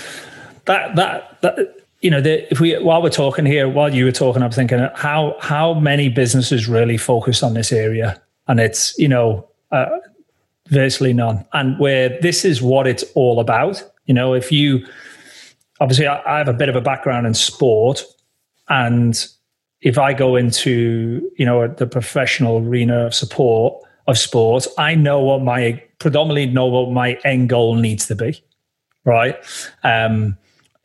that 0.64 0.96
that 0.96 1.42
that 1.42 1.84
you 2.00 2.10
know, 2.10 2.22
the, 2.22 2.50
if 2.50 2.58
we 2.58 2.78
while 2.78 3.02
we're 3.02 3.10
talking 3.10 3.44
here, 3.44 3.68
while 3.68 3.94
you 3.94 4.06
were 4.06 4.12
talking, 4.12 4.42
I'm 4.42 4.52
thinking 4.52 4.88
how 4.94 5.36
how 5.40 5.74
many 5.74 6.08
businesses 6.08 6.66
really 6.66 6.96
focus 6.96 7.42
on 7.42 7.52
this 7.52 7.72
area, 7.72 8.22
and 8.46 8.58
it's 8.58 8.98
you 8.98 9.08
know 9.08 9.48
uh, 9.70 9.86
virtually 10.68 11.12
none. 11.12 11.44
And 11.52 11.78
where 11.78 12.18
this 12.20 12.46
is 12.46 12.62
what 12.62 12.86
it's 12.86 13.04
all 13.14 13.38
about. 13.38 13.82
You 14.08 14.14
know, 14.14 14.34
if 14.34 14.50
you 14.50 14.84
obviously 15.80 16.08
I, 16.08 16.20
I 16.26 16.38
have 16.38 16.48
a 16.48 16.52
bit 16.52 16.68
of 16.68 16.74
a 16.74 16.80
background 16.80 17.26
in 17.26 17.34
sport, 17.34 18.02
and 18.68 19.14
if 19.80 19.96
I 19.96 20.12
go 20.12 20.34
into 20.34 21.30
you 21.38 21.46
know 21.46 21.68
the 21.68 21.86
professional 21.86 22.58
arena 22.58 23.06
of 23.06 23.14
support 23.14 23.80
of 24.08 24.18
sport, 24.18 24.66
I 24.76 24.96
know 24.96 25.20
what 25.20 25.42
my 25.42 25.80
predominantly 26.00 26.46
know 26.46 26.66
what 26.66 26.90
my 26.90 27.18
end 27.24 27.50
goal 27.50 27.76
needs 27.76 28.06
to 28.06 28.16
be, 28.16 28.42
right? 29.04 29.36
Um, 29.84 30.36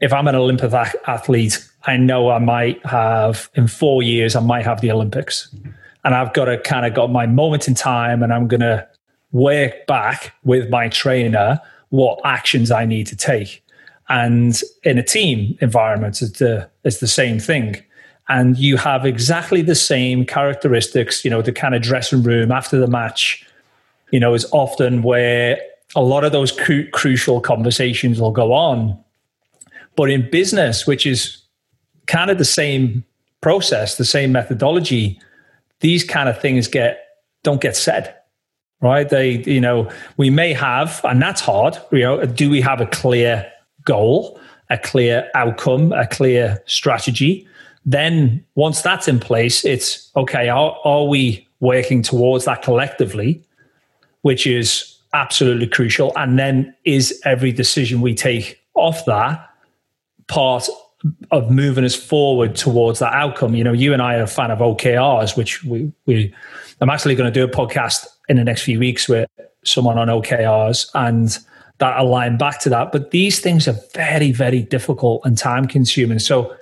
if 0.01 0.11
I'm 0.11 0.27
an 0.27 0.35
Olympic 0.35 0.73
athlete, 1.07 1.65
I 1.85 1.97
know 1.97 2.29
I 2.29 2.39
might 2.39 2.85
have 2.85 3.49
in 3.55 3.67
four 3.67 4.03
years, 4.03 4.35
I 4.35 4.41
might 4.41 4.65
have 4.65 4.81
the 4.81 4.91
Olympics. 4.91 5.53
And 6.03 6.13
I've 6.13 6.33
got 6.33 6.45
to 6.45 6.57
kind 6.57 6.85
of 6.85 6.93
got 6.93 7.09
my 7.09 7.25
moment 7.25 7.69
in 7.69 7.75
time 7.75 8.21
and 8.21 8.33
I'm 8.33 8.49
to 8.59 8.85
work 9.31 9.87
back 9.87 10.33
with 10.43 10.69
my 10.69 10.89
trainer 10.89 11.61
what 11.93 12.19
actions 12.25 12.71
I 12.71 12.85
need 12.85 13.07
to 13.07 13.15
take. 13.15 13.63
And 14.09 14.59
in 14.83 14.97
a 14.97 15.03
team 15.03 15.57
environment, 15.61 16.21
it's 16.21 16.39
the, 16.39 16.69
it's 16.83 16.97
the 16.97 17.07
same 17.07 17.39
thing. 17.39 17.81
And 18.29 18.57
you 18.57 18.77
have 18.77 19.05
exactly 19.05 19.61
the 19.61 19.75
same 19.75 20.25
characteristics, 20.25 21.23
you 21.23 21.31
know, 21.31 21.41
the 21.41 21.51
kind 21.51 21.75
of 21.75 21.81
dressing 21.81 22.23
room 22.23 22.51
after 22.51 22.79
the 22.79 22.87
match, 22.87 23.45
you 24.11 24.19
know, 24.19 24.33
is 24.33 24.45
often 24.51 25.03
where 25.03 25.57
a 25.95 26.01
lot 26.01 26.23
of 26.23 26.31
those 26.31 26.51
cru- 26.51 26.89
crucial 26.89 27.39
conversations 27.39 28.19
will 28.19 28.31
go 28.31 28.53
on 28.53 28.97
but 29.95 30.09
in 30.09 30.29
business, 30.29 30.87
which 30.87 31.05
is 31.05 31.37
kind 32.07 32.31
of 32.31 32.37
the 32.37 32.45
same 32.45 33.03
process, 33.41 33.97
the 33.97 34.05
same 34.05 34.31
methodology, 34.31 35.19
these 35.79 36.03
kind 36.03 36.29
of 36.29 36.39
things 36.39 36.67
get 36.67 36.99
don't 37.43 37.61
get 37.61 37.75
said. 37.75 38.15
Right? 38.83 39.07
They, 39.07 39.41
you 39.43 39.61
know, 39.61 39.89
we 40.17 40.29
may 40.29 40.51
have, 40.51 40.99
and 41.05 41.21
that's 41.21 41.39
hard, 41.39 41.77
you 41.93 42.01
know, 42.01 42.25
do 42.25 42.49
we 42.49 42.59
have 42.59 42.81
a 42.81 42.85
clear 42.85 43.49
goal, 43.85 44.37
a 44.69 44.77
clear 44.77 45.31
outcome, 45.35 45.93
a 45.93 46.05
clear 46.05 46.61
strategy? 46.65 47.47
Then 47.85 48.45
once 48.55 48.81
that's 48.81 49.07
in 49.07 49.21
place, 49.21 49.63
it's 49.63 50.11
okay, 50.17 50.49
are, 50.49 50.77
are 50.83 51.05
we 51.05 51.47
working 51.61 52.01
towards 52.01 52.43
that 52.43 52.61
collectively? 52.61 53.41
Which 54.21 54.45
is 54.45 54.99
absolutely 55.13 55.67
crucial. 55.67 56.11
And 56.17 56.37
then 56.37 56.75
is 56.83 57.21
every 57.23 57.53
decision 57.53 58.01
we 58.01 58.13
take 58.13 58.59
off 58.73 59.05
that 59.05 59.49
part 60.27 60.67
of 61.31 61.51
moving 61.51 61.85
us 61.85 61.95
forward 61.95 62.55
towards 62.55 62.99
that 62.99 63.13
outcome. 63.13 63.55
You 63.55 63.63
know, 63.63 63.73
you 63.73 63.93
and 63.93 64.01
I 64.01 64.15
are 64.15 64.23
a 64.23 64.27
fan 64.27 64.51
of 64.51 64.59
OKRs, 64.59 65.37
which 65.37 65.63
we 65.63 65.91
we 66.05 66.33
I'm 66.81 66.89
actually 66.89 67.15
going 67.15 67.31
to 67.31 67.39
do 67.39 67.43
a 67.43 67.49
podcast 67.49 68.07
in 68.29 68.37
the 68.37 68.43
next 68.43 68.63
few 68.63 68.79
weeks 68.79 69.07
with 69.07 69.29
someone 69.63 69.97
on 69.97 70.07
OKRs 70.07 70.89
and 70.93 71.39
that 71.79 71.97
align 71.99 72.37
back 72.37 72.59
to 72.61 72.69
that. 72.69 72.91
But 72.91 73.11
these 73.11 73.39
things 73.39 73.67
are 73.67 73.75
very, 73.93 74.31
very 74.31 74.61
difficult 74.61 75.21
and 75.25 75.37
time 75.37 75.67
consuming. 75.67 76.19
So 76.19 76.55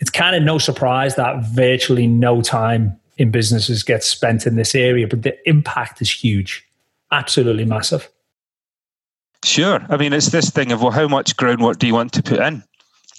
it's 0.00 0.10
kind 0.10 0.34
of 0.34 0.42
no 0.42 0.58
surprise 0.58 1.16
that 1.16 1.44
virtually 1.44 2.06
no 2.06 2.42
time 2.42 2.98
in 3.18 3.30
businesses 3.30 3.82
gets 3.82 4.06
spent 4.06 4.46
in 4.46 4.56
this 4.56 4.74
area, 4.74 5.06
but 5.06 5.22
the 5.22 5.36
impact 5.48 6.00
is 6.00 6.10
huge, 6.10 6.66
absolutely 7.10 7.64
massive. 7.64 8.08
Sure. 9.44 9.84
I 9.88 9.96
mean, 9.96 10.12
it's 10.12 10.28
this 10.30 10.50
thing 10.50 10.72
of 10.72 10.82
well, 10.82 10.92
how 10.92 11.08
much 11.08 11.36
groundwork 11.36 11.78
do 11.78 11.86
you 11.86 11.94
want 11.94 12.12
to 12.14 12.22
put 12.22 12.40
in? 12.40 12.62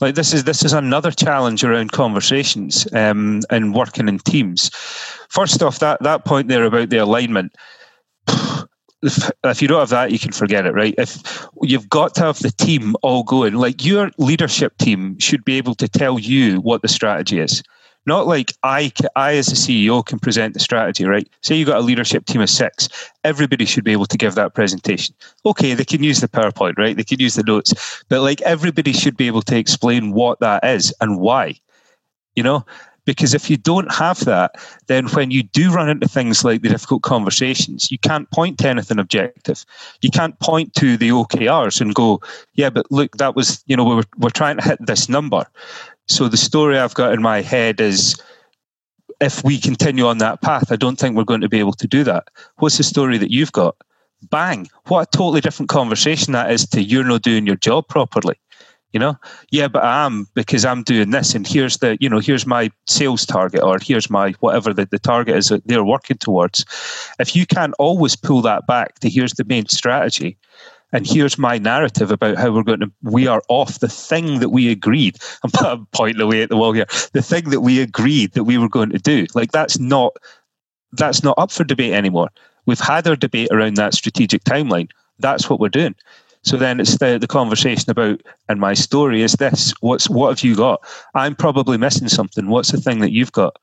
Like 0.01 0.15
this 0.15 0.33
is 0.33 0.43
this 0.43 0.65
is 0.65 0.73
another 0.73 1.11
challenge 1.11 1.63
around 1.63 1.91
conversations 1.91 2.87
um, 2.93 3.41
and 3.49 3.73
working 3.73 4.07
in 4.07 4.19
teams. 4.19 4.69
First 5.29 5.61
off, 5.61 5.79
that 5.79 6.01
that 6.03 6.25
point 6.25 6.47
there 6.47 6.63
about 6.63 6.89
the 6.89 6.97
alignment. 6.97 7.55
If, 9.45 9.61
you 9.61 9.67
don't 9.67 9.79
have 9.79 9.89
that, 9.89 10.11
you 10.11 10.19
can 10.19 10.31
forget 10.31 10.65
it, 10.65 10.71
right? 10.71 10.95
If 10.97 11.45
you've 11.61 11.89
got 11.89 12.15
to 12.15 12.21
have 12.21 12.39
the 12.39 12.51
team 12.51 12.95
all 13.01 13.23
going, 13.23 13.55
like 13.55 13.83
your 13.83 14.11
leadership 14.17 14.77
team 14.77 15.19
should 15.19 15.43
be 15.43 15.57
able 15.57 15.75
to 15.75 15.89
tell 15.89 16.19
you 16.19 16.61
what 16.61 16.81
the 16.81 16.87
strategy 16.87 17.39
is 17.39 17.63
not 18.05 18.27
like 18.27 18.53
I, 18.63 18.91
I 19.15 19.35
as 19.35 19.47
a 19.49 19.55
CEO 19.55 20.05
can 20.05 20.19
present 20.19 20.53
the 20.53 20.59
strategy, 20.59 21.05
right? 21.05 21.27
Say 21.41 21.55
you've 21.55 21.67
got 21.67 21.77
a 21.77 21.81
leadership 21.81 22.25
team 22.25 22.41
of 22.41 22.49
six, 22.49 22.89
everybody 23.23 23.65
should 23.65 23.83
be 23.83 23.91
able 23.91 24.05
to 24.07 24.17
give 24.17 24.35
that 24.35 24.53
presentation. 24.53 25.15
Okay, 25.45 25.73
they 25.73 25.85
can 25.85 26.03
use 26.03 26.19
the 26.19 26.27
PowerPoint, 26.27 26.77
right? 26.77 26.95
They 26.95 27.03
can 27.03 27.19
use 27.19 27.35
the 27.35 27.43
notes, 27.43 28.03
but 28.09 28.21
like 28.21 28.41
everybody 28.41 28.93
should 28.93 29.17
be 29.17 29.27
able 29.27 29.41
to 29.43 29.57
explain 29.57 30.11
what 30.11 30.39
that 30.39 30.63
is 30.65 30.93
and 30.99 31.19
why, 31.19 31.55
you 32.35 32.43
know? 32.43 32.65
Because 33.05 33.33
if 33.33 33.49
you 33.49 33.57
don't 33.57 33.91
have 33.91 34.23
that, 34.25 34.55
then 34.87 35.07
when 35.09 35.29
you 35.29 35.43
do 35.43 35.71
run 35.71 35.89
into 35.89 36.07
things 36.07 36.43
like 36.43 36.61
the 36.61 36.69
difficult 36.69 37.03
conversations, 37.03 37.91
you 37.91 37.97
can't 37.97 38.29
point 38.31 38.59
to 38.59 38.69
anything 38.69 38.99
objective. 38.99 39.65
You 40.01 40.09
can't 40.09 40.39
point 40.39 40.73
to 40.75 40.95
the 40.95 41.09
OKRs 41.09 41.81
and 41.81 41.93
go, 41.93 42.21
yeah, 42.53 42.69
but 42.69 42.89
look, 42.91 43.17
that 43.17 43.35
was, 43.35 43.63
you 43.67 43.75
know, 43.75 43.83
we 43.83 43.95
we're, 43.95 44.03
we're 44.17 44.29
trying 44.29 44.57
to 44.57 44.63
hit 44.63 44.85
this 44.85 45.09
number. 45.09 45.45
So 46.07 46.27
the 46.27 46.37
story 46.37 46.77
I've 46.77 46.93
got 46.93 47.13
in 47.13 47.21
my 47.21 47.41
head 47.41 47.81
is 47.81 48.15
if 49.19 49.43
we 49.43 49.59
continue 49.59 50.05
on 50.05 50.17
that 50.19 50.41
path, 50.41 50.71
I 50.71 50.75
don't 50.75 50.99
think 50.99 51.15
we're 51.15 51.23
going 51.23 51.41
to 51.41 51.49
be 51.49 51.59
able 51.59 51.73
to 51.73 51.87
do 51.87 52.03
that. 52.03 52.29
What's 52.57 52.77
the 52.77 52.83
story 52.83 53.17
that 53.17 53.31
you've 53.31 53.51
got? 53.51 53.75
Bang. 54.29 54.69
What 54.87 55.07
a 55.07 55.17
totally 55.17 55.41
different 55.41 55.69
conversation 55.69 56.33
that 56.33 56.51
is 56.51 56.67
to 56.67 56.81
you're 56.81 57.03
not 57.03 57.21
doing 57.21 57.45
your 57.45 57.55
job 57.55 57.87
properly. 57.87 58.35
You 58.93 58.99
know, 58.99 59.17
yeah, 59.49 59.67
but 59.67 59.83
I 59.83 60.05
am 60.05 60.27
because 60.35 60.65
I'm 60.65 60.83
doing 60.83 61.09
this, 61.09 61.33
and 61.33 61.47
here's 61.47 61.77
the, 61.79 61.97
you 61.99 62.07
know, 62.07 62.19
here's 62.19 62.45
my 62.45 62.71
sales 62.85 63.25
target, 63.25 63.63
or 63.63 63.79
here's 63.81 64.07
my 64.07 64.33
whatever 64.39 64.71
the, 64.71 64.85
the 64.85 64.99
target 64.99 65.35
is 65.35 65.49
that 65.49 65.65
they're 65.67 65.83
working 65.83 66.17
towards. 66.17 66.63
If 67.19 67.35
you 67.35 67.47
can't 67.47 67.73
always 67.79 68.15
pull 68.15 68.43
that 68.43 68.67
back 68.67 68.99
to 68.99 69.09
here's 69.09 69.33
the 69.33 69.45
main 69.45 69.67
strategy, 69.67 70.37
and 70.91 71.07
here's 71.07 71.39
my 71.39 71.57
narrative 71.57 72.11
about 72.11 72.37
how 72.37 72.51
we're 72.51 72.63
going 72.63 72.81
to 72.81 72.91
we 73.01 73.25
are 73.25 73.41
off 73.49 73.79
the 73.79 73.89
thing 73.89 74.39
that 74.39 74.49
we 74.49 74.69
agreed 74.69 75.17
i'm 75.59 75.87
pointing 75.91 76.21
away 76.21 76.43
at 76.43 76.49
the 76.49 76.55
wall 76.55 76.71
here 76.71 76.85
the 77.13 77.21
thing 77.21 77.49
that 77.49 77.61
we 77.61 77.81
agreed 77.81 78.31
that 78.33 78.43
we 78.43 78.57
were 78.57 78.69
going 78.69 78.91
to 78.91 78.99
do. 78.99 79.25
Like 79.33 79.51
that's 79.51 79.79
not 79.79 80.15
that's 80.93 81.23
not 81.23 81.37
up 81.37 81.51
for 81.51 81.63
debate 81.63 81.93
anymore. 81.93 82.29
We've 82.65 82.79
had 82.79 83.07
our 83.07 83.15
debate 83.15 83.49
around 83.51 83.75
that 83.75 83.93
strategic 83.93 84.43
timeline. 84.43 84.89
That's 85.19 85.49
what 85.49 85.59
we're 85.59 85.69
doing 85.69 85.95
so 86.43 86.57
then 86.57 86.79
it's 86.79 86.97
the, 86.97 87.17
the 87.17 87.27
conversation 87.27 87.89
about 87.89 88.21
and 88.49 88.59
my 88.59 88.73
story 88.73 89.21
is 89.21 89.33
this 89.33 89.73
what's 89.81 90.09
what 90.09 90.29
have 90.29 90.43
you 90.43 90.55
got 90.55 90.81
i'm 91.15 91.35
probably 91.35 91.77
missing 91.77 92.07
something 92.07 92.47
what's 92.47 92.71
the 92.71 92.79
thing 92.79 92.99
that 92.99 93.11
you've 93.11 93.31
got 93.31 93.57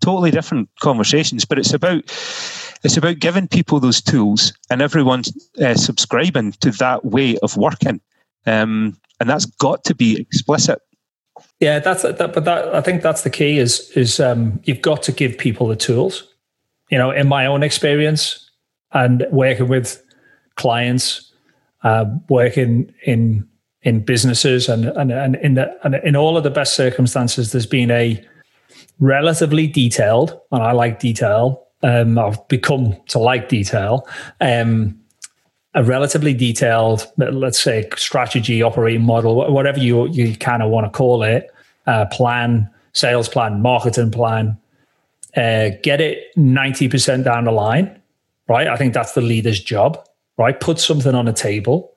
totally 0.00 0.30
different 0.30 0.68
conversations 0.80 1.44
but 1.44 1.58
it's 1.58 1.72
about 1.72 2.04
it's 2.84 2.96
about 2.96 3.18
giving 3.18 3.48
people 3.48 3.80
those 3.80 4.00
tools 4.00 4.52
and 4.70 4.80
everyone 4.80 5.22
uh, 5.60 5.74
subscribing 5.74 6.52
to 6.52 6.70
that 6.72 7.04
way 7.04 7.36
of 7.38 7.56
working. 7.56 8.00
Um, 8.46 8.96
and 9.20 9.28
that's 9.28 9.46
got 9.46 9.84
to 9.84 9.94
be 9.94 10.20
explicit. 10.20 10.80
Yeah, 11.60 11.80
that's 11.80 12.02
that. 12.02 12.32
But 12.32 12.44
that 12.44 12.74
I 12.74 12.80
think 12.80 13.02
that's 13.02 13.22
the 13.22 13.30
key 13.30 13.58
is 13.58 13.90
is 13.90 14.20
um, 14.20 14.60
you've 14.64 14.82
got 14.82 15.02
to 15.04 15.12
give 15.12 15.38
people 15.38 15.68
the 15.68 15.76
tools. 15.76 16.24
You 16.90 16.98
know, 16.98 17.10
in 17.10 17.28
my 17.28 17.46
own 17.46 17.62
experience 17.62 18.50
and 18.92 19.26
working 19.30 19.68
with 19.68 20.02
clients, 20.56 21.27
uh, 21.82 22.04
working 22.28 22.92
in 23.04 23.48
in 23.82 24.04
businesses 24.04 24.68
and 24.68 24.86
and 24.86 25.12
and 25.12 25.36
in 25.36 25.54
the 25.54 25.78
and 25.84 25.94
in 25.96 26.16
all 26.16 26.36
of 26.36 26.44
the 26.44 26.50
best 26.50 26.74
circumstances, 26.74 27.52
there's 27.52 27.66
been 27.66 27.90
a 27.90 28.24
relatively 29.00 29.66
detailed, 29.66 30.40
and 30.50 30.62
I 30.62 30.72
like 30.72 30.98
detail, 30.98 31.66
um, 31.82 32.18
I've 32.18 32.46
become 32.48 32.96
to 33.08 33.18
like 33.18 33.48
detail. 33.48 34.06
Um, 34.40 34.98
a 35.74 35.84
relatively 35.84 36.34
detailed, 36.34 37.06
let's 37.18 37.60
say, 37.60 37.88
strategy, 37.96 38.62
operating 38.62 39.02
model, 39.02 39.52
whatever 39.52 39.78
you 39.78 40.08
you 40.08 40.36
kind 40.36 40.62
of 40.62 40.70
want 40.70 40.86
to 40.86 40.96
call 40.96 41.22
it, 41.22 41.50
uh, 41.86 42.06
plan, 42.06 42.68
sales 42.92 43.28
plan, 43.28 43.60
marketing 43.60 44.10
plan. 44.10 44.58
Uh, 45.36 45.70
get 45.82 46.00
it 46.00 46.36
ninety 46.36 46.88
percent 46.88 47.24
down 47.24 47.44
the 47.44 47.52
line, 47.52 48.00
right? 48.48 48.66
I 48.66 48.76
think 48.76 48.94
that's 48.94 49.12
the 49.12 49.20
leader's 49.20 49.62
job, 49.62 50.02
right? 50.38 50.58
Put 50.58 50.78
something 50.78 51.14
on 51.14 51.28
a 51.28 51.32
table. 51.32 51.92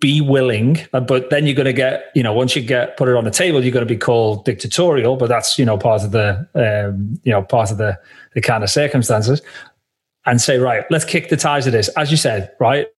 Be 0.00 0.20
willing 0.20 0.78
but 0.90 1.30
then 1.30 1.46
you're 1.46 1.54
going 1.54 1.64
to 1.64 1.72
get 1.72 2.10
you 2.16 2.24
know 2.24 2.32
once 2.32 2.56
you 2.56 2.60
get 2.60 2.96
put 2.96 3.08
it 3.08 3.14
on 3.14 3.22
the 3.22 3.30
table 3.30 3.62
you're 3.62 3.72
going 3.72 3.86
to 3.86 3.94
be 3.94 3.96
called 3.96 4.44
dictatorial 4.44 5.16
but 5.16 5.28
that's 5.28 5.60
you 5.60 5.64
know 5.64 5.78
part 5.78 6.02
of 6.02 6.10
the 6.10 6.44
um, 6.56 7.20
you 7.22 7.30
know 7.30 7.40
part 7.40 7.70
of 7.70 7.78
the 7.78 7.96
the 8.34 8.40
kind 8.40 8.64
of 8.64 8.68
circumstances. 8.68 9.40
And 10.26 10.40
say 10.40 10.58
right 10.58 10.84
let's 10.90 11.04
kick 11.04 11.28
the 11.28 11.36
ties 11.36 11.68
of 11.68 11.72
this. 11.72 11.86
As 11.90 12.10
you 12.10 12.16
said 12.16 12.52
right 12.58 12.88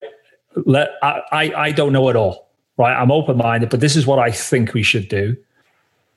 let 0.65 0.89
i 1.03 1.21
i, 1.31 1.53
I 1.53 1.71
don't 1.71 1.93
know 1.93 2.09
it 2.09 2.15
all 2.15 2.49
right? 2.77 2.99
I'm 2.99 3.11
open-minded 3.11 3.69
but 3.69 3.79
this 3.79 3.95
is 3.95 4.07
what 4.07 4.17
i 4.17 4.31
think 4.31 4.73
we 4.73 4.81
should 4.81 5.07
do. 5.09 5.37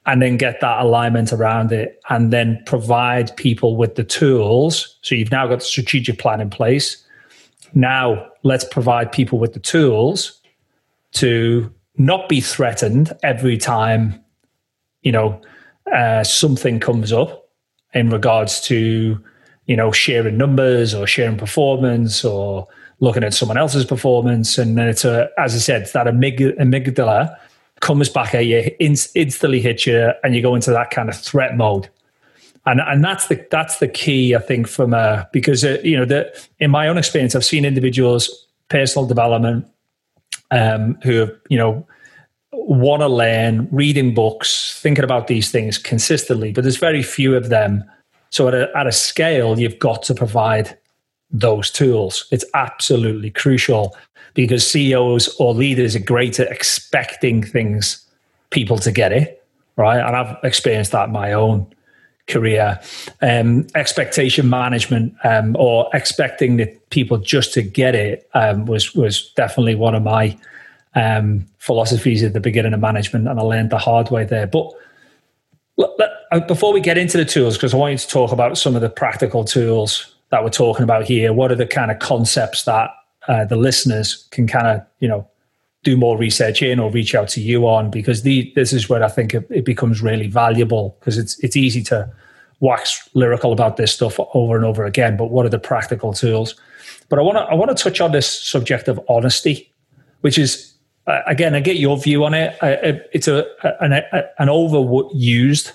And 0.06 0.22
then 0.22 0.38
get 0.38 0.62
that 0.62 0.80
alignment 0.80 1.34
around 1.34 1.70
it 1.70 2.00
and 2.08 2.32
then 2.32 2.62
provide 2.64 3.36
people 3.36 3.76
with 3.76 3.96
the 3.96 4.04
tools. 4.04 4.96
So 5.02 5.14
you've 5.14 5.32
now 5.32 5.46
got 5.48 5.58
the 5.58 5.64
strategic 5.66 6.18
plan 6.18 6.40
in 6.40 6.48
place 6.48 7.05
now 7.76 8.26
let's 8.42 8.64
provide 8.64 9.12
people 9.12 9.38
with 9.38 9.52
the 9.52 9.60
tools 9.60 10.40
to 11.12 11.72
not 11.98 12.26
be 12.26 12.40
threatened 12.40 13.12
every 13.22 13.58
time, 13.58 14.18
you 15.02 15.12
know, 15.12 15.40
uh, 15.94 16.24
something 16.24 16.80
comes 16.80 17.12
up 17.12 17.48
in 17.92 18.08
regards 18.08 18.62
to, 18.62 19.22
you 19.66 19.76
know, 19.76 19.92
sharing 19.92 20.38
numbers 20.38 20.94
or 20.94 21.06
sharing 21.06 21.36
performance 21.36 22.24
or 22.24 22.66
looking 23.00 23.22
at 23.22 23.34
someone 23.34 23.58
else's 23.58 23.84
performance. 23.84 24.56
And 24.56 24.78
then 24.78 24.88
it's 24.88 25.04
a, 25.04 25.28
as 25.38 25.54
I 25.54 25.58
said, 25.58 25.86
that 25.92 26.06
amyg- 26.06 26.58
amygdala 26.58 27.36
comes 27.80 28.08
back 28.08 28.34
at 28.34 28.46
you, 28.46 28.70
instantly 28.80 29.60
hits 29.60 29.86
you, 29.86 30.12
and 30.24 30.34
you 30.34 30.40
go 30.40 30.54
into 30.54 30.70
that 30.70 30.90
kind 30.90 31.10
of 31.10 31.16
threat 31.16 31.58
mode. 31.58 31.90
And, 32.66 32.80
and 32.80 33.04
that's 33.04 33.28
the 33.28 33.46
that's 33.50 33.78
the 33.78 33.86
key 33.86 34.34
I 34.34 34.40
think 34.40 34.66
from 34.66 34.92
a 34.92 35.28
because 35.32 35.64
uh, 35.64 35.78
you 35.84 35.96
know 35.96 36.04
the 36.04 36.46
in 36.58 36.70
my 36.70 36.88
own 36.88 36.98
experience 36.98 37.36
I've 37.36 37.44
seen 37.44 37.64
individuals 37.64 38.46
personal 38.68 39.06
development 39.06 39.66
um, 40.50 40.98
who 41.02 41.16
have, 41.16 41.32
you 41.48 41.58
know, 41.58 41.86
want 42.52 43.02
to 43.02 43.08
learn, 43.08 43.68
reading 43.70 44.14
books, 44.14 44.78
thinking 44.80 45.04
about 45.04 45.26
these 45.26 45.50
things 45.50 45.78
consistently, 45.78 46.52
but 46.52 46.62
there's 46.62 46.78
very 46.78 47.02
few 47.02 47.36
of 47.36 47.48
them. 47.48 47.84
So 48.30 48.48
at 48.48 48.54
a, 48.54 48.76
at 48.76 48.86
a 48.86 48.92
scale, 48.92 49.58
you've 49.58 49.78
got 49.78 50.02
to 50.04 50.14
provide 50.14 50.76
those 51.30 51.70
tools. 51.70 52.26
It's 52.30 52.44
absolutely 52.54 53.30
crucial 53.30 53.96
because 54.34 54.68
CEOs 54.68 55.34
or 55.38 55.54
leaders 55.54 55.96
are 55.96 56.00
great 56.00 56.38
at 56.40 56.50
expecting 56.50 57.42
things, 57.42 58.04
people 58.50 58.78
to 58.78 58.92
get 58.92 59.12
it, 59.12 59.44
right? 59.76 59.98
And 59.98 60.16
I've 60.16 60.36
experienced 60.44 60.92
that 60.92 61.10
my 61.10 61.32
own 61.32 61.66
career. 62.26 62.80
Um, 63.22 63.66
expectation 63.74 64.50
management 64.50 65.14
um, 65.24 65.56
or 65.58 65.88
expecting 65.92 66.56
that 66.56 66.90
people 66.90 67.18
just 67.18 67.54
to 67.54 67.62
get 67.62 67.94
it 67.94 68.28
um, 68.34 68.66
was 68.66 68.94
was 68.94 69.30
definitely 69.36 69.74
one 69.74 69.94
of 69.94 70.02
my 70.02 70.36
um, 70.94 71.46
philosophies 71.58 72.22
at 72.22 72.32
the 72.32 72.40
beginning 72.40 72.72
of 72.72 72.80
management, 72.80 73.28
and 73.28 73.38
I 73.38 73.42
learned 73.42 73.70
the 73.70 73.78
hard 73.78 74.10
way 74.10 74.24
there. 74.24 74.46
But 74.46 74.72
let, 75.76 75.90
let, 75.98 76.10
uh, 76.32 76.40
before 76.40 76.72
we 76.72 76.80
get 76.80 76.98
into 76.98 77.18
the 77.18 77.24
tools, 77.24 77.56
because 77.56 77.74
I 77.74 77.76
want 77.76 77.92
you 77.92 77.98
to 77.98 78.08
talk 78.08 78.32
about 78.32 78.58
some 78.58 78.74
of 78.74 78.82
the 78.82 78.90
practical 78.90 79.44
tools 79.44 80.14
that 80.30 80.42
we're 80.42 80.50
talking 80.50 80.82
about 80.82 81.04
here. 81.04 81.32
What 81.32 81.52
are 81.52 81.56
the 81.56 81.66
kind 81.66 81.90
of 81.90 81.98
concepts 81.98 82.64
that 82.64 82.90
uh, 83.28 83.44
the 83.44 83.56
listeners 83.56 84.26
can 84.30 84.46
kind 84.46 84.66
of 84.66 84.86
you 85.00 85.08
know 85.08 85.28
do 85.86 85.96
more 85.96 86.18
research 86.18 86.62
in 86.62 86.80
or 86.80 86.90
reach 86.90 87.14
out 87.14 87.28
to 87.28 87.40
you 87.40 87.68
on 87.68 87.92
because 87.92 88.22
the, 88.22 88.52
this 88.56 88.72
is 88.72 88.88
where 88.88 89.04
I 89.04 89.08
think 89.08 89.32
it, 89.34 89.46
it 89.50 89.64
becomes 89.64 90.02
really 90.02 90.26
valuable 90.26 90.96
because 90.98 91.16
it's 91.16 91.38
it's 91.44 91.54
easy 91.54 91.80
to 91.84 92.10
wax 92.58 93.08
lyrical 93.14 93.52
about 93.52 93.76
this 93.76 93.92
stuff 93.92 94.18
over 94.34 94.56
and 94.56 94.64
over 94.64 94.84
again. 94.84 95.16
But 95.16 95.26
what 95.26 95.46
are 95.46 95.48
the 95.48 95.60
practical 95.60 96.12
tools? 96.12 96.56
But 97.08 97.20
I 97.20 97.22
want 97.22 97.38
to 97.38 97.42
I 97.42 97.54
want 97.54 97.70
to 97.74 97.80
touch 97.80 98.00
on 98.00 98.10
this 98.10 98.28
subject 98.28 98.88
of 98.88 99.00
honesty, 99.08 99.72
which 100.22 100.38
is 100.38 100.74
uh, 101.06 101.20
again 101.28 101.54
I 101.54 101.60
get 101.60 101.76
your 101.76 101.96
view 101.96 102.24
on 102.24 102.34
it. 102.34 102.60
Uh, 102.60 102.98
it's 103.12 103.28
a 103.28 103.46
an, 103.80 103.92
a, 103.92 104.24
an 104.40 104.48
overused 104.48 105.72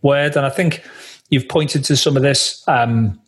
word, 0.00 0.36
and 0.36 0.46
I 0.46 0.50
think 0.50 0.82
you've 1.28 1.48
pointed 1.48 1.84
to 1.84 1.96
some 1.98 2.16
of 2.16 2.22
this 2.22 2.66
um, 2.66 3.20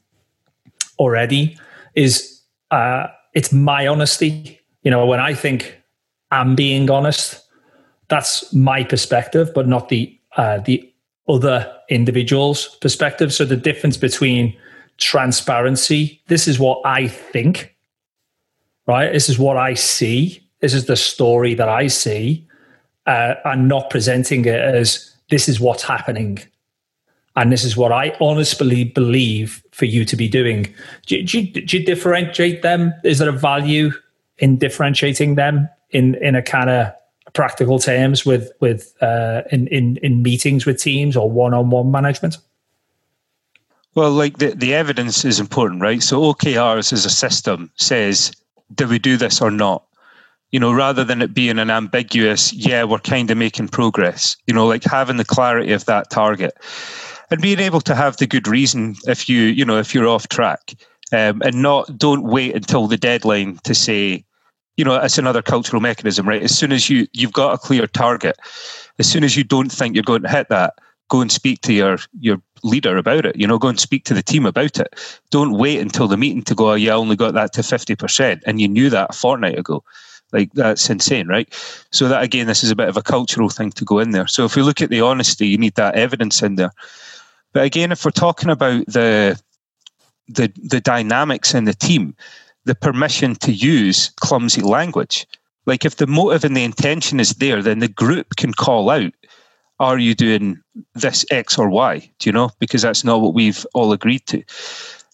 already. 0.99 1.59
Is 1.95 2.41
uh, 2.70 3.09
it's 3.35 3.53
my 3.53 3.87
honesty 3.87 4.63
you 4.85 4.91
know, 4.91 5.05
when 5.07 5.20
I 5.20 5.35
think 5.35 5.80
I'm 6.30 6.55
being 6.55 6.91
honest, 6.91 7.43
that's 8.09 8.53
my 8.53 8.85
perspective, 8.85 9.53
but 9.55 9.66
not 9.66 9.89
the 9.89 10.18
uh, 10.37 10.59
the 10.59 10.93
other 11.26 11.72
individual's 11.89 12.76
perspective. 12.76 13.32
So 13.32 13.45
the 13.45 13.57
difference 13.57 13.97
between 13.97 14.57
transparency, 14.99 16.22
this 16.28 16.47
is 16.47 16.59
what 16.59 16.82
I 16.85 17.09
think, 17.09 17.74
right? 18.87 19.12
This 19.12 19.28
is 19.28 19.39
what 19.39 19.57
I 19.57 19.74
see. 19.74 20.41
This 20.61 20.74
is 20.74 20.87
the 20.87 20.97
story 20.97 21.55
that 21.55 21.68
I 21.68 21.87
see, 21.89 22.47
uh, 23.07 23.35
and 23.45 23.68
not 23.68 23.91
presenting 23.91 24.45
it 24.45 24.61
as 24.61 25.14
this 25.30 25.49
is 25.49 25.61
what's 25.61 25.82
happening. 25.82 26.39
And 27.37 27.51
this 27.51 27.64
is 27.64 27.76
what 27.76 27.91
I 27.91 28.16
honestly 28.20 28.85
believe 28.85 29.62
for 29.72 29.87
you 29.87 30.05
to 30.05 30.16
be 30.16 30.28
doing. 30.28 30.72
Do, 31.07 31.22
do, 31.22 31.43
do 31.43 31.78
you 31.78 31.85
differentiate 31.85 32.62
them? 32.62 32.95
Is 33.03 33.18
there 33.18 33.28
a 33.28 33.32
value 33.32 33.93
in 34.39 34.57
differentiating 34.57 35.35
them 35.37 35.68
in, 35.91 36.14
in 36.16 36.35
a 36.35 36.43
kind 36.43 36.70
of 36.70 36.93
practical 37.32 37.78
terms 37.78 38.24
with 38.24 38.53
with 38.61 38.95
uh, 39.03 39.43
in, 39.51 39.66
in 39.68 39.97
in 39.99 40.22
meetings 40.22 40.64
with 40.64 40.80
teams 40.80 41.16
or 41.16 41.30
one 41.30 41.53
on 41.53 41.70
one 41.70 41.91
management? 41.91 42.39
Well, 43.95 44.11
like 44.11 44.39
the, 44.39 44.49
the 44.51 44.74
evidence 44.74 45.24
is 45.24 45.39
important, 45.39 45.80
right? 45.80 46.03
So 46.03 46.20
OKRs 46.20 46.93
as 46.93 47.05
a 47.05 47.11
system 47.11 47.70
says, 47.76 48.32
do 48.74 48.89
we 48.89 48.99
do 48.99 49.16
this 49.16 49.41
or 49.41 49.53
not? 49.53 49.85
You 50.51 50.59
know, 50.59 50.72
rather 50.72 51.05
than 51.05 51.22
it 51.22 51.35
being 51.35 51.59
an 51.59 51.70
ambiguous, 51.70 52.53
yeah, 52.53 52.85
we're 52.85 52.99
kind 52.99 53.30
of 53.30 53.39
making 53.39 53.68
progress, 53.68 54.37
you 54.47 54.55
know, 54.55 54.66
like 54.66 54.85
having 54.85 55.16
the 55.16 55.24
clarity 55.24 55.72
of 55.72 55.85
that 55.85 56.11
target 56.11 56.57
and 57.30 57.41
being 57.41 57.61
able 57.61 57.80
to 57.82 57.95
have 57.95 58.16
the 58.16 58.26
good 58.26 58.49
reason 58.49 58.97
if 59.07 59.28
you, 59.28 59.43
you 59.43 59.64
know, 59.64 59.78
if 59.78 59.95
you're 59.95 60.09
off 60.09 60.28
track 60.28 60.74
um, 61.12 61.42
and 61.44 61.62
not, 61.62 61.96
don't 61.98 62.24
wait 62.24 62.55
until 62.55 62.86
the 62.86 62.96
deadline 62.96 63.59
to 63.64 63.74
say, 63.74 64.24
you 64.76 64.84
know, 64.84 64.96
it's 64.96 65.18
another 65.18 65.42
cultural 65.42 65.80
mechanism, 65.80 66.28
right? 66.28 66.42
As 66.42 66.57
soon 66.57 66.72
as 66.72 66.90
you, 66.90 67.07
you've 67.12 67.32
got 67.32 67.55
a 67.55 67.59
clear 67.59 67.86
target, 67.86 68.36
as 68.98 69.09
soon 69.11 69.24
as 69.24 69.36
you 69.36 69.44
don't 69.44 69.70
think 69.70 69.94
you're 69.94 70.02
going 70.02 70.22
to 70.22 70.28
hit 70.28 70.48
that, 70.48 70.74
go 71.09 71.20
and 71.20 71.30
speak 71.30 71.61
to 71.61 71.72
your 71.72 71.98
your 72.18 72.40
leader 72.62 72.96
about 72.96 73.26
it. 73.26 73.36
You 73.36 73.46
know, 73.46 73.59
go 73.59 73.68
and 73.68 73.78
speak 73.78 74.05
to 74.05 74.14
the 74.14 74.22
team 74.22 74.46
about 74.46 74.78
it. 74.78 75.20
Don't 75.30 75.59
wait 75.59 75.80
until 75.80 76.09
the 76.09 76.16
meeting 76.16 76.42
to 76.44 76.55
go. 76.55 76.70
Oh, 76.70 76.74
yeah, 76.74 76.92
I 76.92 76.96
only 76.96 77.14
got 77.14 77.34
that 77.34 77.52
to 77.52 77.62
fifty 77.62 77.94
percent, 77.94 78.42
and 78.46 78.61
you 78.61 78.68
knew 78.68 78.90
that 78.90 79.11
a 79.11 79.12
fortnight 79.12 79.59
ago. 79.59 79.84
Like 80.32 80.52
that's 80.55 80.90
insane, 80.90 81.28
right? 81.28 81.48
So 81.92 82.09
that 82.09 82.22
again, 82.22 82.46
this 82.46 82.64
is 82.64 82.70
a 82.70 82.76
bit 82.76 82.88
of 82.88 82.96
a 82.96 83.02
cultural 83.02 83.50
thing 83.50 83.70
to 83.72 83.84
go 83.84 83.98
in 83.98 84.11
there. 84.11 84.26
So 84.26 84.44
if 84.44 84.57
we 84.57 84.62
look 84.62 84.80
at 84.80 84.90
the 84.90 85.02
honesty, 85.02 85.46
you 85.46 85.59
need 85.59 85.74
that 85.74 85.94
evidence 85.94 86.42
in 86.42 86.57
there. 86.57 86.72
But 87.52 87.64
again, 87.64 87.92
if 87.92 88.05
we're 88.05 88.11
talking 88.11 88.50
about 88.50 88.86
the 88.86 89.40
the 90.28 90.52
the 90.62 90.80
dynamics 90.80 91.54
in 91.54 91.64
the 91.64 91.74
team, 91.74 92.14
the 92.64 92.74
permission 92.74 93.34
to 93.36 93.52
use 93.52 94.10
clumsy 94.20 94.62
language. 94.62 95.26
Like 95.66 95.84
if 95.84 95.96
the 95.96 96.06
motive 96.06 96.44
and 96.44 96.56
the 96.56 96.64
intention 96.64 97.20
is 97.20 97.30
there, 97.34 97.62
then 97.62 97.78
the 97.78 97.88
group 97.88 98.36
can 98.36 98.52
call 98.52 98.90
out 98.90 99.12
are 99.80 99.98
you 99.98 100.14
doing 100.14 100.60
this 100.94 101.24
X 101.30 101.58
or 101.58 101.68
Y? 101.68 101.98
Do 102.18 102.28
you 102.28 102.32
know? 102.32 102.50
Because 102.58 102.82
that's 102.82 103.04
not 103.04 103.20
what 103.20 103.34
we've 103.34 103.66
all 103.74 103.92
agreed 103.92 104.26
to. 104.26 104.42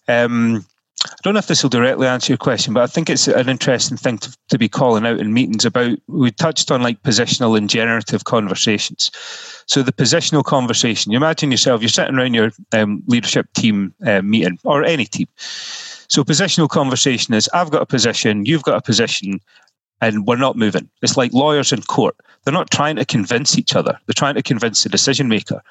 Um, 0.07 0.65
I 1.03 1.15
don't 1.23 1.33
know 1.33 1.39
if 1.39 1.47
this 1.47 1.63
will 1.63 1.69
directly 1.69 2.07
answer 2.07 2.31
your 2.31 2.37
question, 2.37 2.73
but 2.73 2.83
I 2.83 2.87
think 2.87 3.09
it's 3.09 3.27
an 3.27 3.49
interesting 3.49 3.97
thing 3.97 4.19
to, 4.19 4.37
to 4.49 4.57
be 4.57 4.69
calling 4.69 5.05
out 5.05 5.19
in 5.19 5.33
meetings 5.33 5.65
about. 5.65 5.97
We 6.07 6.31
touched 6.31 6.69
on 6.69 6.83
like 6.83 7.01
positional 7.01 7.57
and 7.57 7.69
generative 7.69 8.25
conversations. 8.25 9.09
So 9.65 9.81
the 9.81 9.93
positional 9.93 10.43
conversation, 10.43 11.11
you 11.11 11.17
imagine 11.17 11.49
yourself, 11.49 11.81
you're 11.81 11.89
sitting 11.89 12.15
around 12.15 12.33
your 12.33 12.51
um, 12.71 13.01
leadership 13.07 13.51
team 13.53 13.93
uh, 14.05 14.21
meeting 14.21 14.59
or 14.63 14.83
any 14.83 15.05
team. 15.05 15.27
So 15.35 16.23
positional 16.23 16.69
conversation 16.69 17.33
is 17.33 17.49
I've 17.53 17.71
got 17.71 17.81
a 17.81 17.85
position, 17.85 18.45
you've 18.45 18.63
got 18.63 18.77
a 18.77 18.81
position, 18.81 19.39
and 20.01 20.27
we're 20.27 20.35
not 20.35 20.57
moving. 20.57 20.89
It's 21.01 21.17
like 21.17 21.33
lawyers 21.33 21.71
in 21.71 21.81
court. 21.83 22.15
They're 22.43 22.53
not 22.53 22.69
trying 22.69 22.97
to 22.97 23.05
convince 23.05 23.57
each 23.57 23.75
other. 23.75 23.97
They're 24.05 24.13
trying 24.13 24.35
to 24.35 24.43
convince 24.43 24.83
the 24.83 24.89
decision 24.89 25.27
maker. 25.29 25.61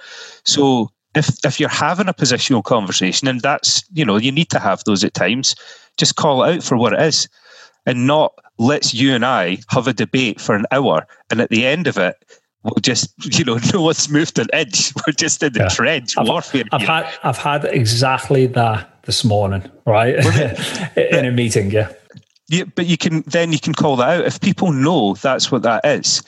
So 0.44 0.90
if 1.14 1.44
if 1.44 1.58
you're 1.58 1.68
having 1.68 2.08
a 2.08 2.14
positional 2.14 2.62
conversation, 2.62 3.28
and 3.28 3.40
that's 3.40 3.84
you 3.92 4.04
know 4.04 4.16
you 4.16 4.32
need 4.32 4.50
to 4.50 4.58
have 4.58 4.84
those 4.84 5.04
at 5.04 5.14
times, 5.14 5.54
just 5.96 6.16
call 6.16 6.44
it 6.44 6.56
out 6.56 6.62
for 6.62 6.76
what 6.76 6.92
it 6.92 7.00
is, 7.00 7.28
and 7.86 8.06
not 8.06 8.32
let's 8.58 8.94
you 8.94 9.14
and 9.14 9.24
I 9.24 9.58
have 9.68 9.86
a 9.86 9.92
debate 9.92 10.40
for 10.40 10.54
an 10.54 10.66
hour, 10.70 11.06
and 11.30 11.40
at 11.40 11.50
the 11.50 11.66
end 11.66 11.86
of 11.86 11.96
it, 11.98 12.16
we'll 12.62 12.74
just 12.80 13.12
you 13.38 13.44
know 13.44 13.58
no 13.72 13.82
one's 13.82 14.08
moved 14.08 14.38
an 14.38 14.48
inch. 14.52 14.92
We're 15.06 15.12
just 15.12 15.42
in 15.42 15.52
the 15.52 15.60
yeah. 15.60 15.68
trench 15.68 16.16
I've, 16.16 16.28
warfare. 16.28 16.64
I've 16.72 16.82
had 16.82 17.18
I've 17.22 17.38
had 17.38 17.64
exactly 17.64 18.46
that 18.46 19.02
this 19.04 19.24
morning, 19.24 19.68
right, 19.86 20.14
in 20.96 21.24
a 21.24 21.32
meeting. 21.32 21.70
Yeah, 21.70 21.92
yeah, 22.50 22.64
but 22.74 22.86
you 22.86 22.96
can 22.96 23.22
then 23.28 23.52
you 23.52 23.60
can 23.60 23.74
call 23.74 23.94
that 23.96 24.08
out 24.08 24.26
if 24.26 24.40
people 24.40 24.72
know 24.72 25.14
that's 25.14 25.52
what 25.52 25.62
that 25.62 25.84
is. 25.84 26.22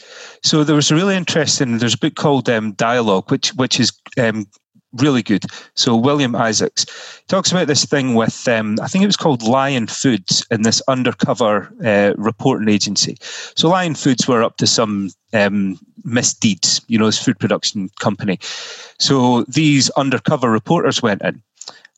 So 0.45 0.63
there 0.63 0.77
was 0.77 0.91
a 0.91 0.95
really 0.95 1.17
interesting. 1.17 1.79
There's 1.79 1.95
a 1.95 1.99
book 1.99 2.15
called 2.15 2.49
um, 2.49 2.73
Dialogue, 2.73 3.31
which 3.31 3.51
which 3.55 3.81
is 3.81 3.93
um, 4.19 4.47
really 4.95 5.23
good. 5.23 5.45
So 5.75 5.97
William 5.97 6.37
Isaacs 6.37 6.87
talks 7.29 7.51
about 7.51 7.67
this 7.67 7.85
thing 7.85 8.15
with 8.15 8.47
um, 8.49 8.79
I 8.83 8.89
think 8.89 9.03
it 9.03 9.07
was 9.07 9.17
called 9.17 9.43
Lion 9.43 9.87
Foods 9.87 10.47
and 10.51 10.65
this 10.65 10.83
undercover 10.89 11.73
uh, 11.85 12.15
reporting 12.17 12.69
agency. 12.69 13.17
So 13.57 13.69
Lion 13.69 13.95
Foods 13.95 14.29
were 14.29 14.43
up 14.43 14.57
to 14.59 14.67
some 14.67 15.11
um, 15.33 15.79
misdeeds, 16.05 16.83
you 16.89 16.99
know, 16.99 17.07
this 17.07 17.23
food 17.23 17.39
production 17.39 17.91
company. 18.01 18.39
So 18.99 19.43
these 19.45 19.91
undercover 19.91 20.51
reporters 20.51 21.03
went 21.03 21.23
in 21.23 21.43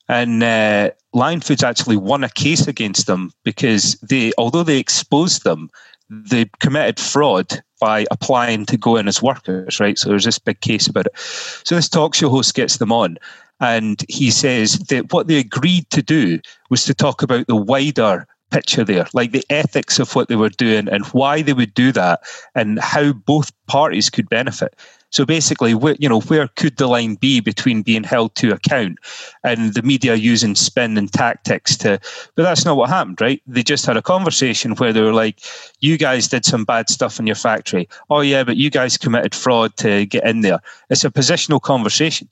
and 0.08 0.42
uh, 0.42 0.90
Lion 1.12 1.40
Foods 1.40 1.62
actually 1.62 1.96
won 1.96 2.24
a 2.24 2.28
case 2.28 2.66
against 2.66 3.06
them 3.06 3.32
because 3.42 3.94
they, 4.00 4.32
although 4.36 4.62
they 4.62 4.78
exposed 4.78 5.44
them, 5.44 5.70
they 6.10 6.50
committed 6.60 7.00
fraud 7.00 7.62
by 7.80 8.06
applying 8.10 8.66
to 8.66 8.76
go 8.76 8.96
in 8.96 9.08
as 9.08 9.22
workers, 9.22 9.80
right? 9.80 9.98
So 9.98 10.08
there's 10.08 10.24
this 10.24 10.38
big 10.38 10.60
case 10.60 10.86
about 10.86 11.06
it. 11.06 11.12
So 11.16 11.74
this 11.74 11.88
talk 11.88 12.14
show 12.14 12.28
host 12.28 12.54
gets 12.54 12.78
them 12.78 12.92
on, 12.92 13.18
and 13.60 14.04
he 14.08 14.30
says 14.30 14.78
that 14.90 15.12
what 15.12 15.26
they 15.26 15.38
agreed 15.38 15.88
to 15.90 16.02
do 16.02 16.40
was 16.70 16.84
to 16.84 16.94
talk 16.94 17.22
about 17.22 17.46
the 17.46 17.56
wider 17.56 18.26
picture 18.50 18.84
there, 18.84 19.06
like 19.14 19.32
the 19.32 19.44
ethics 19.50 19.98
of 19.98 20.14
what 20.14 20.28
they 20.28 20.36
were 20.36 20.50
doing 20.50 20.88
and 20.88 21.04
why 21.06 21.42
they 21.42 21.52
would 21.52 21.74
do 21.74 21.90
that, 21.92 22.20
and 22.54 22.78
how 22.78 23.12
both 23.12 23.50
parties 23.66 24.10
could 24.10 24.28
benefit. 24.28 24.76
So 25.14 25.24
basically, 25.24 25.74
where, 25.74 25.94
you 26.00 26.08
know, 26.08 26.22
where 26.22 26.48
could 26.48 26.76
the 26.76 26.88
line 26.88 27.14
be 27.14 27.38
between 27.38 27.82
being 27.82 28.02
held 28.02 28.34
to 28.34 28.52
account 28.52 28.98
and 29.44 29.72
the 29.72 29.82
media 29.82 30.16
using 30.16 30.56
spin 30.56 30.98
and 30.98 31.12
tactics 31.12 31.76
to? 31.76 32.00
But 32.34 32.42
that's 32.42 32.64
not 32.64 32.76
what 32.76 32.90
happened, 32.90 33.20
right? 33.20 33.40
They 33.46 33.62
just 33.62 33.86
had 33.86 33.96
a 33.96 34.02
conversation 34.02 34.74
where 34.74 34.92
they 34.92 35.02
were 35.02 35.12
like, 35.12 35.38
"You 35.78 35.96
guys 35.98 36.26
did 36.26 36.44
some 36.44 36.64
bad 36.64 36.90
stuff 36.90 37.20
in 37.20 37.28
your 37.28 37.36
factory. 37.36 37.88
Oh 38.10 38.22
yeah, 38.22 38.42
but 38.42 38.56
you 38.56 38.70
guys 38.70 38.98
committed 38.98 39.36
fraud 39.36 39.76
to 39.76 40.04
get 40.04 40.26
in 40.26 40.40
there." 40.40 40.58
It's 40.90 41.04
a 41.04 41.10
positional 41.10 41.62
conversation. 41.62 42.28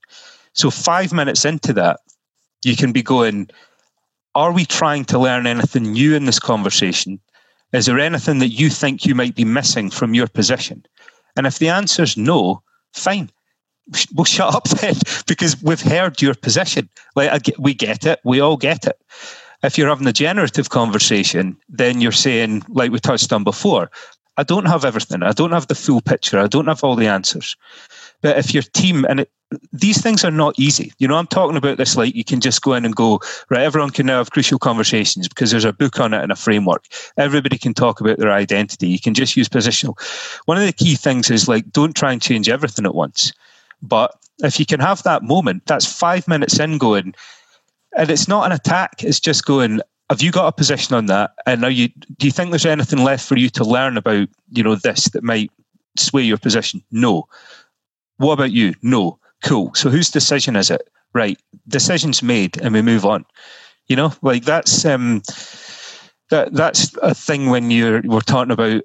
So 0.53 0.69
five 0.69 1.13
minutes 1.13 1.45
into 1.45 1.73
that, 1.75 2.01
you 2.65 2.75
can 2.75 2.91
be 2.91 3.03
going, 3.03 3.49
"Are 4.35 4.51
we 4.51 4.65
trying 4.65 5.05
to 5.05 5.21
learn 5.21 5.47
anything 5.47 5.93
new 5.93 6.17
in 6.17 6.25
this 6.25 6.41
conversation?" 6.41 7.21
Is 7.73 7.87
there 7.87 8.01
anything 8.01 8.41
that 8.41 8.59
you 8.61 8.71
think 8.71 9.07
you 9.07 9.15
might 9.15 9.37
be 9.37 9.45
missing 9.45 9.89
from 9.89 10.15
your 10.15 10.27
position? 10.27 10.85
And 11.37 11.47
if 11.47 11.61
the 11.61 11.69
answer 11.69 12.03
is 12.03 12.17
no, 12.17 12.61
fine. 12.93 13.31
Well, 14.15 14.25
shut 14.25 14.55
up 14.55 14.69
then, 14.69 14.95
because 15.27 15.61
we've 15.61 15.81
heard 15.81 16.23
your 16.23 16.35
position. 16.35 16.89
Like 17.17 17.51
we 17.59 17.75
get 17.75 18.07
it, 18.07 18.21
we 18.25 18.41
all 18.41 18.57
get 18.57 18.87
it. 18.87 18.97
If 19.65 19.77
you're 19.77 19.89
having 19.89 20.07
a 20.07 20.13
generative 20.13 20.71
conversation, 20.71 21.57
then 21.69 22.01
you're 22.01 22.13
saying, 22.13 22.63
like 22.69 22.93
we 22.93 23.01
touched 23.01 23.33
on 23.33 23.45
before, 23.45 23.91
I 24.37 24.45
don't 24.45 24.67
have 24.67 24.85
everything. 24.85 25.23
I 25.23 25.33
don't 25.33 25.53
have 25.53 25.67
the 25.67 25.75
full 25.75 26.01
picture. 26.01 26.39
I 26.39 26.47
don't 26.47 26.69
have 26.69 26.83
all 26.83 26.97
the 26.97 27.07
answers. 27.07 27.57
But 28.23 28.39
if 28.39 28.55
your 28.55 28.63
team 28.63 29.05
and 29.05 29.21
it, 29.21 29.31
these 29.73 30.01
things 30.01 30.25
are 30.25 30.31
not 30.31 30.59
easy. 30.59 30.93
You 30.99 31.09
know, 31.09 31.17
I'm 31.17 31.27
talking 31.27 31.57
about 31.57 31.79
this 31.79 31.97
like 31.97 32.15
you 32.15 32.25
can 32.25 32.41
just 32.41 32.63
go 32.63 32.75
in 32.75 32.85
and 32.85 32.95
go, 32.95 33.21
right, 33.49 33.63
everyone 33.63 33.91
can 33.91 34.07
now 34.07 34.19
have 34.19 34.31
crucial 34.31 34.59
conversations 34.59 35.29
because 35.29 35.51
there's 35.51 35.65
a 35.65 35.73
book 35.73 35.99
on 36.01 36.15
it 36.15 36.23
and 36.23 36.33
a 36.33 36.37
framework. 36.37 36.87
Everybody 37.17 37.59
can 37.59 37.75
talk 37.75 38.01
about 38.01 38.19
their 38.19 38.33
identity. 38.33 38.89
You 38.89 39.01
can 39.01 39.15
just 39.15 39.37
use 39.37 39.49
positional. 39.49 39.99
One 40.47 40.59
of 40.59 40.67
the 40.67 40.73
key 40.73 40.95
things 40.95 41.31
is 41.31 41.49
like, 41.49 41.71
don't 41.73 41.97
try 41.97 42.13
and 42.13 42.23
change 42.23 42.49
everything 42.49 42.87
at 42.87 42.95
once. 42.95 43.33
But 43.83 44.17
if 44.39 44.59
you 44.59 44.67
can 44.67 44.81
have 44.81 45.03
that 45.03 45.23
moment, 45.23 45.67
that's 45.67 45.91
five 45.91 46.27
minutes 46.29 46.59
in 46.59 46.79
going, 46.79 47.15
and 47.97 48.11
it's 48.11 48.29
not 48.29 48.47
an 48.47 48.53
attack, 48.53 49.03
it's 49.03 49.21
just 49.21 49.45
going, 49.45 49.81
have 50.11 50.23
you 50.23 50.31
got 50.31 50.47
a 50.47 50.53
position 50.53 50.95
on 50.95 51.07
that? 51.07 51.33
And 51.47 51.63
now 51.63 51.69
you 51.69 51.89
do 51.89 52.27
you 52.27 52.31
think 52.31 52.51
there's 52.51 52.67
anything 52.67 53.03
left 53.03 53.27
for 53.27 53.37
you 53.37 53.49
to 53.51 53.65
learn 53.65 53.97
about, 53.97 54.29
you 54.51 54.63
know, 54.63 54.75
this 54.75 55.07
that 55.11 55.25
might 55.25 55.51
sway 55.97 56.23
your 56.23 56.39
position? 56.39 56.83
No. 56.91 57.29
What 58.19 58.35
about 58.35 58.53
you? 58.53 58.75
No. 58.83 59.19
Cool. 59.43 59.73
So 59.75 59.91
whose 59.91 60.11
decision 60.11 60.57
is 60.57 60.71
it? 60.71 60.89
Right. 61.13 61.39
Decision's 61.69 62.23
made 62.23 62.61
and 62.61 62.75
we 62.75 62.83
move 62.83 63.05
on. 63.05 63.25
You 63.89 63.97
know, 63.97 64.13
like 64.23 64.45
that's 64.45 64.85
um 64.85 65.23
that 66.31 66.55
that's 66.55 66.97
a 67.03 67.15
thing 67.15 67.51
when 67.51 67.71
you're 67.71 68.01
we're 68.05 68.21
talking 68.21 68.53
about 68.53 68.83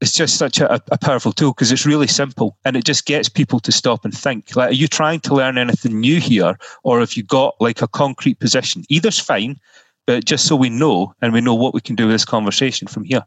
it's 0.00 0.12
just 0.12 0.36
such 0.36 0.60
a, 0.60 0.74
a 0.90 0.98
powerful 0.98 1.32
tool 1.32 1.52
because 1.52 1.72
it's 1.72 1.86
really 1.86 2.06
simple 2.06 2.58
and 2.64 2.76
it 2.76 2.84
just 2.84 3.06
gets 3.06 3.28
people 3.28 3.60
to 3.60 3.72
stop 3.72 4.04
and 4.04 4.16
think. 4.16 4.54
Like, 4.56 4.70
are 4.70 4.74
you 4.74 4.88
trying 4.88 5.20
to 5.20 5.34
learn 5.34 5.56
anything 5.56 6.00
new 6.00 6.20
here, 6.20 6.58
or 6.82 7.00
have 7.00 7.14
you 7.14 7.22
got 7.22 7.54
like 7.60 7.80
a 7.80 7.88
concrete 7.88 8.40
position? 8.40 8.84
Either's 8.88 9.18
fine, 9.18 9.58
but 10.06 10.24
just 10.24 10.46
so 10.46 10.56
we 10.56 10.68
know 10.68 11.14
and 11.22 11.32
we 11.32 11.40
know 11.40 11.54
what 11.54 11.74
we 11.74 11.80
can 11.80 11.96
do 11.96 12.06
with 12.06 12.14
this 12.14 12.24
conversation 12.24 12.88
from 12.88 13.04
here. 13.04 13.24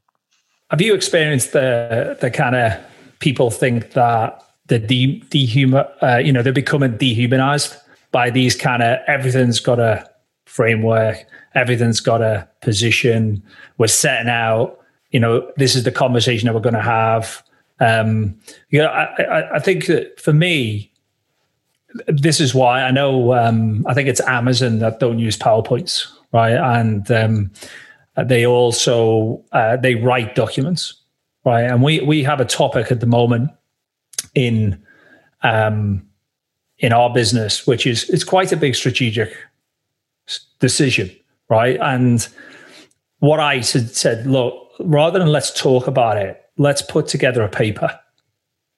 Have 0.70 0.82
you 0.82 0.94
experienced 0.94 1.54
the 1.54 2.18
the 2.22 2.30
kind 2.30 2.56
of 2.56 2.74
people 3.20 3.50
think 3.50 3.92
that 3.92 4.45
the 4.68 4.80
de- 4.80 5.22
dehuman, 5.30 5.88
uh, 6.02 6.18
you 6.18 6.32
know, 6.32 6.42
they're 6.42 6.54
becoming 6.54 6.98
dehumanized 6.98 7.76
by 8.12 8.30
these 8.30 8.56
kind 8.56 8.82
of 8.82 9.00
everything's 9.08 9.60
got 9.60 9.80
a 9.80 10.10
framework. 10.46 11.26
Everything's 11.54 12.00
got 12.00 12.22
a 12.22 12.48
position. 12.62 13.44
We're 13.78 13.88
setting 13.88 14.30
out, 14.30 14.80
you 15.12 15.20
know, 15.20 15.52
this 15.58 15.76
is 15.76 15.84
the 15.84 15.92
conversation 15.92 16.48
that 16.48 16.54
we're 16.54 16.62
going 16.62 16.76
to 16.76 16.82
have. 16.82 17.44
Um, 17.80 18.40
you 18.70 18.80
know, 18.80 18.88
I, 18.88 19.22
I, 19.22 19.56
I 19.56 19.60
think 19.60 19.88
that 19.88 20.20
for 20.20 20.34
me, 20.34 20.92
this 22.08 22.40
is 22.42 22.54
why 22.54 22.84
I 22.84 22.92
know. 22.92 23.34
Um, 23.34 23.86
I 23.88 23.94
think 23.94 24.10
it's 24.10 24.22
Amazon 24.22 24.80
that 24.80 25.00
don't 25.00 25.20
use 25.20 25.38
PowerPoints, 25.38 26.08
right? 26.34 26.56
And 26.56 27.10
um, 27.12 27.52
they 28.26 28.46
also 28.46 29.44
uh, 29.52 29.78
they 29.78 29.96
write 29.96 30.36
documents, 30.36 30.96
right? 31.46 31.64
And 31.64 31.82
we 31.82 32.02
we 32.02 32.24
have 32.24 32.42
a 32.42 32.46
topic 32.46 32.92
at 32.92 33.00
the 33.00 33.06
moment 33.06 33.52
in 34.36 34.82
um, 35.42 36.06
in 36.80 36.94
our 36.94 37.12
business, 37.14 37.66
which 37.66 37.88
is 37.88 38.10
it's 38.10 38.24
quite 38.24 38.52
a 38.52 38.58
big 38.58 38.76
strategic 38.76 39.34
decision, 40.60 41.16
right? 41.50 41.78
And 41.82 42.28
what 43.20 43.40
I 43.40 43.62
said, 43.62 43.96
said, 43.96 44.28
look, 44.28 44.72
rather 44.80 45.20
than 45.20 45.30
let's 45.30 45.54
talk 45.60 45.88
about 45.88 46.18
it, 46.18 46.42
let's 46.58 46.82
put 46.82 47.08
together 47.08 47.44
a 47.44 47.50
paper, 47.50 47.98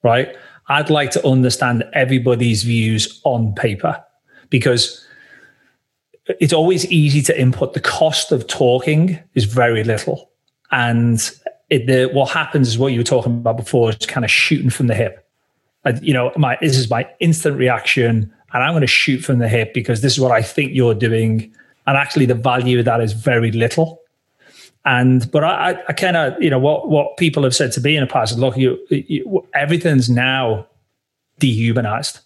right? 0.02 0.34
I'd 0.68 0.90
like 0.90 1.10
to 1.12 1.26
understand 1.26 1.84
everybody's 1.92 2.62
views 2.62 3.20
on 3.24 3.54
paper 3.54 4.02
because 4.50 5.06
it's 6.40 6.52
always 6.52 6.84
easy 6.86 7.22
to 7.22 7.40
input. 7.40 7.72
The 7.72 7.80
cost 7.80 8.32
of 8.32 8.46
talking 8.46 9.18
is 9.34 9.44
very 9.44 9.82
little. 9.82 10.30
And 10.70 11.18
it, 11.70 11.86
the, 11.86 12.10
what 12.12 12.30
happens 12.30 12.68
is 12.68 12.78
what 12.78 12.92
you 12.92 13.00
were 13.00 13.04
talking 13.04 13.38
about 13.38 13.56
before 13.56 13.90
is 13.90 14.06
kind 14.06 14.24
of 14.24 14.30
shooting 14.30 14.70
from 14.70 14.88
the 14.88 14.94
hip. 14.94 15.27
Uh, 15.88 15.98
you 16.02 16.12
know, 16.12 16.30
my 16.36 16.58
this 16.60 16.76
is 16.76 16.90
my 16.90 17.08
instant 17.18 17.56
reaction, 17.56 18.30
and 18.52 18.62
I'm 18.62 18.72
going 18.72 18.82
to 18.82 18.86
shoot 18.86 19.20
from 19.20 19.38
the 19.38 19.48
hip 19.48 19.72
because 19.72 20.02
this 20.02 20.12
is 20.12 20.20
what 20.20 20.32
I 20.32 20.42
think 20.42 20.72
you're 20.74 20.94
doing. 20.94 21.50
And 21.86 21.96
actually, 21.96 22.26
the 22.26 22.34
value 22.34 22.80
of 22.80 22.84
that 22.84 23.00
is 23.00 23.14
very 23.14 23.50
little. 23.52 24.02
And 24.84 25.30
but 25.30 25.44
I, 25.44 25.82
I 25.88 25.92
kind 25.94 26.16
of 26.16 26.42
you 26.42 26.50
know 26.50 26.58
what 26.58 26.90
what 26.90 27.16
people 27.16 27.42
have 27.42 27.54
said 27.54 27.72
to 27.72 27.80
me 27.80 27.96
in 27.96 28.02
the 28.02 28.06
past 28.06 28.32
is 28.32 28.38
look, 28.38 28.56
you, 28.56 28.78
you 28.90 29.46
everything's 29.54 30.10
now 30.10 30.66
dehumanized. 31.38 32.20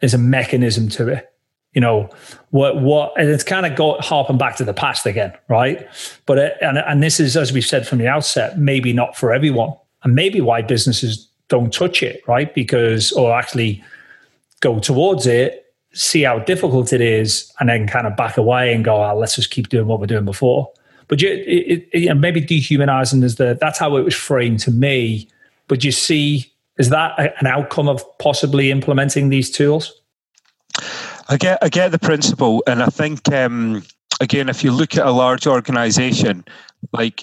There's 0.00 0.14
a 0.14 0.18
mechanism 0.18 0.88
to 0.90 1.08
it. 1.08 1.28
You 1.74 1.80
know 1.80 2.08
what 2.50 2.80
what 2.80 3.18
and 3.18 3.28
it's 3.28 3.44
kind 3.44 3.66
of 3.66 3.74
go 3.74 3.94
harping 3.98 4.38
back 4.38 4.56
to 4.56 4.64
the 4.64 4.74
past 4.74 5.06
again, 5.06 5.32
right? 5.48 5.88
But 6.26 6.38
it, 6.38 6.56
and 6.60 6.78
and 6.78 7.02
this 7.02 7.18
is 7.18 7.36
as 7.36 7.52
we've 7.52 7.66
said 7.66 7.88
from 7.88 7.98
the 7.98 8.06
outset, 8.06 8.58
maybe 8.58 8.92
not 8.92 9.16
for 9.16 9.32
everyone, 9.32 9.74
and 10.04 10.14
maybe 10.14 10.40
why 10.40 10.62
businesses 10.62 11.28
don't 11.52 11.72
touch 11.72 12.02
it, 12.02 12.26
right? 12.26 12.52
Because 12.54 13.12
or 13.12 13.38
actually 13.38 13.84
go 14.60 14.78
towards 14.78 15.26
it, 15.26 15.66
see 15.92 16.22
how 16.22 16.38
difficult 16.38 16.94
it 16.94 17.02
is, 17.02 17.52
and 17.60 17.68
then 17.68 17.86
kind 17.86 18.06
of 18.06 18.16
back 18.16 18.38
away 18.38 18.72
and 18.74 18.82
go, 18.86 19.04
oh, 19.04 19.14
let's 19.14 19.36
just 19.36 19.50
keep 19.50 19.68
doing 19.68 19.86
what 19.86 20.00
we're 20.00 20.06
doing 20.06 20.24
before. 20.24 20.72
But 21.08 21.20
you, 21.20 21.28
it, 21.28 21.86
it, 21.92 22.00
you 22.00 22.08
know, 22.08 22.14
maybe 22.14 22.40
dehumanizing 22.40 23.22
is 23.22 23.36
the 23.36 23.58
that's 23.60 23.78
how 23.78 23.98
it 23.98 24.02
was 24.02 24.14
framed 24.14 24.60
to 24.60 24.70
me. 24.70 25.28
But 25.68 25.84
you 25.84 25.92
see, 25.92 26.50
is 26.78 26.88
that 26.88 27.18
a, 27.18 27.38
an 27.38 27.46
outcome 27.46 27.86
of 27.86 28.02
possibly 28.18 28.70
implementing 28.70 29.28
these 29.28 29.50
tools? 29.50 29.92
I 31.28 31.36
get 31.36 31.58
I 31.60 31.68
get 31.68 31.90
the 31.90 31.98
principle, 31.98 32.62
and 32.66 32.82
I 32.82 32.86
think 32.86 33.30
um, 33.30 33.84
again, 34.22 34.48
if 34.48 34.64
you 34.64 34.72
look 34.72 34.96
at 34.96 35.06
a 35.06 35.10
large 35.10 35.46
organization, 35.46 36.46
like 36.92 37.22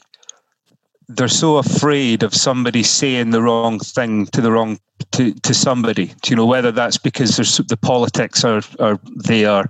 they're 1.09 1.27
so 1.27 1.57
afraid 1.57 2.21
of 2.21 2.35
somebody 2.35 2.83
saying 2.83 3.31
the 3.31 3.41
wrong 3.41 3.79
thing 3.79 4.27
to 4.27 4.41
the 4.41 4.51
wrong 4.51 4.79
to, 5.11 5.33
to 5.33 5.53
somebody. 5.53 6.13
Do 6.21 6.29
you 6.29 6.35
know 6.35 6.45
whether 6.45 6.71
that's 6.71 6.99
because 6.99 7.35
there's 7.35 7.57
the 7.57 7.77
politics 7.77 8.43
are 8.43 8.61
are 8.79 8.99
there, 9.03 9.65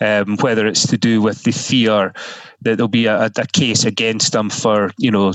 um, 0.00 0.38
whether 0.38 0.66
it's 0.66 0.86
to 0.86 0.96
do 0.96 1.20
with 1.20 1.42
the 1.44 1.52
fear 1.52 2.14
that 2.62 2.76
there'll 2.76 2.88
be 2.88 3.06
a, 3.06 3.26
a 3.26 3.46
case 3.52 3.84
against 3.84 4.32
them 4.32 4.50
for 4.50 4.90
you 4.98 5.10
know 5.10 5.34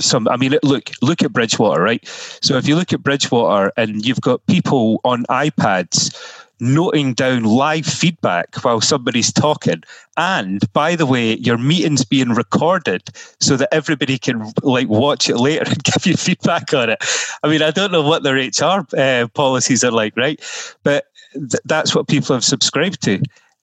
some 0.00 0.26
i 0.28 0.36
mean 0.36 0.54
look 0.62 0.90
look 1.02 1.22
at 1.22 1.32
bridgewater 1.32 1.82
right 1.82 2.06
so 2.40 2.56
if 2.56 2.66
you 2.66 2.74
look 2.74 2.92
at 2.92 3.02
bridgewater 3.02 3.70
and 3.76 4.06
you've 4.06 4.20
got 4.20 4.44
people 4.46 5.00
on 5.04 5.24
ipads 5.24 6.14
noting 6.60 7.14
down 7.14 7.44
live 7.44 7.86
feedback 7.86 8.56
while 8.64 8.80
somebody's 8.80 9.32
talking. 9.32 9.82
And 10.16 10.70
by 10.72 10.96
the 10.96 11.06
way 11.06 11.36
your 11.36 11.58
meeting's 11.58 12.04
being 12.04 12.30
recorded 12.30 13.08
so 13.40 13.56
that 13.56 13.72
everybody 13.72 14.18
can 14.18 14.52
like 14.62 14.88
watch 14.88 15.28
it 15.28 15.36
later 15.36 15.64
and 15.70 15.82
give 15.84 16.06
you 16.06 16.16
feedback 16.16 16.72
on 16.74 16.90
it. 16.90 16.98
I 17.42 17.48
mean 17.48 17.62
i 17.62 17.70
don't 17.70 17.92
know 17.92 18.02
what 18.02 18.22
their 18.22 18.36
hr 18.36 18.86
uh, 18.96 19.28
policies 19.28 19.84
are 19.84 19.92
like 19.92 20.16
right? 20.16 20.40
But 20.82 21.06
th- 21.32 21.62
that's 21.64 21.94
what 21.94 22.08
people 22.08 22.34
have 22.34 22.44
subscribed 22.44 23.02
to. 23.02 23.22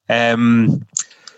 Um, 0.10 0.86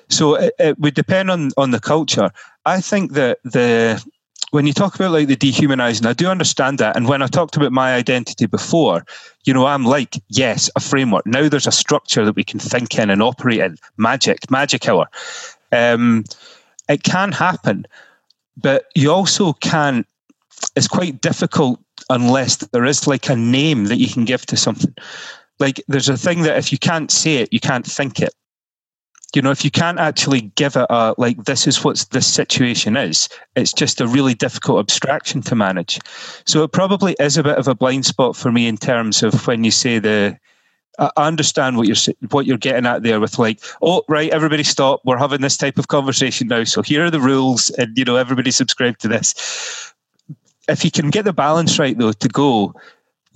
so 0.10 0.36
it, 0.36 0.54
it 0.60 0.80
would 0.80 0.94
depend 0.94 1.32
on 1.32 1.52
on 1.58 1.72
the 1.72 1.80
culture. 1.80 2.32
I 2.66 2.82
think 2.82 3.14
that 3.14 3.40
the 3.44 4.04
when 4.52 4.66
you 4.66 4.74
talk 4.74 4.96
about 4.96 5.12
like 5.12 5.28
the 5.28 5.36
dehumanizing, 5.36 6.06
I 6.06 6.14
do 6.14 6.28
understand 6.28 6.78
that. 6.80 6.96
And 6.96 7.08
when 7.08 7.22
I 7.22 7.28
talked 7.28 7.58
about 7.58 7.72
my 7.72 7.94
identity 7.96 8.46
before, 8.46 9.06
you 9.46 9.54
know, 9.54 9.66
I'm 9.66 9.86
like, 9.86 10.16
yes, 10.30 10.70
a 10.76 10.80
framework. 10.80 11.26
Now 11.26 11.50
there's 11.50 11.68
a 11.68 11.72
structure 11.72 12.24
that 12.24 12.36
we 12.36 12.44
can 12.44 12.60
think 12.60 12.98
in 12.98 13.10
and 13.10 13.22
operate 13.22 13.60
in. 13.60 13.78
Magic, 13.98 14.50
magic 14.50 14.88
hour. 14.88 15.08
Um, 15.72 16.24
it 16.88 17.04
can 17.04 17.32
happen, 17.32 17.86
but 18.56 18.86
you 18.96 19.12
also 19.12 19.54
can. 19.54 20.06
It's 20.76 20.88
quite 20.88 21.22
difficult 21.22 21.80
unless 22.10 22.58
there 22.58 22.86
is 22.86 23.06
like 23.06 23.30
a 23.30 23.36
name 23.36 23.86
that 23.86 23.98
you 23.98 24.08
can 24.08 24.26
give 24.26 24.46
to 24.48 24.58
something. 24.58 24.94
Like 25.60 25.84
there's 25.88 26.10
a 26.10 26.18
thing 26.18 26.44
that 26.44 26.58
if 26.58 26.72
you 26.72 26.78
can't 26.78 27.12
say 27.12 27.38
it, 27.38 27.52
you 27.52 27.60
can't 27.60 27.86
think 27.86 28.20
it 28.20 28.34
you 29.36 29.42
know 29.42 29.52
if 29.52 29.64
you 29.64 29.72
can't 29.72 30.00
actually 30.00 30.42
give 30.56 30.76
it 30.76 30.86
a 30.90 31.14
like 31.18 31.44
this 31.46 31.68
is 31.68 31.84
what 31.84 32.06
this 32.12 32.28
situation 32.28 32.96
is 32.96 33.30
it's 33.56 33.74
just 33.74 34.00
a 34.00 34.08
really 34.08 34.34
difficult 34.34 34.80
abstraction 34.80 35.42
to 35.42 35.56
manage 35.56 36.00
so 36.46 36.64
it 36.64 36.72
probably 36.72 37.16
is 37.20 37.38
a 37.38 37.44
bit 37.44 37.58
of 37.58 37.68
a 37.68 37.76
blind 37.76 38.06
spot 38.06 38.36
for 38.36 38.52
me 38.52 38.68
in 38.68 38.78
terms 38.78 39.24
of 39.24 39.46
when 39.48 39.64
you 39.64 39.72
say 39.72 40.00
the 40.00 40.38
I 41.00 41.12
understand 41.18 41.78
what 41.78 41.88
you're 41.88 42.16
what 42.32 42.46
you're 42.46 42.58
getting 42.58 42.88
at 42.88 43.04
there 43.04 43.20
with 43.20 43.38
like, 43.38 43.60
oh 43.82 44.04
right, 44.08 44.32
everybody 44.32 44.64
stop. 44.64 45.02
We're 45.06 45.18
having 45.18 45.42
this 45.42 45.58
type 45.58 45.78
of 45.78 45.90
conversation 45.90 46.48
now, 46.48 46.64
so 46.64 46.82
here 46.82 47.06
are 47.06 47.12
the 47.12 47.20
rules, 47.20 47.70
and 47.72 47.96
you 47.98 48.04
know 48.04 48.16
everybody 48.16 48.50
subscribe 48.50 48.98
to 49.00 49.08
this. 49.08 49.94
If 50.68 50.84
you 50.84 50.92
can 50.92 51.12
get 51.12 51.26
the 51.26 51.34
balance 51.34 51.78
right 51.78 51.98
though, 51.98 52.14
to 52.14 52.28
go, 52.28 52.74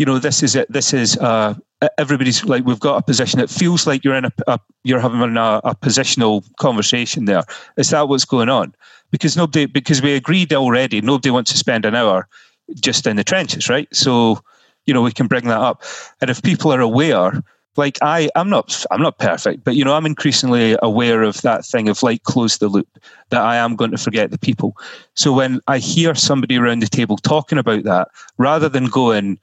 you 0.02 0.06
know, 0.06 0.18
this 0.18 0.42
is 0.42 0.56
it. 0.56 0.66
This 0.72 0.94
is 0.96 1.16
uh, 1.18 1.54
everybody's 2.00 2.44
like 2.44 2.66
we've 2.66 2.80
got 2.80 2.98
a 2.98 3.04
position. 3.04 3.40
It 3.40 3.52
feels 3.52 3.86
like 3.86 4.04
you're 4.04 4.16
in 4.16 4.26
a, 4.26 4.32
a 4.48 4.60
you're 4.84 5.00
having 5.00 5.38
a, 5.38 5.62
a, 5.64 5.76
positional 5.76 6.44
conversation 6.58 7.26
there. 7.26 7.44
Is 7.78 7.92
that 7.92 8.10
what's 8.10 8.26
going 8.26 8.50
on? 8.50 8.74
Because 9.12 9.38
nobody 9.38 9.68
because 9.68 10.02
we 10.02 10.16
agreed 10.16 10.54
already. 10.54 11.02
Nobody 11.02 11.30
wants 11.30 11.52
to 11.52 11.58
spend 11.60 11.86
an 11.86 11.94
hour 11.94 12.28
just 12.74 13.06
in 13.06 13.16
the 13.16 13.24
trenches, 13.24 13.70
right? 13.70 13.88
So 13.94 14.40
you 14.88 14.94
know 14.96 15.04
we 15.04 15.12
can 15.12 15.28
bring 15.28 15.46
that 15.50 15.60
up, 15.60 15.84
and 16.20 16.32
if 16.32 16.42
people 16.42 16.74
are 16.74 16.82
aware. 16.82 17.44
Like 17.78 17.98
I, 18.02 18.30
I'm 18.36 18.50
not, 18.50 18.86
I'm 18.92 19.02
not 19.02 19.18
perfect, 19.18 19.64
but 19.64 19.78
you 19.78 19.86
know, 19.86 19.94
I'm 19.94 20.06
increasingly 20.06 20.76
aware 20.82 21.24
of 21.24 21.42
that 21.44 21.64
thing 21.64 21.88
of 21.88 22.04
like 22.04 22.24
close 22.24 22.58
the 22.58 22.68
loop. 22.68 22.90
That 23.30 23.44
I 23.44 23.56
am 23.56 23.78
going 23.78 23.92
to 23.92 23.98
forget 23.98 24.30
the 24.30 24.38
people. 24.38 24.76
So 25.16 25.32
when 25.32 25.62
I 25.70 25.78
hear 25.78 26.14
somebody 26.14 26.58
around 26.58 26.82
the 26.82 26.88
table 26.88 27.16
talking 27.16 27.58
about 27.58 27.86
that, 27.86 28.10
rather 28.38 28.68
than 28.68 28.88
going, 28.88 29.40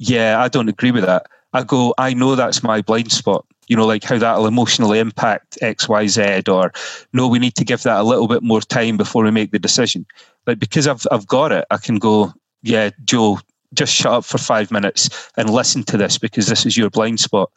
"Yeah, 0.00 0.42
I 0.42 0.48
don't 0.48 0.68
agree 0.68 0.90
with 0.90 1.04
that," 1.04 1.26
I 1.52 1.62
go, 1.62 1.94
I 1.98 2.14
know 2.14 2.34
that's 2.34 2.62
my 2.62 2.80
blind 2.82 3.12
spot. 3.12 3.44
You 3.68 3.76
know, 3.76 3.86
like 3.86 4.02
how 4.02 4.18
that'll 4.18 4.46
emotionally 4.46 4.98
impact 4.98 5.58
X, 5.62 5.88
Y, 5.88 6.06
Z, 6.08 6.42
or 6.48 6.72
no, 7.12 7.28
we 7.28 7.38
need 7.38 7.54
to 7.54 7.64
give 7.64 7.84
that 7.84 8.00
a 8.00 8.02
little 8.02 8.26
bit 8.26 8.42
more 8.42 8.60
time 8.60 8.96
before 8.96 9.22
we 9.24 9.30
make 9.30 9.52
the 9.52 9.58
decision. 9.58 10.04
Like 10.46 10.58
because 10.58 10.88
I've 10.88 11.06
I've 11.12 11.26
got 11.26 11.52
it, 11.52 11.64
I 11.70 11.76
can 11.76 11.98
go, 11.98 12.32
yeah, 12.62 12.90
Joe, 13.04 13.38
just 13.74 13.94
shut 13.94 14.12
up 14.12 14.24
for 14.24 14.38
five 14.38 14.70
minutes 14.72 15.30
and 15.36 15.50
listen 15.50 15.84
to 15.84 15.96
this 15.96 16.18
because 16.18 16.48
this 16.48 16.66
is 16.66 16.76
your 16.76 16.90
blind 16.90 17.20
spot. 17.20 17.50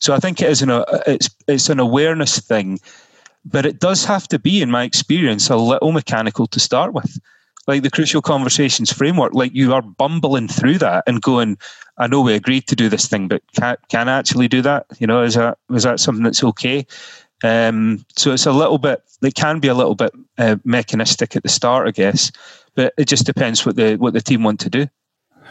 So 0.00 0.14
I 0.14 0.18
think 0.18 0.42
it 0.42 0.50
is 0.50 0.60
an 0.60 0.70
uh, 0.70 0.84
it's 1.06 1.30
it's 1.48 1.70
an 1.70 1.80
awareness 1.80 2.38
thing, 2.40 2.78
but 3.44 3.64
it 3.64 3.78
does 3.80 4.04
have 4.04 4.28
to 4.28 4.38
be, 4.38 4.60
in 4.60 4.70
my 4.70 4.84
experience, 4.84 5.48
a 5.48 5.56
little 5.56 5.92
mechanical 5.92 6.46
to 6.48 6.60
start 6.60 6.92
with 6.92 7.18
like 7.66 7.82
the 7.82 7.90
crucial 7.90 8.22
conversations 8.22 8.92
framework 8.92 9.32
like 9.34 9.54
you 9.54 9.72
are 9.72 9.82
bumbling 9.82 10.48
through 10.48 10.78
that 10.78 11.04
and 11.06 11.22
going 11.22 11.56
I 11.96 12.06
know 12.06 12.20
we 12.20 12.34
agreed 12.34 12.66
to 12.68 12.76
do 12.76 12.88
this 12.88 13.06
thing, 13.06 13.28
but 13.28 13.42
can 13.54 13.76
can 13.88 14.08
I 14.08 14.18
actually 14.18 14.48
do 14.48 14.62
that? 14.62 14.86
You 14.98 15.06
know, 15.06 15.22
is 15.22 15.34
that 15.34 15.58
is 15.70 15.84
that 15.84 16.00
something 16.00 16.24
that's 16.24 16.42
okay? 16.42 16.86
Um, 17.42 18.04
so 18.16 18.32
it's 18.32 18.46
a 18.46 18.52
little 18.52 18.78
bit. 18.78 19.02
It 19.22 19.34
can 19.34 19.60
be 19.60 19.68
a 19.68 19.74
little 19.74 19.94
bit 19.94 20.12
uh, 20.38 20.56
mechanistic 20.64 21.36
at 21.36 21.42
the 21.42 21.48
start, 21.48 21.86
I 21.86 21.92
guess, 21.92 22.32
but 22.74 22.94
it 22.96 23.06
just 23.06 23.26
depends 23.26 23.64
what 23.64 23.76
the 23.76 23.96
what 23.96 24.12
the 24.12 24.20
team 24.20 24.42
want 24.42 24.60
to 24.60 24.70
do. 24.70 24.86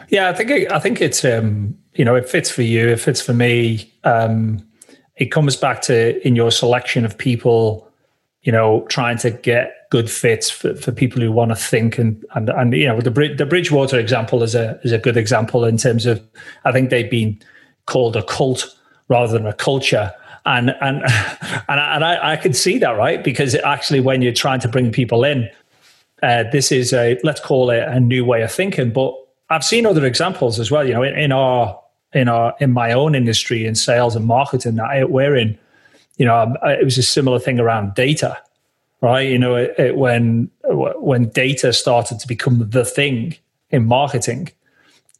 Yeah, 0.09 0.29
I 0.29 0.33
think 0.33 0.71
I 0.71 0.79
think 0.79 1.01
it's 1.01 1.23
um, 1.23 1.77
you 1.93 2.03
know 2.03 2.15
it 2.15 2.27
fits 2.27 2.49
for 2.49 2.63
you, 2.63 2.89
it 2.89 2.99
fits 2.99 3.21
for 3.21 3.33
me. 3.33 3.93
Um, 4.03 4.67
it 5.15 5.27
comes 5.27 5.55
back 5.55 5.81
to 5.83 6.25
in 6.27 6.35
your 6.35 6.51
selection 6.51 7.05
of 7.05 7.17
people, 7.17 7.89
you 8.41 8.51
know, 8.51 8.85
trying 8.89 9.17
to 9.19 9.31
get 9.31 9.82
good 9.93 10.09
fits 10.09 10.49
for, 10.49 10.73
for 10.73 10.91
people 10.91 11.21
who 11.21 11.31
want 11.31 11.51
to 11.51 11.55
think 11.55 11.99
and 11.99 12.25
and 12.33 12.49
and 12.49 12.73
you 12.73 12.87
know 12.87 12.99
the 12.99 13.11
the 13.37 13.45
Bridgewater 13.45 13.99
example 13.99 14.41
is 14.41 14.55
a 14.55 14.79
is 14.83 14.91
a 14.91 14.97
good 14.97 15.17
example 15.17 15.65
in 15.65 15.77
terms 15.77 16.07
of 16.07 16.19
I 16.65 16.71
think 16.71 16.89
they've 16.89 17.11
been 17.11 17.39
called 17.85 18.15
a 18.15 18.23
cult 18.23 18.75
rather 19.07 19.31
than 19.31 19.45
a 19.45 19.53
culture. 19.53 20.11
And 20.47 20.71
and 20.81 21.03
and, 21.69 21.79
I, 21.79 21.95
and 21.95 22.03
I, 22.03 22.31
I 22.31 22.35
can 22.37 22.53
see 22.53 22.79
that 22.79 22.97
right? 22.97 23.23
Because 23.23 23.53
actually 23.53 23.99
when 23.99 24.23
you're 24.23 24.33
trying 24.33 24.61
to 24.61 24.67
bring 24.67 24.91
people 24.91 25.23
in 25.23 25.47
uh, 26.23 26.45
this 26.51 26.71
is 26.71 26.91
a 26.91 27.19
let's 27.23 27.39
call 27.39 27.69
it 27.69 27.83
a 27.83 27.99
new 27.99 28.25
way 28.25 28.41
of 28.41 28.51
thinking. 28.51 28.91
But 28.91 29.13
i've 29.49 29.63
seen 29.63 29.85
other 29.85 30.05
examples 30.05 30.57
as 30.57 30.71
well 30.71 30.87
you 30.87 30.93
know 30.93 31.03
in, 31.03 31.13
in 31.19 31.31
our 31.33 31.77
in 32.13 32.29
our 32.29 32.55
in 32.61 32.71
my 32.71 32.93
own 32.93 33.13
industry 33.13 33.65
in 33.65 33.75
sales 33.75 34.15
and 34.15 34.25
marketing 34.25 34.75
that 34.75 35.09
we're 35.09 35.35
in 35.35 35.59
you 36.17 36.25
know 36.25 36.37
um, 36.39 36.57
it 36.63 36.85
was 36.85 36.97
a 36.97 37.03
similar 37.03 37.39
thing 37.39 37.59
around 37.59 37.93
data 37.93 38.37
right? 39.03 39.29
You 39.29 39.37
know 39.37 39.55
it, 39.55 39.75
it, 39.77 39.95
when 39.97 40.49
when 40.63 41.29
data 41.29 41.71
started 41.73 42.19
to 42.19 42.27
become 42.27 42.67
the 42.67 42.85
thing 42.85 43.35
in 43.69 43.85
marketing 43.85 44.49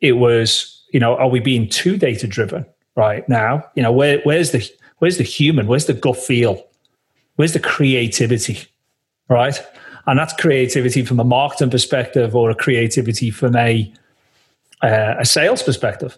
it 0.02 0.14
was 0.14 0.82
you 0.92 1.00
know 1.00 1.16
are 1.16 1.30
we 1.30 1.40
being 1.40 1.70
too 1.70 1.98
data 1.98 2.26
driven 2.26 2.66
right 2.96 3.28
now? 3.30 3.64
You 3.76 3.84
know 3.84 3.92
where 3.92 4.22
where's 4.24 4.52
the 4.52 4.68
where's 4.98 5.18
the 5.18 5.24
human 5.24 5.68
where's 5.68 5.86
the 5.86 5.94
gut 5.94 6.18
feel? 6.18 6.66
Where's 7.36 7.54
the 7.54 7.60
creativity 7.60 8.68
right? 9.30 9.60
And 10.06 10.20
that's 10.20 10.34
creativity 10.34 11.04
from 11.06 11.20
a 11.20 11.24
marketing 11.24 11.70
perspective 11.70 12.36
or 12.36 12.50
a 12.50 12.56
creativity 12.56 13.32
from 13.32 13.56
a 13.56 13.92
uh, 14.82 15.16
a 15.20 15.26
sales 15.26 15.62
perspective. 15.62 16.18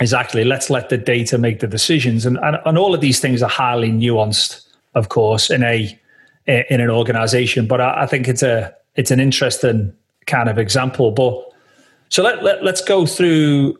Is 0.00 0.12
actually 0.12 0.44
let's 0.44 0.68
let 0.68 0.90
the 0.90 0.98
data 0.98 1.38
make 1.38 1.60
the 1.60 1.66
decisions. 1.66 2.26
And, 2.26 2.38
and 2.42 2.58
and 2.66 2.78
all 2.78 2.94
of 2.94 3.00
these 3.00 3.20
things 3.20 3.42
are 3.42 3.50
highly 3.50 3.90
nuanced 3.90 4.62
of 4.94 5.08
course 5.08 5.50
in 5.50 5.62
a 5.62 5.98
in 6.46 6.80
an 6.80 6.90
organization 6.90 7.66
but 7.66 7.80
I, 7.80 8.02
I 8.02 8.06
think 8.06 8.28
it's 8.28 8.42
a 8.42 8.74
it's 8.94 9.10
an 9.10 9.20
interesting 9.20 9.92
kind 10.26 10.48
of 10.48 10.58
example 10.58 11.10
but 11.10 11.34
so 12.08 12.22
let, 12.22 12.42
let 12.42 12.62
let's 12.64 12.82
go 12.82 13.06
through 13.06 13.76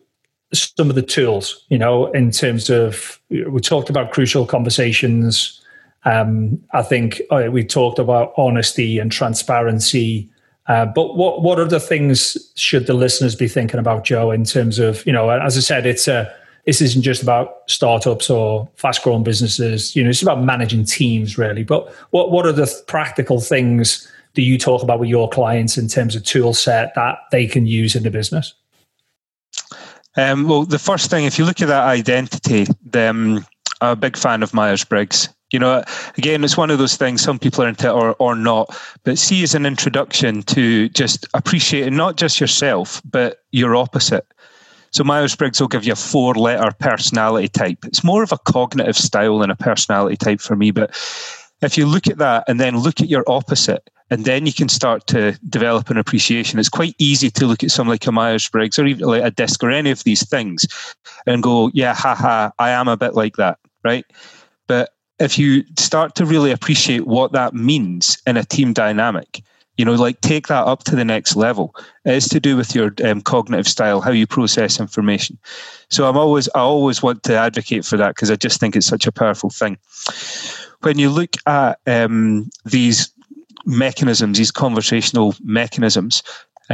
some 0.53 0.89
of 0.89 0.95
the 0.95 1.03
tools 1.03 1.65
you 1.69 1.79
know 1.79 2.07
in 2.13 2.31
terms 2.31 2.71
of 2.71 3.21
we 3.31 3.61
talked 3.61 3.91
about 3.91 4.13
crucial 4.13 4.47
conversations 4.47 5.61
um, 6.07 6.63
I 6.73 6.83
think 6.83 7.21
uh, 7.31 7.49
we 7.51 7.65
talked 7.65 7.99
about 7.99 8.33
honesty 8.37 8.99
and 9.01 9.11
transparency. 9.11 10.31
Uh, 10.69 10.87
but 10.87 11.17
what 11.17 11.43
what 11.43 11.59
other 11.59 11.81
things 11.81 12.37
should 12.55 12.87
the 12.87 12.95
listeners 12.95 13.35
be 13.35 13.49
thinking 13.49 13.81
about, 13.81 14.05
Joe? 14.05 14.31
In 14.31 14.45
terms 14.45 14.79
of 14.79 15.05
you 15.05 15.13
know, 15.13 15.29
as 15.29 15.57
I 15.57 15.61
said, 15.61 15.85
it's 15.85 16.07
a 16.07 16.33
this 16.67 16.83
isn't 16.83 17.03
just 17.03 17.23
about 17.23 17.63
startups 17.69 18.29
or 18.29 18.69
fast 18.75 19.03
growing 19.03 19.23
businesses. 19.23 19.95
You 19.95 20.03
know, 20.03 20.11
it's 20.11 20.23
about 20.23 20.43
managing 20.43 20.85
teams 20.85 21.39
really. 21.39 21.63
But 21.63 21.89
what 22.11 22.31
what 22.31 22.45
are 22.45 22.53
the 22.53 22.71
practical 22.87 23.41
things 23.41 24.11
do 24.35 24.43
you 24.43 24.59
talk 24.59 24.83
about 24.83 25.01
with 25.01 25.09
your 25.09 25.29
clients 25.31 25.79
in 25.79 25.89
terms 25.89 26.15
of 26.15 26.25
tool 26.25 26.53
set 26.53 26.95
that 26.95 27.19
they 27.31 27.47
can 27.47 27.67
use 27.67 27.97
in 27.97 28.03
the 28.03 28.11
business? 28.11 28.53
Um, 30.17 30.49
well, 30.49 30.65
the 30.65 30.79
first 30.79 31.11
thing, 31.11 31.25
if 31.25 31.39
you 31.39 31.45
look 31.45 31.61
at 31.63 31.69
that 31.69 31.85
identity, 31.85 32.67
I'm 32.95 33.45
a 33.81 33.97
big 33.97 34.17
fan 34.17 34.43
of 34.43 34.53
Myers 34.53 34.85
Briggs. 34.85 35.29
You 35.53 35.61
know, 35.61 35.85
again, 36.19 36.43
it's 36.43 36.57
one 36.57 36.71
of 36.71 36.79
those 36.79 36.97
things. 36.97 37.23
Some 37.23 37.39
people 37.39 37.63
are 37.63 37.69
into 37.69 37.91
or 37.91 38.17
or 38.19 38.35
not, 38.35 38.77
but 39.05 39.19
see 39.19 39.45
as 39.45 39.55
an 39.55 39.65
introduction 39.65 40.43
to 40.43 40.89
just 40.89 41.27
appreciating 41.35 41.97
not 41.97 42.17
just 42.17 42.41
yourself 42.41 43.01
but 43.05 43.45
your 43.53 43.77
opposite. 43.77 44.27
So 44.97 45.05
Myers 45.05 45.37
Briggs 45.37 45.61
will 45.61 45.69
give 45.69 45.85
you 45.85 45.93
a 45.93 45.97
four 45.97 46.33
letter 46.33 46.75
personality 46.79 47.49
type. 47.49 47.85
It's 47.85 48.03
more 48.03 48.23
of 48.23 48.33
a 48.33 48.39
cognitive 48.39 48.97
style 48.97 49.41
than 49.41 49.51
a 49.51 49.57
personality 49.57 50.17
type 50.17 50.41
for 50.41 50.57
me. 50.57 50.71
But 50.71 50.89
if 51.61 51.77
you 51.77 51.85
look 51.85 52.07
at 52.07 52.17
that 52.17 52.45
and 52.49 52.59
then 52.59 52.79
look 52.79 53.03
at 53.03 53.11
your 53.11 53.23
opposite, 53.27 53.91
and 54.09 54.25
then 54.25 54.47
you 54.47 54.55
can 54.55 54.71
start 54.71 55.07
to 55.09 55.33
develop 55.51 55.91
an 55.91 55.99
appreciation. 55.99 56.59
It's 56.59 56.71
quite 56.71 56.95
easy 56.99 57.31
to 57.33 57.47
look 57.47 57.63
at 57.63 57.73
someone 57.73 57.93
like 57.93 58.07
a 58.07 58.13
Myers 58.13 58.49
Briggs 58.49 58.79
or 58.79 58.87
even 58.87 59.07
like 59.07 59.23
a 59.23 59.31
DISC 59.31 59.63
or 59.63 59.71
any 59.71 59.91
of 59.91 60.03
these 60.05 60.27
things 60.27 60.65
and 61.27 61.43
go, 61.43 61.71
yeah, 61.75 61.93
haha, 61.93 62.51
I 62.59 62.71
am 62.71 62.89
a 62.89 62.97
bit 62.97 63.13
like 63.13 63.37
that, 63.37 63.59
right? 63.85 64.07
But 64.67 64.95
if 65.19 65.39
you 65.39 65.65
start 65.79 66.15
to 66.15 66.25
really 66.25 66.53
appreciate 66.53 67.07
what 67.07 67.33
that 67.33 67.53
means 67.53 68.17
in 68.27 68.39
a 68.39 68.45
team 68.45 68.73
dynamic, 68.73 69.43
you 69.77 69.85
know, 69.85 69.95
like 69.95 70.21
take 70.21 70.47
that 70.49 70.67
up 70.67 70.85
to 70.85 70.97
the 70.97 71.05
next 71.05 71.37
level. 71.37 71.75
It's 72.05 72.29
to 72.31 72.41
do 72.41 72.57
with 72.57 72.75
your 72.75 72.93
um, 73.05 73.21
cognitive 73.21 73.69
style, 73.69 74.01
how 74.01 74.11
you 74.11 74.27
process 74.27 74.81
information. 74.81 75.39
So 75.91 76.09
I'm 76.09 76.17
always, 76.17 76.49
I 76.55 76.61
always 76.61 77.03
want 77.03 77.23
to 77.25 77.37
advocate 77.37 77.85
for 77.85 77.97
that 77.97 78.15
because 78.15 78.31
I 78.31 78.37
just 78.37 78.59
think 78.59 78.77
it's 78.77 78.87
such 78.87 79.07
a 79.07 79.13
powerful 79.13 79.51
thing. 79.51 79.79
When 80.83 80.99
you 80.99 81.11
look 81.11 81.37
at 81.47 81.79
um, 81.87 82.51
these 82.65 83.11
mechanisms, 83.65 84.39
these 84.39 84.51
conversational 84.51 85.35
mechanisms, 85.43 86.23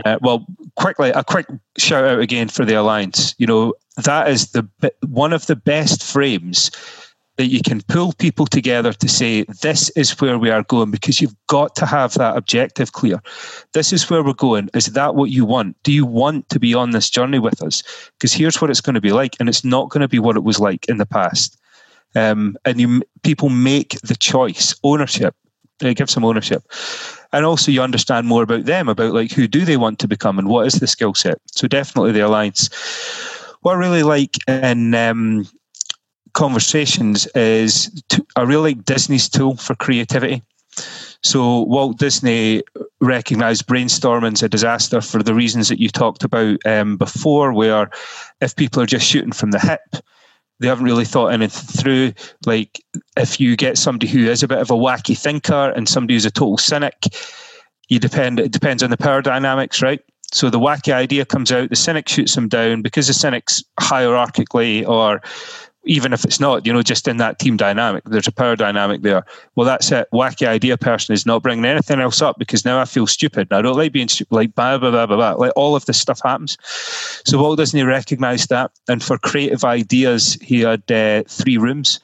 uh, 0.05 0.19
well, 0.23 0.47
quickly, 0.77 1.11
a 1.11 1.25
quick 1.25 1.47
shout 1.77 2.05
out 2.05 2.21
again 2.21 2.49
for 2.49 2.65
the 2.65 2.75
alliance. 2.75 3.35
You 3.39 3.47
know, 3.47 3.75
that 3.97 4.29
is 4.29 4.53
the 4.53 4.67
one 5.07 5.33
of 5.33 5.47
the 5.47 5.57
best 5.57 6.03
frames 6.03 6.71
that 7.37 7.47
you 7.47 7.61
can 7.63 7.81
pull 7.89 8.13
people 8.13 8.47
together 8.47 8.93
to 8.93 9.09
say, 9.09 9.45
this 9.63 9.89
is 9.91 10.21
where 10.21 10.39
we 10.39 10.51
are 10.51 10.63
going, 10.65 10.91
because 10.91 11.21
you've 11.21 11.35
got 11.47 11.75
to 11.77 11.87
have 11.87 12.15
that 12.15 12.37
objective 12.37 12.93
clear. 12.93 13.21
This 13.73 13.93
is 13.93 14.09
where 14.11 14.23
we're 14.23 14.35
going. 14.35 14.69
Is 14.75 14.87
that 14.87 15.15
what 15.15 15.31
you 15.31 15.45
want? 15.45 15.77
Do 15.83 15.93
you 15.93 16.05
want 16.05 16.49
to 16.51 16.61
be 16.61 16.75
on 16.75 16.91
this 16.91 17.09
journey 17.09 17.39
with 17.39 17.63
us? 17.63 17.83
Because 18.19 18.35
here's 18.35 18.61
what 18.61 18.71
it's 18.71 18.83
going 18.83 18.95
to 18.95 19.01
be 19.01 19.13
like, 19.13 19.35
and 19.41 19.49
it's 19.49 19.65
not 19.65 19.89
going 19.89 20.03
to 20.03 20.09
be 20.09 20.19
what 20.19 20.37
it 20.37 20.45
was 20.45 20.61
like 20.61 20.89
in 20.89 20.99
the 20.99 21.07
past. 21.07 21.59
Um, 22.15 22.57
and 22.67 22.79
you, 22.79 23.03
people 23.23 23.49
make 23.49 23.99
the 24.03 24.17
choice, 24.17 24.75
ownership. 24.85 25.35
It 25.81 25.97
gives 25.97 26.15
them 26.15 26.25
ownership, 26.25 26.63
and 27.33 27.45
also 27.45 27.73
you 27.73 27.83
understand 27.83 28.29
more 28.29 28.45
about 28.45 28.67
them, 28.67 28.89
about 28.89 29.15
like 29.15 29.33
who 29.33 29.49
do 29.49 29.65
they 29.65 29.77
want 29.77 29.99
to 29.99 30.07
become, 30.07 30.39
and 30.39 30.49
what 30.49 30.67
is 30.67 30.75
the 30.75 30.87
skill 30.87 31.13
set. 31.13 31.39
So 31.47 31.67
definitely 31.67 32.13
the 32.13 32.21
alliance. 32.21 32.69
What 33.63 33.73
I 33.73 33.79
really 33.79 34.05
like 34.05 34.37
in 34.47 34.95
um, 34.95 35.49
conversations 36.35 37.27
is 37.35 38.03
I 38.37 38.43
really 38.43 38.75
like 38.75 38.85
Disney's 38.85 39.29
tool 39.29 39.57
for 39.57 39.75
creativity. 39.75 40.43
So 41.23 41.63
Walt 41.63 41.99
Disney 41.99 42.63
recognized 43.01 43.67
brainstorming 43.67 44.33
as 44.33 44.43
a 44.43 44.49
disaster 44.49 45.01
for 45.01 45.23
the 45.23 45.35
reasons 45.35 45.69
that 45.69 45.81
you 45.81 45.89
talked 45.89 46.25
about 46.25 46.59
um, 46.67 46.97
before, 46.97 47.53
where 47.53 47.91
if 48.41 48.57
people 48.57 48.83
are 48.83 48.87
just 48.87 49.07
shooting 49.07 49.33
from 49.33 49.53
the 49.53 49.61
hip, 49.61 50.03
they 50.59 50.69
haven't 50.69 50.85
really 50.85 51.05
thought 51.05 51.29
anything 51.29 51.83
through. 51.83 52.13
Like 52.47 52.83
if 53.17 53.39
you 53.39 53.57
get 53.57 53.79
somebody 53.79 54.09
who 54.09 54.29
is 54.29 54.43
a 54.43 54.49
bit 54.49 54.59
of 54.59 54.71
a 54.71 54.75
wacky 54.75 55.17
thinker 55.17 55.71
and 55.77 55.89
somebody 55.89 56.15
who's 56.15 56.25
a 56.25 56.31
total 56.31 56.59
cynic, 56.59 56.97
you 57.89 57.99
depend. 57.99 58.41
It 58.41 58.53
depends 58.53 58.83
on 58.83 58.91
the 58.91 58.97
power 58.97 59.23
dynamics, 59.23 59.83
right? 59.83 60.01
So 60.33 60.49
the 60.49 60.59
wacky 60.59 60.93
idea 60.93 61.27
comes 61.27 61.53
out, 61.53 61.69
the 61.69 61.77
cynic 61.77 62.09
shoots 62.09 62.35
them 62.35 62.49
down 62.49 62.81
because 62.81 63.07
the 63.07 63.13
cynic's 63.13 63.63
hierarchically 63.79 64.89
or 64.89 65.21
even 65.85 66.13
if 66.13 66.25
it's 66.25 66.39
not, 66.39 66.65
you 66.65 66.73
know, 66.73 66.83
just 66.83 67.09
in 67.09 67.17
that 67.17 67.39
team 67.39 67.57
dynamic, 67.57 68.05
there's 68.05 68.29
a 68.29 68.33
power 68.33 68.55
dynamic 68.55 69.03
there. 69.03 69.25
Well, 69.57 69.67
that's 69.67 69.91
it. 69.91 70.09
Wacky 70.13 70.47
idea 70.47 70.77
person 70.77 71.13
is 71.13 71.27
not 71.27 71.43
bringing 71.43 71.65
anything 71.65 72.01
else 72.01 72.23
up 72.23 72.39
because 72.39 72.65
now 72.65 72.81
I 72.81 72.85
feel 72.85 73.07
stupid. 73.07 73.49
And 73.51 73.59
I 73.59 73.63
don't 73.63 73.77
like 73.77 73.93
being 73.93 74.09
stupid. 74.09 74.33
Like 74.33 74.55
blah 74.55 74.79
blah 74.79 74.91
blah 74.91 75.07
blah 75.07 75.17
blah. 75.17 75.33
Like 75.33 75.53
all 75.57 75.75
of 75.75 75.87
this 75.87 76.01
stuff 76.01 76.21
happens. 76.23 76.57
So 76.63 77.39
Walt 77.39 77.59
Disney 77.59 77.83
recognised 77.83 78.49
that, 78.51 78.71
and 78.89 79.03
for 79.03 79.19
creative 79.19 79.65
ideas, 79.65 80.39
he 80.41 80.61
had 80.61 80.91
uh, 80.91 81.25
three 81.29 81.59
rooms: 81.59 81.99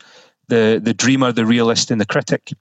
the 0.48 0.80
the 0.82 0.94
dreamer, 0.94 1.30
the 1.30 1.46
realist, 1.46 1.90
and 1.90 2.00
the 2.00 2.06
critic. 2.06 2.52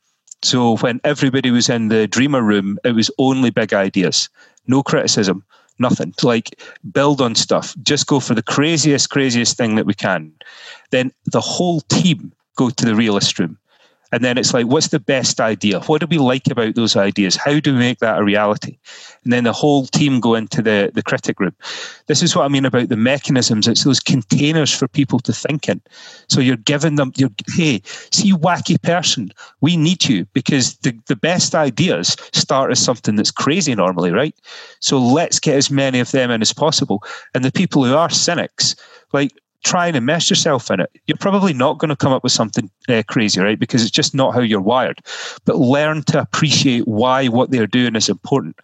So 0.43 0.77
when 0.77 1.01
everybody 1.03 1.49
was 1.49 1.67
in 1.67 1.87
the 1.87 2.07
dreamer 2.07 2.43
room, 2.43 2.77
it 2.83 2.91
was 2.91 3.09
only 3.17 3.49
big 3.49 3.73
ideas, 3.73 4.29
no 4.67 4.83
criticism 4.83 5.43
nothing. 5.79 6.13
To 6.17 6.27
like 6.27 6.59
build 6.91 7.21
on 7.21 7.35
stuff. 7.35 7.75
Just 7.83 8.07
go 8.07 8.19
for 8.19 8.33
the 8.33 8.43
craziest, 8.43 9.09
craziest 9.09 9.57
thing 9.57 9.75
that 9.75 9.85
we 9.85 9.93
can. 9.93 10.31
Then 10.91 11.11
the 11.25 11.41
whole 11.41 11.81
team 11.81 12.31
go 12.55 12.69
to 12.69 12.85
the 12.85 12.95
realist 12.95 13.37
room. 13.39 13.57
And 14.11 14.23
then 14.23 14.37
it's 14.37 14.53
like, 14.53 14.67
what's 14.67 14.87
the 14.89 14.99
best 14.99 15.41
idea? 15.41 15.81
What 15.81 16.01
do 16.01 16.07
we 16.07 16.17
like 16.17 16.47
about 16.49 16.75
those 16.75 16.95
ideas? 16.95 17.35
How 17.35 17.59
do 17.59 17.73
we 17.73 17.79
make 17.79 17.99
that 17.99 18.19
a 18.19 18.23
reality? 18.23 18.77
And 19.23 19.33
then 19.33 19.43
the 19.43 19.53
whole 19.53 19.85
team 19.85 20.19
go 20.19 20.35
into 20.35 20.61
the, 20.61 20.91
the 20.93 21.03
critic 21.03 21.39
room. 21.39 21.55
This 22.07 22.23
is 22.23 22.35
what 22.35 22.45
I 22.45 22.47
mean 22.47 22.65
about 22.65 22.89
the 22.89 22.95
mechanisms. 22.95 23.67
It's 23.67 23.83
those 23.83 23.99
containers 23.99 24.73
for 24.73 24.87
people 24.87 25.19
to 25.19 25.33
think 25.33 25.67
in. 25.67 25.81
So 26.29 26.39
you're 26.39 26.55
giving 26.55 26.95
them, 26.95 27.11
you're, 27.17 27.31
hey, 27.55 27.81
see, 28.11 28.31
wacky 28.31 28.81
person, 28.81 29.31
we 29.61 29.75
need 29.75 30.05
you 30.05 30.25
because 30.33 30.77
the, 30.77 30.97
the 31.07 31.15
best 31.15 31.53
ideas 31.53 32.15
start 32.31 32.71
as 32.71 32.79
something 32.79 33.15
that's 33.15 33.31
crazy 33.31 33.75
normally, 33.75 34.11
right? 34.11 34.35
So 34.79 34.99
let's 34.99 35.39
get 35.39 35.55
as 35.55 35.69
many 35.69 35.99
of 35.99 36.11
them 36.11 36.31
in 36.31 36.41
as 36.41 36.53
possible. 36.53 37.03
And 37.33 37.43
the 37.43 37.51
people 37.51 37.83
who 37.83 37.95
are 37.95 38.09
cynics, 38.09 38.75
like 39.11 39.31
try 39.63 39.87
and 39.87 39.97
immerse 39.97 40.29
yourself 40.29 40.71
in 40.71 40.79
it. 40.79 40.89
You're 41.07 41.17
probably 41.17 41.53
not 41.53 41.77
going 41.77 41.89
to 41.89 41.95
come 41.95 42.13
up 42.13 42.23
with 42.23 42.31
something 42.31 42.69
uh, 42.89 43.03
crazy, 43.07 43.41
right? 43.41 43.59
Because 43.59 43.81
it's 43.81 43.91
just 43.91 44.15
not 44.15 44.33
how 44.33 44.41
you're 44.41 44.61
wired. 44.61 45.01
But 45.45 45.57
learn 45.57 46.03
to 46.03 46.21
appreciate 46.21 46.87
why 46.87 47.27
what 47.27 47.51
they're 47.51 47.67
doing 47.67 47.95
is 47.95 48.09
important. 48.09 48.59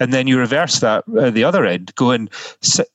And 0.00 0.12
then 0.12 0.26
you 0.26 0.38
reverse 0.38 0.80
that 0.80 1.04
at 1.20 1.34
the 1.34 1.44
other 1.44 1.64
end, 1.64 1.94
going, 1.94 2.28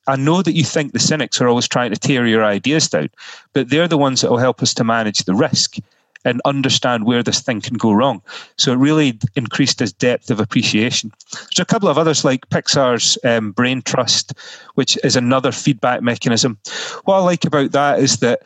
I 0.08 0.16
know 0.16 0.42
that 0.42 0.54
you 0.54 0.64
think 0.64 0.92
the 0.92 1.00
cynics 1.00 1.40
are 1.40 1.48
always 1.48 1.68
trying 1.68 1.92
to 1.92 2.00
tear 2.00 2.28
your 2.28 2.44
ideas 2.44 2.90
down, 2.90 3.10
but 3.54 3.70
they're 3.70 3.88
the 3.88 3.98
ones 3.98 4.22
that 4.22 4.30
will 4.30 4.38
help 4.38 4.62
us 4.62 4.74
to 4.76 4.84
manage 4.84 5.24
the 5.24 5.36
risk 5.36 5.78
and 6.26 6.42
understand 6.46 7.06
where 7.06 7.24
this 7.24 7.42
thing 7.42 7.62
can 7.62 7.78
go 7.78 7.92
wrong. 7.92 8.22
So 8.58 8.72
it 8.74 8.78
really 8.78 9.20
increased 9.36 9.80
his 9.80 9.94
depth 9.94 10.30
of 10.30 10.40
appreciation. 10.40 11.12
There's 11.34 11.60
a 11.60 11.66
couple 11.66 11.90
of 11.90 11.98
others 11.98 12.26
like 12.26 12.50
Pixar's 12.50 13.18
um, 13.24 13.52
Brain 13.52 13.82
Trust, 13.82 14.34
which 14.76 14.98
is 15.04 15.16
another 15.16 15.52
feedback 15.52 16.02
mechanism. 16.02 16.58
What 17.06 17.16
I 17.16 17.20
like 17.20 17.46
about 17.46 17.72
that 17.72 18.00
is 18.00 18.18
that 18.18 18.42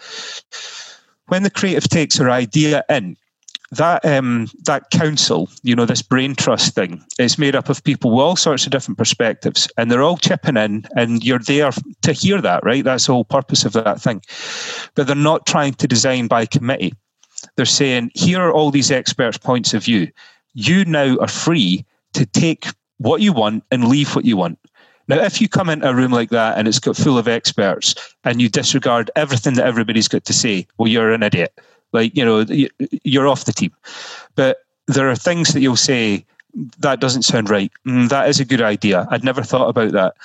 when 1.27 1.43
the 1.43 1.49
creative 1.49 1.89
takes 1.89 2.17
her 2.17 2.29
idea 2.29 2.83
in, 2.89 3.17
that 3.71 4.05
um, 4.05 4.47
that 4.65 4.91
council, 4.91 5.49
you 5.63 5.75
know, 5.75 5.85
this 5.85 6.01
brain 6.01 6.35
trust 6.35 6.75
thing, 6.75 7.03
is 7.17 7.39
made 7.39 7.55
up 7.55 7.69
of 7.69 7.83
people 7.83 8.11
with 8.11 8.21
all 8.21 8.35
sorts 8.35 8.65
of 8.65 8.71
different 8.71 8.97
perspectives, 8.97 9.67
and 9.77 9.89
they're 9.89 10.03
all 10.03 10.17
chipping 10.17 10.57
in, 10.57 10.85
and 10.95 11.23
you're 11.23 11.39
there 11.39 11.71
to 12.03 12.13
hear 12.13 12.39
that, 12.41 12.63
right? 12.63 12.83
That's 12.83 13.07
the 13.07 13.13
whole 13.13 13.25
purpose 13.25 13.65
of 13.65 13.73
that 13.73 13.99
thing. 13.99 14.21
But 14.95 15.07
they're 15.07 15.15
not 15.15 15.47
trying 15.47 15.73
to 15.75 15.87
design 15.87 16.27
by 16.27 16.45
committee. 16.45 16.93
They're 17.55 17.65
saying, 17.65 18.11
here 18.13 18.41
are 18.41 18.51
all 18.51 18.71
these 18.71 18.91
experts' 18.91 19.37
points 19.37 19.73
of 19.73 19.83
view. 19.83 20.11
You 20.53 20.85
now 20.85 21.17
are 21.17 21.27
free 21.27 21.85
to 22.13 22.25
take 22.25 22.67
what 22.97 23.21
you 23.21 23.33
want 23.33 23.63
and 23.71 23.87
leave 23.87 24.15
what 24.15 24.25
you 24.25 24.37
want. 24.37 24.59
Now, 25.07 25.17
if 25.17 25.41
you 25.41 25.49
come 25.49 25.69
into 25.69 25.89
a 25.89 25.93
room 25.93 26.11
like 26.11 26.29
that 26.29 26.57
and 26.57 26.67
it's 26.67 26.79
got 26.79 26.95
full 26.95 27.17
of 27.17 27.27
experts 27.27 27.95
and 28.23 28.41
you 28.41 28.47
disregard 28.47 29.11
everything 29.15 29.55
that 29.55 29.65
everybody's 29.65 30.07
got 30.07 30.23
to 30.25 30.33
say, 30.33 30.65
well, 30.77 30.87
you're 30.87 31.11
an 31.11 31.23
idiot. 31.23 31.59
Like, 31.91 32.15
you 32.15 32.23
know, 32.23 32.45
you're 33.03 33.27
off 33.27 33.45
the 33.45 33.51
team. 33.51 33.73
But 34.35 34.59
there 34.87 35.09
are 35.09 35.15
things 35.15 35.53
that 35.53 35.61
you'll 35.61 35.75
say, 35.75 36.25
that 36.79 36.99
doesn't 36.99 37.23
sound 37.23 37.49
right. 37.49 37.71
Mm, 37.85 38.09
that 38.09 38.29
is 38.29 38.39
a 38.39 38.45
good 38.45 38.61
idea. 38.61 39.07
I'd 39.09 39.23
never 39.23 39.43
thought 39.43 39.69
about 39.69 39.91
that. 39.91 40.15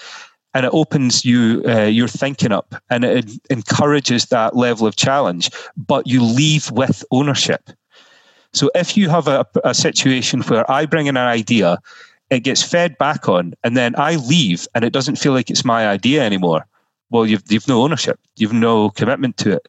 And 0.55 0.65
it 0.67 0.73
opens 0.73 1.25
you 1.25 1.63
uh, 1.67 1.83
your 1.83 2.09
thinking 2.09 2.53
up 2.53 2.75
and 2.91 3.05
it 3.05 3.31
encourages 3.51 4.27
that 4.27 4.57
level 4.57 4.87
of 4.87 4.97
challenge, 4.97 5.51
but 5.77 6.07
you 6.07 6.23
leave 6.23 6.71
with 6.71 7.05
ownership. 7.11 7.71
So 8.53 8.71
if 8.75 8.97
you 8.97 9.09
have 9.11 9.29
a, 9.29 9.47
a 9.63 9.75
situation 9.75 10.41
where 10.43 10.69
I 10.71 10.87
bring 10.87 11.07
in 11.07 11.17
an 11.17 11.27
idea, 11.27 11.79
it 12.31 12.41
gets 12.41 12.63
fed 12.63 12.97
back 12.99 13.29
on, 13.29 13.55
and 13.63 13.77
then 13.77 13.95
I 13.97 14.17
leave 14.17 14.67
and 14.75 14.85
it 14.85 14.93
doesn't 14.93 15.17
feel 15.17 15.33
like 15.33 15.51
it's 15.51 15.65
my 15.65 15.87
idea 15.87 16.25
anymore, 16.25 16.67
well, 17.11 17.27
you've, 17.27 17.43
you've 17.49 17.69
no 17.69 17.83
ownership, 17.83 18.19
you've 18.37 18.53
no 18.53 18.91
commitment 18.91 19.37
to 19.39 19.53
it. 19.53 19.69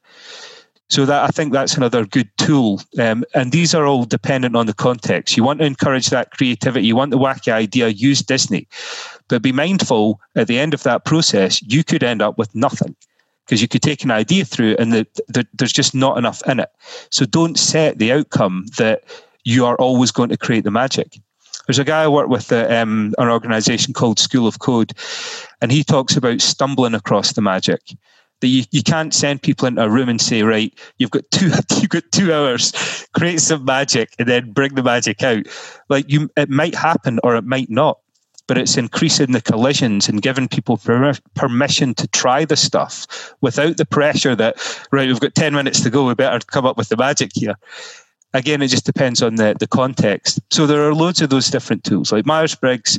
So 0.89 1.05
that 1.05 1.23
I 1.23 1.27
think 1.27 1.53
that's 1.53 1.77
another 1.77 2.05
good 2.05 2.29
tool. 2.37 2.81
Um, 2.99 3.23
and 3.35 3.51
these 3.51 3.75
are 3.75 3.85
all 3.85 4.05
dependent 4.05 4.55
on 4.55 4.65
the 4.65 4.73
context. 4.73 5.37
You 5.37 5.43
want 5.43 5.59
to 5.59 5.65
encourage 5.65 6.09
that 6.09 6.31
creativity. 6.31 6.87
You 6.87 6.95
want 6.95 7.11
the 7.11 7.19
wacky 7.19 7.51
idea. 7.51 7.89
Use 7.89 8.21
Disney, 8.23 8.67
but 9.27 9.43
be 9.43 9.51
mindful 9.51 10.19
at 10.35 10.47
the 10.47 10.57
end 10.57 10.73
of 10.73 10.83
that 10.83 11.05
process, 11.05 11.61
you 11.61 11.83
could 11.83 12.03
end 12.03 12.21
up 12.21 12.37
with 12.37 12.53
nothing 12.55 12.95
because 13.45 13.61
you 13.61 13.67
could 13.67 13.81
take 13.81 14.03
an 14.03 14.11
idea 14.11 14.45
through 14.45 14.75
and 14.77 14.93
the, 14.93 15.07
the, 15.27 15.45
there's 15.53 15.73
just 15.73 15.95
not 15.95 16.17
enough 16.17 16.41
in 16.47 16.59
it. 16.59 16.69
So 17.09 17.25
don't 17.25 17.57
set 17.57 17.97
the 17.97 18.11
outcome 18.11 18.65
that 18.77 19.03
you 19.43 19.65
are 19.65 19.75
always 19.77 20.11
going 20.11 20.29
to 20.29 20.37
create 20.37 20.63
the 20.63 20.71
magic. 20.71 21.19
There's 21.65 21.79
a 21.79 21.83
guy 21.83 22.03
I 22.03 22.07
work 22.07 22.29
with 22.29 22.51
um, 22.51 23.13
an 23.17 23.27
organization 23.27 23.93
called 23.93 24.19
School 24.19 24.47
of 24.47 24.59
Code, 24.59 24.93
and 25.61 25.71
he 25.71 25.83
talks 25.83 26.15
about 26.15 26.41
stumbling 26.41 26.95
across 26.95 27.33
the 27.33 27.41
magic 27.41 27.81
that 28.41 28.47
you, 28.47 28.63
you 28.71 28.83
can't 28.83 29.13
send 29.13 29.41
people 29.41 29.67
into 29.67 29.83
a 29.83 29.89
room 29.89 30.09
and 30.09 30.21
say, 30.21 30.43
right, 30.43 30.73
you've 30.97 31.11
got 31.11 31.29
two 31.31 31.47
you've 31.77 31.89
got 31.89 32.03
two 32.11 32.33
hours, 32.33 33.07
create 33.13 33.41
some 33.41 33.65
magic 33.65 34.13
and 34.19 34.27
then 34.27 34.51
bring 34.51 34.75
the 34.75 34.83
magic 34.83 35.21
out. 35.23 35.45
Like 35.89 36.09
you 36.09 36.29
it 36.37 36.49
might 36.49 36.75
happen 36.75 37.19
or 37.23 37.35
it 37.35 37.45
might 37.45 37.69
not. 37.69 37.99
But 38.47 38.57
it's 38.57 38.77
increasing 38.77 39.31
the 39.31 39.41
collisions 39.41 40.09
and 40.09 40.23
giving 40.23 40.47
people 40.47 40.81
permission 41.35 41.93
to 41.93 42.07
try 42.07 42.45
the 42.45 42.55
stuff 42.55 43.35
without 43.41 43.77
the 43.77 43.85
pressure 43.85 44.35
that, 44.35 44.57
right, 44.91 45.07
we've 45.07 45.19
got 45.19 45.35
10 45.35 45.53
minutes 45.53 45.81
to 45.81 45.91
go, 45.91 46.07
we 46.07 46.15
better 46.15 46.39
come 46.47 46.65
up 46.65 46.75
with 46.75 46.89
the 46.89 46.97
magic 46.97 47.29
here. 47.35 47.53
Again, 48.33 48.63
it 48.63 48.69
just 48.69 48.87
depends 48.87 49.21
on 49.21 49.35
the, 49.35 49.55
the 49.59 49.67
context. 49.67 50.39
So 50.49 50.65
there 50.65 50.81
are 50.81 50.95
loads 50.95 51.21
of 51.21 51.29
those 51.29 51.51
different 51.51 51.83
tools, 51.83 52.11
like 52.11 52.25
Myers 52.25 52.55
Briggs, 52.55 52.97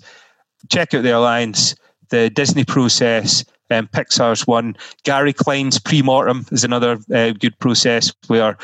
check 0.68 0.94
out 0.94 1.02
the 1.02 1.16
Alliance, 1.16 1.74
the 2.10 2.30
Disney 2.30 2.64
process, 2.64 3.44
um, 3.70 3.88
Pixar's 3.88 4.46
one. 4.46 4.76
Gary 5.04 5.32
Klein's 5.32 5.78
pre-mortem 5.78 6.46
is 6.52 6.64
another 6.64 6.98
uh, 7.14 7.32
good 7.32 7.58
process 7.58 8.12
where 8.26 8.56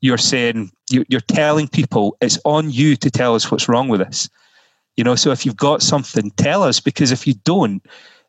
you're 0.00 0.18
saying 0.18 0.70
you, 0.90 1.04
you're 1.08 1.20
telling 1.20 1.68
people 1.68 2.16
it's 2.20 2.38
on 2.44 2.70
you 2.70 2.96
to 2.96 3.10
tell 3.10 3.34
us 3.34 3.50
what's 3.50 3.68
wrong 3.68 3.88
with 3.88 4.00
us. 4.00 4.28
You 4.96 5.04
know, 5.04 5.14
so 5.14 5.30
if 5.30 5.46
you've 5.46 5.56
got 5.56 5.82
something, 5.82 6.30
tell 6.32 6.62
us 6.62 6.80
because 6.80 7.12
if 7.12 7.26
you 7.26 7.34
don't 7.44 7.84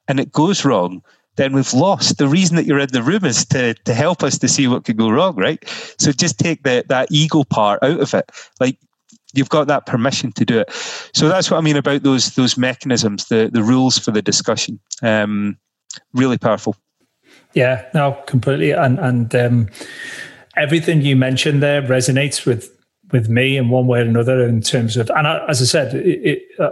and 0.08 0.20
it 0.20 0.32
goes 0.32 0.64
wrong, 0.64 1.04
then 1.36 1.54
we've 1.54 1.74
lost. 1.74 2.18
The 2.18 2.28
reason 2.28 2.56
that 2.56 2.66
you're 2.66 2.80
in 2.80 2.90
the 2.92 3.04
room 3.04 3.26
is 3.26 3.46
to 3.48 3.74
to 3.74 3.94
help 3.94 4.24
us 4.24 4.38
to 4.40 4.48
see 4.48 4.68
what 4.68 4.86
could 4.86 4.98
go 4.98 5.10
wrong, 5.10 5.36
right? 5.36 5.64
So 5.98 6.12
just 6.12 6.40
take 6.40 6.64
the 6.64 6.86
that 6.90 7.08
ego 7.12 7.44
part 7.44 7.82
out 7.84 8.00
of 8.00 8.14
it. 8.14 8.32
Like 8.60 8.78
you've 9.34 9.50
got 9.50 9.68
that 9.68 9.86
permission 9.86 10.32
to 10.34 10.46
do 10.46 10.60
it. 10.60 10.72
So 11.14 11.28
that's 11.28 11.50
what 11.50 11.58
I 11.58 11.62
mean 11.62 11.76
about 11.76 12.04
those 12.04 12.36
those 12.36 12.58
mechanisms, 12.58 13.26
the 13.26 13.50
the 13.52 13.64
rules 13.64 13.98
for 13.98 14.12
the 14.12 14.22
discussion. 14.22 14.80
Um, 15.02 15.58
really 16.14 16.38
powerful. 16.38 16.76
Yeah, 17.54 17.86
no, 17.94 18.14
completely. 18.28 18.72
And 18.72 19.00
and 19.00 19.36
um, 19.36 19.70
everything 20.58 21.02
you 21.02 21.16
mentioned 21.16 21.62
there 21.62 21.82
resonates 21.82 22.46
with 22.46 22.70
with 23.12 23.30
me 23.30 23.58
in 23.58 23.70
one 23.70 23.88
way 23.88 24.00
or 24.00 24.04
another 24.04 24.44
in 24.44 24.62
terms 24.62 24.98
of. 24.98 25.10
And 25.12 25.28
I, 25.28 25.46
as 25.48 25.62
I 25.62 25.66
said, 25.66 25.94
it, 25.94 26.08
it, 26.26 26.60
uh, 26.60 26.72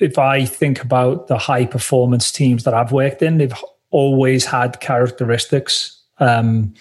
if 0.00 0.18
I 0.18 0.44
think 0.44 0.82
about 0.82 1.28
the 1.28 1.38
high 1.38 1.64
performance 1.64 2.32
teams 2.32 2.64
that 2.64 2.74
I've 2.74 2.92
worked 2.92 3.22
in, 3.22 3.38
they've 3.38 3.54
always 3.90 4.44
had 4.44 4.80
characteristics 4.80 6.02
um, 6.18 6.74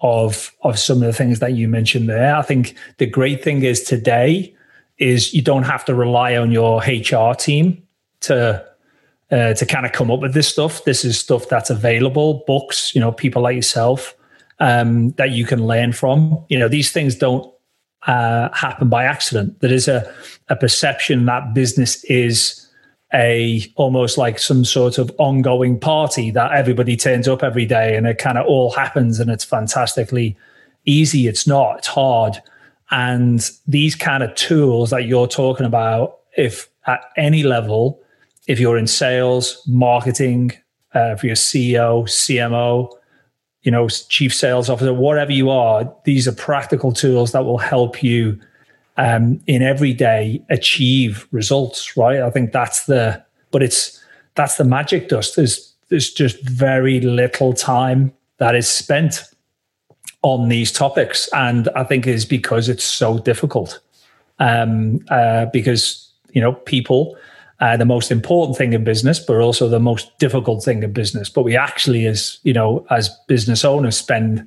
of 0.00 0.52
of 0.62 0.78
some 0.78 0.98
of 0.98 1.04
the 1.04 1.12
things 1.12 1.40
that 1.40 1.54
you 1.54 1.68
mentioned 1.68 2.08
there. 2.08 2.36
I 2.36 2.42
think 2.42 2.76
the 2.98 3.06
great 3.06 3.42
thing 3.42 3.64
is 3.64 3.82
today 3.82 4.54
is 4.98 5.34
you 5.34 5.42
don't 5.42 5.64
have 5.64 5.84
to 5.86 5.94
rely 5.94 6.36
on 6.36 6.52
your 6.52 6.80
HR 6.80 7.34
team 7.34 7.82
to 8.20 8.64
uh, 9.32 9.54
to 9.54 9.66
kind 9.66 9.86
of 9.86 9.92
come 9.92 10.10
up 10.10 10.20
with 10.20 10.34
this 10.34 10.46
stuff. 10.46 10.84
This 10.84 11.04
is 11.04 11.18
stuff 11.18 11.48
that's 11.48 11.70
available, 11.70 12.44
books, 12.46 12.94
you 12.94 13.00
know, 13.00 13.10
people 13.10 13.42
like 13.42 13.56
yourself 13.56 14.14
um, 14.60 15.10
that 15.12 15.30
you 15.30 15.46
can 15.46 15.66
learn 15.66 15.92
from. 15.92 16.44
You 16.48 16.58
know, 16.58 16.68
these 16.68 16.92
things 16.92 17.16
don't 17.16 17.52
uh, 18.06 18.50
happen 18.52 18.88
by 18.88 19.04
accident. 19.04 19.60
There 19.60 19.72
is 19.72 19.88
a, 19.88 20.12
a 20.48 20.56
perception 20.56 21.24
that 21.26 21.54
business 21.54 22.04
is 22.04 22.58
a 23.14 23.64
almost 23.76 24.16
like 24.16 24.38
some 24.38 24.64
sort 24.64 24.98
of 24.98 25.10
ongoing 25.18 25.78
party 25.78 26.30
that 26.30 26.52
everybody 26.52 26.96
turns 26.96 27.28
up 27.28 27.42
every 27.42 27.66
day 27.66 27.96
and 27.96 28.06
it 28.06 28.18
kind 28.18 28.38
of 28.38 28.46
all 28.46 28.70
happens 28.70 29.20
and 29.20 29.30
it's 29.30 29.44
fantastically 29.44 30.36
easy. 30.84 31.26
It's 31.26 31.46
not, 31.46 31.78
it's 31.78 31.88
hard. 31.88 32.38
And 32.90 33.50
these 33.66 33.94
kind 33.94 34.22
of 34.22 34.34
tools 34.34 34.90
that 34.90 35.06
you're 35.06 35.26
talking 35.26 35.66
about, 35.66 36.18
if 36.36 36.68
at 36.86 37.04
any 37.16 37.42
level, 37.42 38.01
if 38.46 38.58
you're 38.58 38.76
in 38.76 38.86
sales, 38.86 39.62
marketing, 39.66 40.52
uh, 40.94 41.12
if 41.12 41.24
you're 41.24 41.34
CEO, 41.34 42.04
CMO, 42.04 42.90
you 43.62 43.70
know, 43.70 43.88
chief 43.88 44.34
sales 44.34 44.68
officer, 44.68 44.92
whatever 44.92 45.32
you 45.32 45.48
are, 45.48 45.92
these 46.04 46.26
are 46.26 46.32
practical 46.32 46.92
tools 46.92 47.32
that 47.32 47.44
will 47.44 47.58
help 47.58 48.02
you 48.02 48.38
um, 48.96 49.40
in 49.46 49.62
every 49.62 49.92
day 49.92 50.42
achieve 50.50 51.26
results. 51.30 51.96
Right? 51.96 52.20
I 52.20 52.30
think 52.30 52.52
that's 52.52 52.86
the, 52.86 53.22
but 53.50 53.62
it's 53.62 54.02
that's 54.34 54.56
the 54.56 54.64
magic 54.64 55.08
dust. 55.08 55.36
There's 55.36 55.72
there's 55.88 56.10
just 56.10 56.42
very 56.42 57.00
little 57.00 57.52
time 57.52 58.12
that 58.38 58.54
is 58.54 58.68
spent 58.68 59.22
on 60.22 60.48
these 60.48 60.72
topics, 60.72 61.28
and 61.32 61.68
I 61.76 61.84
think 61.84 62.06
it 62.06 62.14
is 62.14 62.24
because 62.24 62.68
it's 62.68 62.84
so 62.84 63.18
difficult. 63.18 63.80
Um, 64.38 65.04
uh, 65.08 65.46
because 65.52 66.10
you 66.32 66.40
know 66.40 66.54
people 66.54 67.16
uh, 67.62 67.76
the 67.76 67.84
most 67.84 68.10
important 68.10 68.58
thing 68.58 68.72
in 68.72 68.82
business, 68.82 69.20
but 69.20 69.36
also 69.36 69.68
the 69.68 69.78
most 69.78 70.18
difficult 70.18 70.64
thing 70.64 70.82
in 70.82 70.92
business. 70.92 71.30
But 71.30 71.44
we 71.44 71.56
actually, 71.56 72.06
as 72.06 72.40
you 72.42 72.52
know, 72.52 72.84
as 72.90 73.08
business 73.28 73.64
owners, 73.64 73.96
spend 73.96 74.44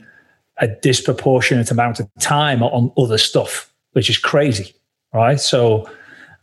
a 0.57 0.67
disproportionate 0.67 1.71
amount 1.71 2.01
of 2.01 2.09
time 2.19 2.61
on 2.61 2.91
other 2.97 3.17
stuff, 3.17 3.73
which 3.93 4.09
is 4.09 4.17
crazy, 4.17 4.75
right? 5.13 5.39
So, 5.39 5.89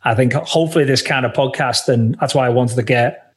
I 0.05 0.15
think 0.15 0.33
hopefully 0.33 0.87
this 0.87 1.03
kind 1.03 1.27
of 1.27 1.35
podcast, 1.35 1.89
and 1.89 2.17
that's 2.19 2.35
why 2.35 2.47
I 2.47 2.49
wanted 2.49 2.77
to 2.77 2.83
get 2.83 3.35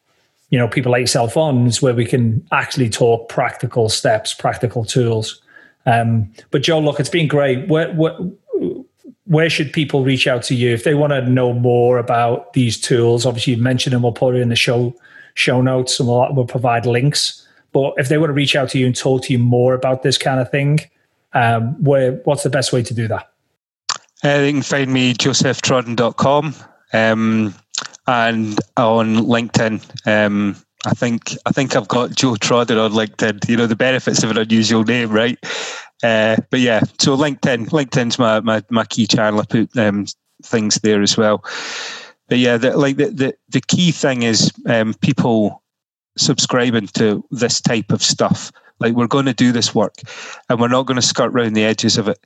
you 0.50 0.58
know 0.58 0.70
people 0.70 0.94
like 0.94 1.02
yourself 1.02 1.36
on, 1.36 1.68
is 1.68 1.82
where 1.82 1.94
we 1.94 2.06
can 2.06 2.48
actually 2.54 2.90
talk 2.90 3.28
practical 3.28 3.90
steps, 3.90 4.34
practical 4.34 4.86
tools. 4.86 5.42
Um, 5.86 6.32
but 6.52 6.64
Joe, 6.64 6.80
look, 6.80 7.02
it's 7.02 7.10
been 7.10 7.28
great. 7.28 7.68
Where, 7.68 7.94
where, 7.94 8.18
where 9.26 9.50
should 9.50 9.74
people 9.74 10.04
reach 10.04 10.28
out 10.28 10.44
to 10.44 10.56
you 10.56 10.74
if 10.74 10.84
they 10.84 10.94
want 10.94 11.12
to 11.12 11.22
know 11.22 11.54
more 11.54 11.98
about 11.98 12.54
these 12.54 12.80
tools? 12.80 13.26
Obviously, 13.26 13.54
you 13.54 13.62
mentioned 13.62 13.94
them. 13.94 14.04
We'll 14.04 14.12
put 14.12 14.36
it 14.36 14.42
in 14.42 14.50
the 14.50 14.56
show 14.56 14.96
show 15.34 15.62
notes, 15.62 16.00
and 16.00 16.08
we'll, 16.08 16.34
we'll 16.34 16.46
provide 16.46 16.86
links. 16.86 17.46
But 17.72 17.94
if 17.98 18.08
they 18.08 18.18
want 18.18 18.30
to 18.30 18.34
reach 18.34 18.56
out 18.56 18.70
to 18.70 18.80
you 18.80 18.86
and 18.86 18.96
talk 18.96 19.24
to 19.24 19.34
you 19.34 19.40
more 19.40 19.74
about 19.74 20.04
this 20.04 20.18
kind 20.18 20.40
of 20.40 20.50
thing, 20.50 20.80
um, 21.34 21.82
where 21.84 22.14
what's 22.24 22.44
the 22.44 22.50
best 22.50 22.72
way 22.72 22.84
to 22.84 22.94
do 22.94 23.08
that? 23.08 23.32
Uh, 24.24 24.40
they 24.40 24.52
can 24.52 24.62
find 24.62 24.92
me 24.92 25.14
josephtrodden.com 25.14 26.56
um, 26.94 27.54
and 28.08 28.60
on 28.78 29.16
LinkedIn. 29.18 30.08
Um, 30.08 30.56
I 30.86 30.92
think 30.92 31.36
I 31.46 31.52
think 31.52 31.76
I've 31.76 31.88
got 31.88 32.12
Joe 32.12 32.36
Trodden 32.36 32.78
on 32.78 32.92
LinkedIn. 32.92 33.50
You 33.50 33.58
know 33.58 33.68
the 33.68 33.76
benefits 33.76 34.24
of 34.24 34.32
an 34.32 34.38
unusual 34.38 34.84
name, 34.84 35.12
right? 35.12 35.38
Uh, 36.04 36.38
but 36.50 36.60
yeah, 36.60 36.82
so 37.00 37.18
LinkedIn, 37.18 37.70
LinkedIn's 37.70 38.20
my 38.20 38.40
my, 38.42 38.62
my 38.70 38.86
key 38.86 39.08
channel. 39.08 39.40
I 39.40 39.46
put 39.46 39.76
um, 39.78 40.06
things 40.44 40.76
there 40.76 41.02
as 41.02 41.18
well. 41.18 41.44
But 42.28 42.40
yeah, 42.40 42.58
the, 42.58 42.78
like 42.78 42.98
the, 42.98 43.06
the 43.10 43.36
the 43.50 43.62
key 43.62 43.92
thing 43.92 44.24
is 44.24 44.52
um, 44.68 44.94
people 44.96 45.64
subscribing 46.18 46.88
to 46.88 47.26
this 47.32 47.62
type 47.62 47.92
of 47.92 48.02
stuff 48.02 48.52
Like 48.80 48.94
we're 48.94 49.08
going 49.08 49.26
to 49.26 49.34
do 49.34 49.52
this 49.52 49.74
work, 49.74 49.96
and 50.50 50.60
we're 50.60 50.68
not 50.68 50.86
going 50.86 50.96
to 50.96 51.02
skirt 51.02 51.32
around 51.34 51.54
the 51.54 51.64
edges 51.64 51.98
of 51.98 52.08
it. 52.08 52.20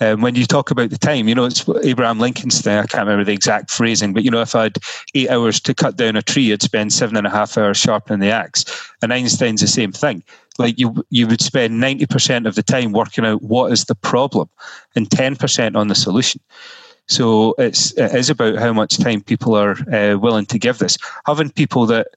Um, 0.00 0.22
when 0.22 0.34
you 0.34 0.44
talk 0.44 0.72
about 0.72 0.90
the 0.90 0.98
time, 0.98 1.28
you 1.28 1.36
know, 1.36 1.44
it's 1.44 1.68
Abraham 1.84 2.18
Lincoln's 2.18 2.60
thing. 2.60 2.76
I 2.76 2.86
can't 2.86 3.06
remember 3.06 3.24
the 3.24 3.32
exact 3.32 3.70
phrasing, 3.70 4.12
but 4.12 4.24
you 4.24 4.30
know, 4.30 4.40
if 4.40 4.56
I 4.56 4.64
had 4.64 4.78
eight 5.14 5.30
hours 5.30 5.60
to 5.60 5.74
cut 5.74 5.96
down 5.96 6.16
a 6.16 6.22
tree, 6.22 6.52
I'd 6.52 6.62
spend 6.62 6.92
seven 6.92 7.16
and 7.16 7.28
a 7.28 7.30
half 7.30 7.56
hours 7.56 7.76
sharpening 7.76 8.18
the 8.18 8.30
axe. 8.30 8.64
And 9.02 9.12
Einstein's 9.12 9.60
the 9.60 9.68
same 9.68 9.92
thing. 9.92 10.24
Like 10.58 10.78
you, 10.78 11.04
you 11.10 11.26
would 11.26 11.40
spend 11.40 11.80
ninety 11.80 12.06
percent 12.06 12.46
of 12.46 12.54
the 12.54 12.62
time 12.62 12.92
working 12.92 13.24
out 13.24 13.42
what 13.42 13.72
is 13.72 13.84
the 13.84 13.94
problem, 13.94 14.48
and 14.94 15.10
ten 15.10 15.36
percent 15.36 15.76
on 15.76 15.88
the 15.88 15.94
solution. 15.94 16.40
So 17.06 17.54
it's 17.58 17.92
it 17.98 18.14
is 18.14 18.30
about 18.30 18.56
how 18.56 18.72
much 18.72 18.98
time 18.98 19.20
people 19.22 19.54
are 19.54 19.76
uh, 19.92 20.16
willing 20.18 20.46
to 20.46 20.58
give 20.58 20.78
this. 20.78 20.96
Having 21.26 21.50
people 21.50 21.86
that 21.86 22.08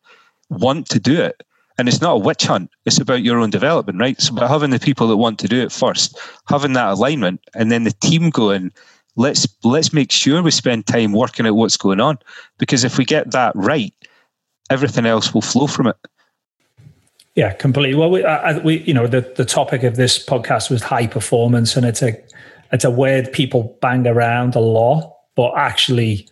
want 0.50 0.88
to 0.90 1.00
do 1.00 1.22
it 1.22 1.44
and 1.78 1.88
it's 1.88 2.02
not 2.02 2.14
a 2.14 2.18
witch 2.18 2.46
hunt. 2.46 2.72
It's 2.86 3.00
about 3.00 3.24
your 3.24 3.40
own 3.40 3.50
development, 3.50 4.00
right? 4.00 4.20
So 4.20 4.34
about 4.34 4.50
having 4.50 4.72
the 4.72 4.80
people 4.80 5.08
that 5.08 5.18
want 5.18 5.40
to 5.40 5.48
do 5.48 5.62
it 5.62 5.72
first, 5.72 6.18
having 6.50 6.74
that 6.74 6.90
alignment, 6.90 7.42
and 7.54 7.72
then 7.72 7.84
the 7.84 7.92
team 7.92 8.30
going, 8.30 8.72
let's 9.16 9.48
let's 9.64 9.94
make 9.94 10.12
sure 10.12 10.42
we 10.42 10.52
spend 10.52 10.88
time 10.88 11.14
working 11.14 11.46
out 11.46 11.56
what's 11.56 11.78
going 11.78 12.00
on. 12.00 12.18
Because 12.58 12.84
if 12.84 12.98
we 12.98 13.06
get 13.06 13.32
that 13.32 13.56
right, 13.56 13.94
everything 14.70 15.06
else 15.06 15.34
will 15.34 15.42
flow 15.42 15.68
from 15.68 15.88
it. 15.88 15.98
Yeah, 17.38 17.54
completely. 17.54 17.94
Well, 17.94 18.10
we, 18.10 18.26
we 18.64 18.80
you 18.80 18.96
know, 18.96 19.06
the, 19.06 19.22
the 19.22 19.46
topic 19.46 19.84
of 19.84 19.96
this 19.96 20.18
podcast 20.26 20.72
was 20.72 20.82
high 20.82 21.06
performance, 21.06 21.78
and 21.78 21.86
it's 21.86 22.02
a 22.02 22.20
it's 22.72 22.84
a 22.84 22.90
word 22.90 23.32
people 23.32 23.78
bang 23.80 24.08
around 24.08 24.56
a 24.56 24.60
lot, 24.60 25.16
but 25.36 25.54
actually, 25.56 26.28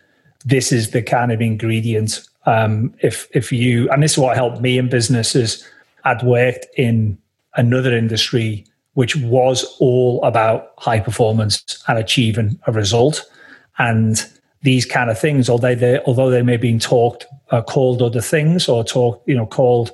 this 0.45 0.71
is 0.71 0.89
the 0.91 1.03
kind 1.03 1.31
of 1.31 1.41
ingredient 1.41 2.27
um, 2.47 2.91
if 3.03 3.27
if 3.35 3.51
you 3.51 3.87
and 3.91 4.01
this 4.01 4.13
is 4.13 4.17
what 4.17 4.35
helped 4.35 4.61
me 4.61 4.79
in 4.79 4.89
business 4.89 5.35
is 5.35 5.63
I'd 6.05 6.23
worked 6.23 6.65
in 6.75 7.19
another 7.53 7.95
industry 7.95 8.65
which 8.95 9.15
was 9.17 9.63
all 9.79 10.23
about 10.23 10.71
high 10.79 10.99
performance 10.99 11.83
and 11.87 11.99
achieving 11.99 12.59
a 12.65 12.71
result, 12.71 13.29
and 13.77 14.25
these 14.63 14.87
kind 14.87 15.11
of 15.11 15.19
things, 15.19 15.51
although 15.51 15.75
they 15.75 15.99
although 15.99 16.31
they 16.31 16.41
may 16.41 16.57
been 16.57 16.79
talked 16.79 17.27
uh, 17.51 17.61
called 17.61 18.01
other 18.01 18.21
things 18.21 18.67
or 18.67 18.83
talk 18.83 19.21
you 19.27 19.35
know 19.35 19.45
called 19.45 19.91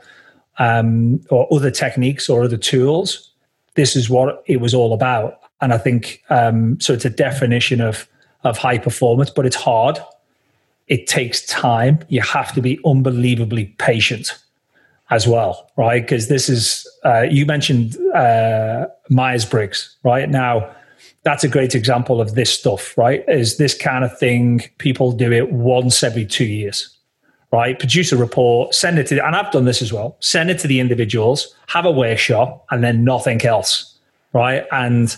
um, 0.59 1.21
or 1.29 1.47
other 1.51 1.71
techniques 1.71 2.29
or 2.29 2.43
other 2.43 2.57
tools, 2.57 3.31
this 3.75 3.95
is 3.95 4.09
what 4.09 4.43
it 4.47 4.57
was 4.61 4.73
all 4.73 4.93
about. 4.93 5.39
And 5.61 5.73
I 5.73 5.77
think 5.77 6.23
um, 6.29 6.79
so. 6.79 6.93
It's 6.93 7.05
a 7.05 7.09
definition 7.09 7.81
of 7.81 8.07
of 8.43 8.57
high 8.57 8.79
performance, 8.79 9.29
but 9.29 9.45
it's 9.45 9.55
hard 9.55 9.99
it 10.91 11.07
takes 11.07 11.45
time. 11.45 11.99
You 12.09 12.21
have 12.21 12.53
to 12.53 12.61
be 12.61 12.77
unbelievably 12.85 13.65
patient 13.77 14.37
as 15.09 15.25
well, 15.25 15.71
right? 15.77 16.01
Because 16.01 16.27
this 16.27 16.49
is, 16.49 16.85
uh, 17.05 17.21
you 17.21 17.45
mentioned 17.45 17.95
uh, 18.13 18.87
Myers 19.09 19.45
Briggs, 19.45 19.95
right? 20.03 20.29
Now, 20.29 20.69
that's 21.23 21.45
a 21.45 21.47
great 21.47 21.75
example 21.75 22.19
of 22.19 22.35
this 22.35 22.51
stuff, 22.51 22.97
right? 22.97 23.23
Is 23.29 23.55
this 23.55 23.73
kind 23.73 24.03
of 24.03 24.17
thing, 24.19 24.63
people 24.79 25.13
do 25.13 25.31
it 25.31 25.53
once 25.53 26.03
every 26.03 26.25
two 26.25 26.43
years, 26.43 26.93
right? 27.51 27.77
Produce 27.77 28.11
a 28.11 28.17
report, 28.17 28.73
send 28.73 28.97
it 28.97 29.07
to, 29.07 29.15
the, 29.15 29.25
and 29.25 29.35
I've 29.35 29.51
done 29.51 29.65
this 29.65 29.81
as 29.81 29.91
well, 29.91 30.15
send 30.19 30.49
it 30.49 30.59
to 30.59 30.67
the 30.67 30.79
individuals, 30.79 31.53
have 31.67 31.85
a 31.85 31.91
workshop, 31.91 32.65
and 32.71 32.83
then 32.83 33.03
nothing 33.03 33.41
else, 33.45 33.97
right? 34.33 34.65
And 34.71 35.15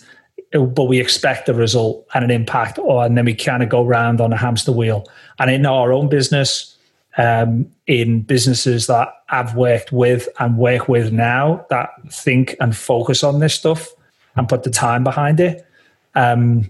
but 0.51 0.83
we 0.83 0.99
expect 0.99 1.49
a 1.49 1.53
result 1.53 2.05
and 2.13 2.23
an 2.23 2.29
impact, 2.31 2.77
or 2.77 3.03
and 3.05 3.17
then 3.17 3.25
we 3.25 3.33
kind 3.33 3.63
of 3.63 3.69
go 3.69 3.83
round 3.83 4.21
on 4.21 4.31
a 4.31 4.37
hamster 4.37 4.71
wheel. 4.71 5.07
And 5.39 5.49
in 5.49 5.65
our 5.65 5.91
own 5.91 6.09
business, 6.09 6.77
um, 7.17 7.71
in 7.87 8.21
businesses 8.21 8.87
that 8.87 9.09
I've 9.29 9.55
worked 9.55 9.91
with 9.91 10.29
and 10.39 10.57
work 10.57 10.87
with 10.87 11.11
now 11.11 11.65
that 11.69 11.89
think 12.11 12.55
and 12.59 12.75
focus 12.75 13.23
on 13.23 13.39
this 13.39 13.55
stuff 13.55 13.89
and 14.35 14.47
put 14.47 14.63
the 14.63 14.69
time 14.69 15.03
behind 15.03 15.39
it, 15.39 15.65
um, 16.13 16.69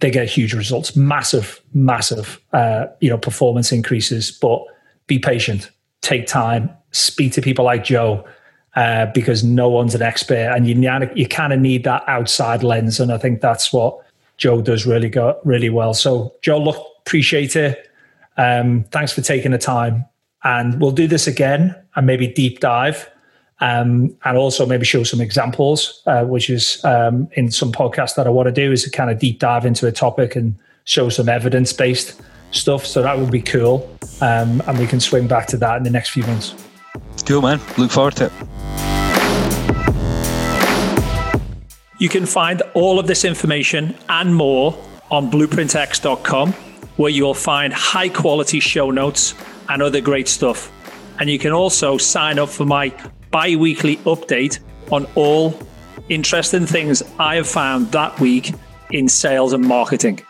they 0.00 0.10
get 0.10 0.28
huge 0.28 0.52
results, 0.52 0.94
massive, 0.94 1.60
massive, 1.72 2.40
uh, 2.52 2.86
you 3.00 3.08
know, 3.08 3.18
performance 3.18 3.72
increases. 3.72 4.30
But 4.30 4.62
be 5.08 5.18
patient, 5.18 5.70
take 6.00 6.28
time, 6.28 6.70
speak 6.92 7.32
to 7.32 7.42
people 7.42 7.64
like 7.64 7.82
Joe 7.82 8.24
uh, 8.76 9.06
because 9.06 9.42
no 9.42 9.68
one's 9.68 9.96
an 9.96 10.02
expert, 10.02 10.52
and 10.54 10.68
you 10.68 10.74
you 11.16 11.26
kind 11.26 11.52
of 11.52 11.58
need 11.58 11.82
that 11.82 12.04
outside 12.06 12.62
lens, 12.62 13.00
and 13.00 13.10
I 13.10 13.18
think 13.18 13.40
that's 13.40 13.72
what 13.72 13.98
Joe 14.36 14.62
does 14.62 14.86
really 14.86 15.08
go 15.08 15.40
really 15.44 15.70
well. 15.70 15.94
So, 15.94 16.34
Joe, 16.42 16.58
look, 16.58 16.76
appreciate 17.00 17.56
it. 17.56 17.90
Um, 18.36 18.84
thanks 18.92 19.12
for 19.12 19.20
taking 19.20 19.50
the 19.50 19.58
time, 19.58 20.04
and 20.44 20.80
we'll 20.80 20.92
do 20.92 21.08
this 21.08 21.26
again 21.26 21.74
and 21.96 22.06
maybe 22.06 22.28
deep 22.28 22.60
dive. 22.60 23.10
Um, 23.60 24.16
and 24.24 24.38
also 24.38 24.64
maybe 24.66 24.84
show 24.84 25.02
some 25.02 25.20
examples, 25.20 26.00
uh, 26.06 26.22
which 26.22 26.48
is 26.48 26.80
um, 26.84 27.28
in 27.32 27.50
some 27.50 27.72
podcasts 27.72 28.14
that 28.14 28.28
I 28.28 28.30
want 28.30 28.46
to 28.46 28.52
do 28.52 28.70
is 28.70 28.88
kind 28.90 29.10
of 29.10 29.18
deep 29.18 29.40
dive 29.40 29.66
into 29.66 29.88
a 29.88 29.90
topic 29.90 30.36
and 30.36 30.56
show 30.84 31.08
some 31.08 31.28
evidence 31.28 31.72
based 31.72 32.20
stuff. 32.50 32.86
So 32.86 33.02
that 33.02 33.18
would 33.18 33.30
be 33.30 33.42
cool. 33.42 33.88
Um, 34.20 34.62
and 34.66 34.78
we 34.78 34.86
can 34.86 35.00
swing 35.00 35.26
back 35.26 35.46
to 35.48 35.56
that 35.58 35.76
in 35.76 35.82
the 35.82 35.90
next 35.90 36.10
few 36.10 36.24
months. 36.24 36.54
Cool, 37.24 37.42
man. 37.42 37.60
Look 37.76 37.90
forward 37.90 38.16
to 38.16 38.26
it. 38.26 38.32
You 41.98 42.08
can 42.08 42.26
find 42.26 42.62
all 42.74 42.98
of 42.98 43.06
this 43.08 43.24
information 43.24 43.94
and 44.08 44.34
more 44.34 44.78
on 45.10 45.30
bluprintx.com, 45.30 46.52
where 46.96 47.10
you'll 47.10 47.34
find 47.34 47.72
high 47.72 48.08
quality 48.08 48.60
show 48.60 48.90
notes 48.90 49.34
and 49.68 49.82
other 49.82 50.00
great 50.00 50.28
stuff. 50.28 50.72
And 51.18 51.28
you 51.28 51.38
can 51.38 51.52
also 51.52 51.98
sign 51.98 52.38
up 52.38 52.48
for 52.48 52.64
my 52.64 52.94
bi 53.30 53.56
weekly 53.56 53.96
update 53.98 54.60
on 54.92 55.06
all 55.16 55.58
interesting 56.08 56.66
things 56.66 57.02
I 57.18 57.34
have 57.36 57.48
found 57.48 57.90
that 57.92 58.18
week 58.20 58.54
in 58.90 59.08
sales 59.08 59.52
and 59.52 59.64
marketing. 59.64 60.20